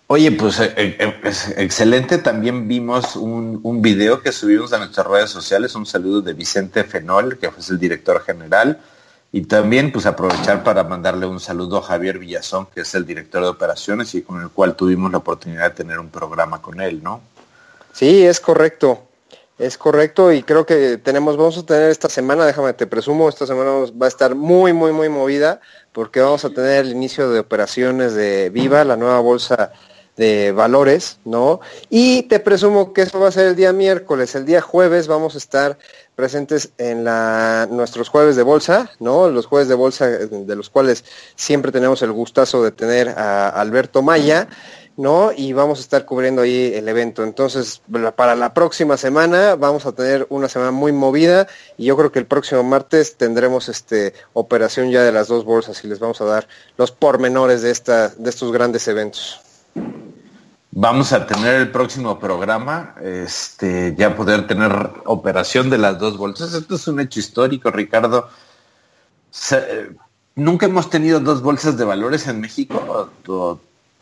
Oye, 0.06 0.30
pues 0.30 0.60
eh, 0.60 0.72
eh, 0.76 1.14
excelente. 1.56 2.18
También 2.18 2.68
vimos 2.68 3.16
un, 3.16 3.58
un, 3.64 3.82
video 3.82 4.22
que 4.22 4.30
subimos 4.30 4.72
a 4.72 4.78
nuestras 4.78 5.08
redes 5.08 5.30
sociales. 5.30 5.74
Un 5.74 5.86
saludo 5.86 6.20
de 6.20 6.34
Vicente 6.34 6.84
Fenol, 6.84 7.36
que 7.36 7.50
fue 7.50 7.64
el 7.68 7.80
director 7.80 8.22
general. 8.22 8.78
Y 9.32 9.46
también 9.46 9.90
pues 9.90 10.06
aprovechar 10.06 10.62
para 10.62 10.84
mandarle 10.84 11.26
un 11.26 11.40
saludo 11.40 11.78
a 11.78 11.82
Javier 11.82 12.20
Villazón, 12.20 12.68
que 12.72 12.82
es 12.82 12.94
el 12.94 13.04
director 13.04 13.42
de 13.42 13.48
operaciones 13.48 14.14
y 14.14 14.22
con 14.22 14.40
el 14.40 14.50
cual 14.50 14.76
tuvimos 14.76 15.10
la 15.10 15.18
oportunidad 15.18 15.70
de 15.70 15.76
tener 15.78 15.98
un 15.98 16.10
programa 16.10 16.62
con 16.62 16.80
él, 16.80 17.02
¿no? 17.02 17.20
Sí, 17.92 18.24
es 18.24 18.38
correcto. 18.38 19.02
Es 19.56 19.78
correcto 19.78 20.32
y 20.32 20.42
creo 20.42 20.66
que 20.66 20.98
tenemos, 20.98 21.36
vamos 21.36 21.56
a 21.58 21.64
tener 21.64 21.90
esta 21.90 22.08
semana, 22.08 22.44
déjame 22.44 22.72
te 22.72 22.88
presumo, 22.88 23.28
esta 23.28 23.46
semana 23.46 23.70
va 23.70 24.06
a 24.06 24.08
estar 24.08 24.34
muy, 24.34 24.72
muy, 24.72 24.90
muy 24.90 25.08
movida 25.08 25.60
porque 25.92 26.20
vamos 26.20 26.44
a 26.44 26.50
tener 26.50 26.86
el 26.86 26.90
inicio 26.90 27.30
de 27.30 27.38
operaciones 27.38 28.14
de 28.14 28.50
Viva, 28.50 28.82
la 28.82 28.96
nueva 28.96 29.20
bolsa 29.20 29.70
de 30.16 30.52
valores, 30.52 31.18
¿no? 31.24 31.60
Y 31.88 32.22
te 32.24 32.38
presumo 32.40 32.92
que 32.92 33.02
eso 33.02 33.18
va 33.18 33.28
a 33.28 33.32
ser 33.32 33.48
el 33.48 33.56
día 33.56 33.72
miércoles. 33.72 34.34
El 34.34 34.44
día 34.44 34.60
jueves 34.60 35.08
vamos 35.08 35.34
a 35.34 35.38
estar 35.38 35.78
presentes 36.14 36.70
en 36.78 37.04
la, 37.04 37.66
nuestros 37.70 38.08
jueves 38.08 38.36
de 38.36 38.42
bolsa, 38.42 38.90
¿no? 39.00 39.28
Los 39.28 39.46
jueves 39.46 39.68
de 39.68 39.74
bolsa 39.74 40.06
de 40.06 40.56
los 40.56 40.70
cuales 40.70 41.04
siempre 41.34 41.72
tenemos 41.72 42.02
el 42.02 42.12
gustazo 42.12 42.62
de 42.62 42.70
tener 42.70 43.08
a 43.08 43.48
Alberto 43.48 44.02
Maya. 44.02 44.48
¿No? 44.96 45.32
Y 45.32 45.52
vamos 45.52 45.78
a 45.78 45.82
estar 45.82 46.04
cubriendo 46.04 46.42
ahí 46.42 46.72
el 46.74 46.88
evento. 46.88 47.24
Entonces, 47.24 47.82
para 48.16 48.34
la 48.34 48.54
próxima 48.54 48.96
semana 48.96 49.56
vamos 49.56 49.86
a 49.86 49.92
tener 49.92 50.26
una 50.30 50.48
semana 50.48 50.70
muy 50.70 50.92
movida 50.92 51.46
y 51.76 51.86
yo 51.86 51.96
creo 51.96 52.12
que 52.12 52.18
el 52.18 52.26
próximo 52.26 52.62
martes 52.62 53.16
tendremos 53.16 53.68
este 53.68 54.14
operación 54.32 54.90
ya 54.90 55.02
de 55.02 55.12
las 55.12 55.28
dos 55.28 55.44
bolsas 55.44 55.82
y 55.84 55.88
les 55.88 55.98
vamos 55.98 56.20
a 56.20 56.24
dar 56.24 56.48
los 56.76 56.90
pormenores 56.90 57.62
de 57.62 57.70
esta 57.70 58.08
de 58.08 58.30
estos 58.30 58.52
grandes 58.52 58.86
eventos. 58.88 59.40
Vamos 60.76 61.12
a 61.12 61.24
tener 61.24 61.54
el 61.54 61.70
próximo 61.70 62.18
programa, 62.18 62.96
este, 63.00 63.94
ya 63.96 64.16
poder 64.16 64.48
tener 64.48 64.72
operación 65.04 65.70
de 65.70 65.78
las 65.78 66.00
dos 66.00 66.18
bolsas. 66.18 66.52
Esto 66.52 66.74
es 66.74 66.88
un 66.88 66.98
hecho 66.98 67.20
histórico, 67.20 67.70
Ricardo. 67.70 68.28
Nunca 70.34 70.66
hemos 70.66 70.90
tenido 70.90 71.20
dos 71.20 71.42
bolsas 71.42 71.78
de 71.78 71.84
valores 71.84 72.26
en 72.26 72.40
México. 72.40 73.08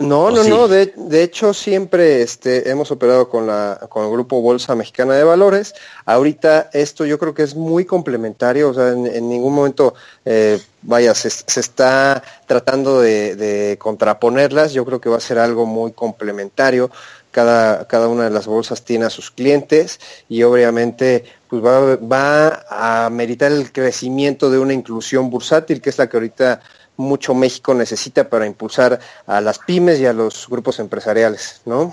No, 0.02 0.30
no, 0.30 0.44
no, 0.44 0.68
de, 0.68 0.92
de, 0.96 1.22
hecho 1.22 1.54
siempre 1.54 2.22
este, 2.22 2.70
hemos 2.70 2.90
operado 2.90 3.28
con, 3.28 3.46
la, 3.46 3.78
con 3.88 4.04
el 4.04 4.10
grupo 4.10 4.40
Bolsa 4.40 4.74
Mexicana 4.74 5.14
de 5.14 5.24
Valores. 5.24 5.74
Ahorita 6.04 6.70
esto 6.72 7.04
yo 7.04 7.18
creo 7.18 7.34
que 7.34 7.42
es 7.42 7.54
muy 7.54 7.84
complementario, 7.84 8.70
o 8.70 8.74
sea, 8.74 8.88
en, 8.90 9.28
ningún 9.28 9.54
momento, 9.54 9.94
eh, 10.24 10.60
vaya, 10.82 11.14
se, 11.14 11.28
está 11.28 12.22
tratando 12.46 13.00
de, 13.00 13.76
contraponerlas, 13.78 14.72
yo 14.72 14.84
creo 14.84 15.00
que 15.00 15.08
va 15.08 15.16
a 15.16 15.20
ser 15.20 15.38
algo 15.38 15.66
muy 15.66 15.92
complementario. 15.92 16.90
Cada, 17.30 17.88
cada 17.88 18.08
una 18.08 18.24
de 18.24 18.30
las 18.30 18.46
bolsas 18.46 18.82
tiene 18.82 19.06
a 19.06 19.10
sus 19.10 19.30
clientes 19.30 20.00
y 20.28 20.42
obviamente 20.42 21.24
pues 21.48 21.64
va, 21.64 21.96
va 21.96 22.64
a 22.68 23.08
meritar 23.08 23.50
el 23.50 23.72
crecimiento 23.72 24.50
de 24.50 24.58
una 24.58 24.74
inclusión 24.74 25.30
bursátil, 25.30 25.80
que 25.80 25.88
es 25.88 25.96
la 25.96 26.10
que 26.10 26.18
ahorita 26.18 26.60
mucho 27.02 27.34
México 27.34 27.74
necesita 27.74 28.28
para 28.30 28.46
impulsar 28.46 28.98
a 29.26 29.40
las 29.40 29.58
pymes 29.58 30.00
y 30.00 30.06
a 30.06 30.12
los 30.12 30.48
grupos 30.48 30.78
empresariales, 30.78 31.60
¿no? 31.66 31.92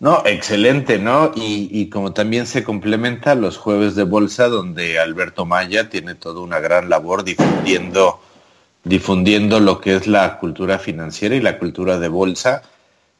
No, 0.00 0.22
excelente, 0.26 0.98
¿no? 0.98 1.32
Y, 1.34 1.88
como 1.88 2.12
también 2.12 2.46
se 2.46 2.62
complementa 2.62 3.34
los 3.34 3.56
jueves 3.56 3.94
de 3.94 4.02
bolsa, 4.02 4.48
donde 4.48 4.98
Alberto 4.98 5.46
Maya 5.46 5.88
tiene 5.88 6.14
toda 6.14 6.40
una 6.40 6.58
gran 6.60 6.90
labor 6.90 7.24
difundiendo, 7.24 8.20
difundiendo 8.82 9.60
lo 9.60 9.80
que 9.80 9.96
es 9.96 10.06
la 10.06 10.38
cultura 10.38 10.78
financiera 10.78 11.36
y 11.36 11.40
la 11.40 11.58
cultura 11.58 11.98
de 11.98 12.08
bolsa. 12.08 12.62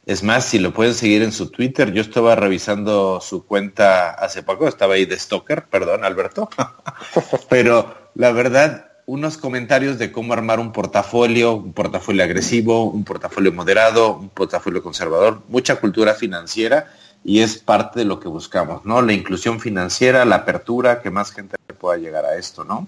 Es 0.05 0.23
más, 0.23 0.45
si 0.45 0.59
lo 0.59 0.75
pueden 0.75 0.93
seguir 0.93 1.23
en 1.23 1.33
su 1.33 1.51
Twitter, 1.51 1.93
yo 1.93 2.03
estaba 2.03 2.37
revisando 2.37 3.21
su 3.23 3.47
cuenta 3.47 4.11
hace 4.11 4.43
poco, 4.43 4.69
estaba 4.69 4.95
ahí 4.95 5.07
de 5.07 5.19
Stoker, 5.19 5.65
perdón, 5.65 6.05
Alberto. 6.05 6.51
Pero 7.49 8.11
la 8.15 8.33
verdad, 8.33 8.91
unos 9.07 9.37
comentarios 9.37 9.99
de 9.99 10.13
cómo 10.13 10.33
armar 10.33 10.61
un 10.61 10.73
portafolio, 10.73 11.55
un 11.55 11.73
portafolio 11.73 12.25
agresivo, 12.25 12.85
un 12.85 13.05
portafolio 13.05 13.53
moderado, 13.53 14.17
un 14.17 14.29
portafolio 14.31 14.83
conservador, 14.83 15.43
mucha 15.49 15.77
cultura 15.77 16.15
financiera 16.15 16.93
y 17.23 17.41
es 17.41 17.59
parte 17.59 18.01
de 18.01 18.05
lo 18.05 18.21
que 18.21 18.29
buscamos, 18.29 18.85
¿no? 18.85 19.03
La 19.03 19.13
inclusión 19.13 19.61
financiera, 19.61 20.25
la 20.25 20.37
apertura, 20.37 21.01
que 21.01 21.11
más 21.11 21.33
gente 21.33 21.57
pueda 21.79 21.99
llegar 21.99 22.25
a 22.25 22.37
esto, 22.37 22.65
¿no? 22.65 22.87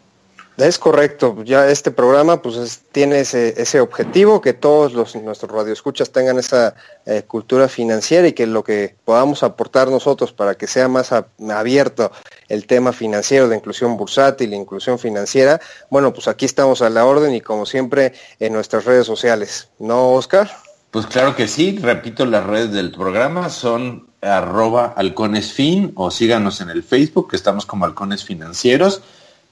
Es 0.57 0.79
correcto, 0.79 1.43
ya 1.45 1.69
este 1.69 1.91
programa 1.91 2.41
pues 2.41 2.81
tiene 2.91 3.21
ese, 3.21 3.81
objetivo, 3.81 4.41
que 4.41 4.55
todos 4.55 4.95
los, 4.95 5.14
nuestros 5.17 5.53
radioescuchas 5.53 6.11
tengan 6.11 6.39
esa 6.39 6.75
eh, 7.05 7.25
cultura 7.27 7.69
financiera 7.69 8.27
y 8.27 8.33
que 8.33 8.47
lo 8.47 8.64
que 8.64 8.95
podamos 9.05 9.43
aportar 9.43 9.89
nosotros 9.89 10.33
para 10.33 10.55
que 10.55 10.67
sea 10.67 10.89
más 10.89 11.12
abierto 11.12 12.11
el 12.49 12.67
tema 12.67 12.93
financiero 12.93 13.49
de 13.49 13.57
inclusión 13.57 13.97
bursátil, 13.97 14.55
inclusión 14.55 14.99
financiera, 14.99 15.61
bueno, 15.91 16.13
pues 16.13 16.29
aquí 16.29 16.45
estamos 16.45 16.83
a 16.83 16.91
la 16.91 17.05
orden 17.05 17.35
y 17.35 17.41
como 17.41 17.67
siempre 17.67 18.13
en 18.41 18.53
nuestras 18.53 18.85
redes 18.85 19.07
sociales, 19.07 19.69
¿no, 19.79 20.13
Oscar? 20.13 20.51
Pues 20.91 21.07
claro 21.07 21.37
que 21.37 21.49
sí, 21.49 21.79
repito, 21.79 22.25
las 22.25 22.45
redes 22.45 22.73
del 22.73 22.93
programa 22.93 23.51
son 23.51 24.09
arroba 24.23 24.95
halconesfin 24.97 25.93
o 25.95 26.11
síganos 26.11 26.61
en 26.61 26.71
el 26.71 26.83
Facebook, 26.83 27.31
que 27.31 27.37
estamos 27.37 27.67
como 27.67 27.85
halcones 27.85 28.25
financieros 28.25 29.03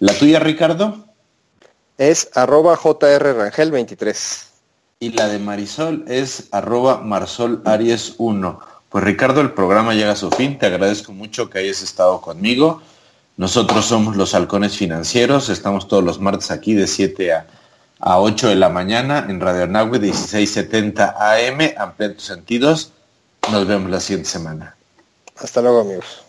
¿La 0.01 0.13
tuya, 0.13 0.41
Ricardo? 0.41 0.99
Es 1.97 2.29
arroba 2.35 2.77
jrrangel23. 2.77 4.47
Y 5.01 5.13
la 5.13 5.29
de 5.29 5.39
Marisol 5.39 6.05
es 6.09 6.49
arroba 6.51 7.01
marsolarias1. 7.03 8.59
Pues 8.95 9.03
Ricardo, 9.03 9.41
el 9.41 9.51
programa 9.51 9.93
llega 9.93 10.13
a 10.13 10.15
su 10.15 10.31
fin. 10.31 10.57
Te 10.57 10.67
agradezco 10.67 11.11
mucho 11.11 11.51
que 11.51 11.59
hayas 11.59 11.83
estado 11.83 12.21
conmigo. 12.21 12.81
Nosotros 13.37 13.87
somos 13.87 14.15
los 14.15 14.37
halcones 14.37 14.77
financieros. 14.77 15.49
Estamos 15.49 15.89
todos 15.89 16.05
los 16.05 16.21
martes 16.21 16.53
aquí 16.53 16.75
de 16.75 16.87
7 16.87 17.33
a, 17.33 17.47
a 17.99 18.21
8 18.21 18.51
de 18.51 18.55
la 18.55 18.69
mañana 18.69 19.27
en 19.29 19.41
Radio 19.41 19.67
Nahue 19.67 19.99
1670 19.99 21.17
AM. 21.19 21.73
Amplía 21.77 22.15
tus 22.15 22.23
sentidos. 22.23 22.93
Nos 23.51 23.67
vemos 23.67 23.91
la 23.91 23.99
siguiente 23.99 24.31
semana. 24.31 24.77
Hasta 25.39 25.61
luego, 25.61 25.81
amigos. 25.81 26.24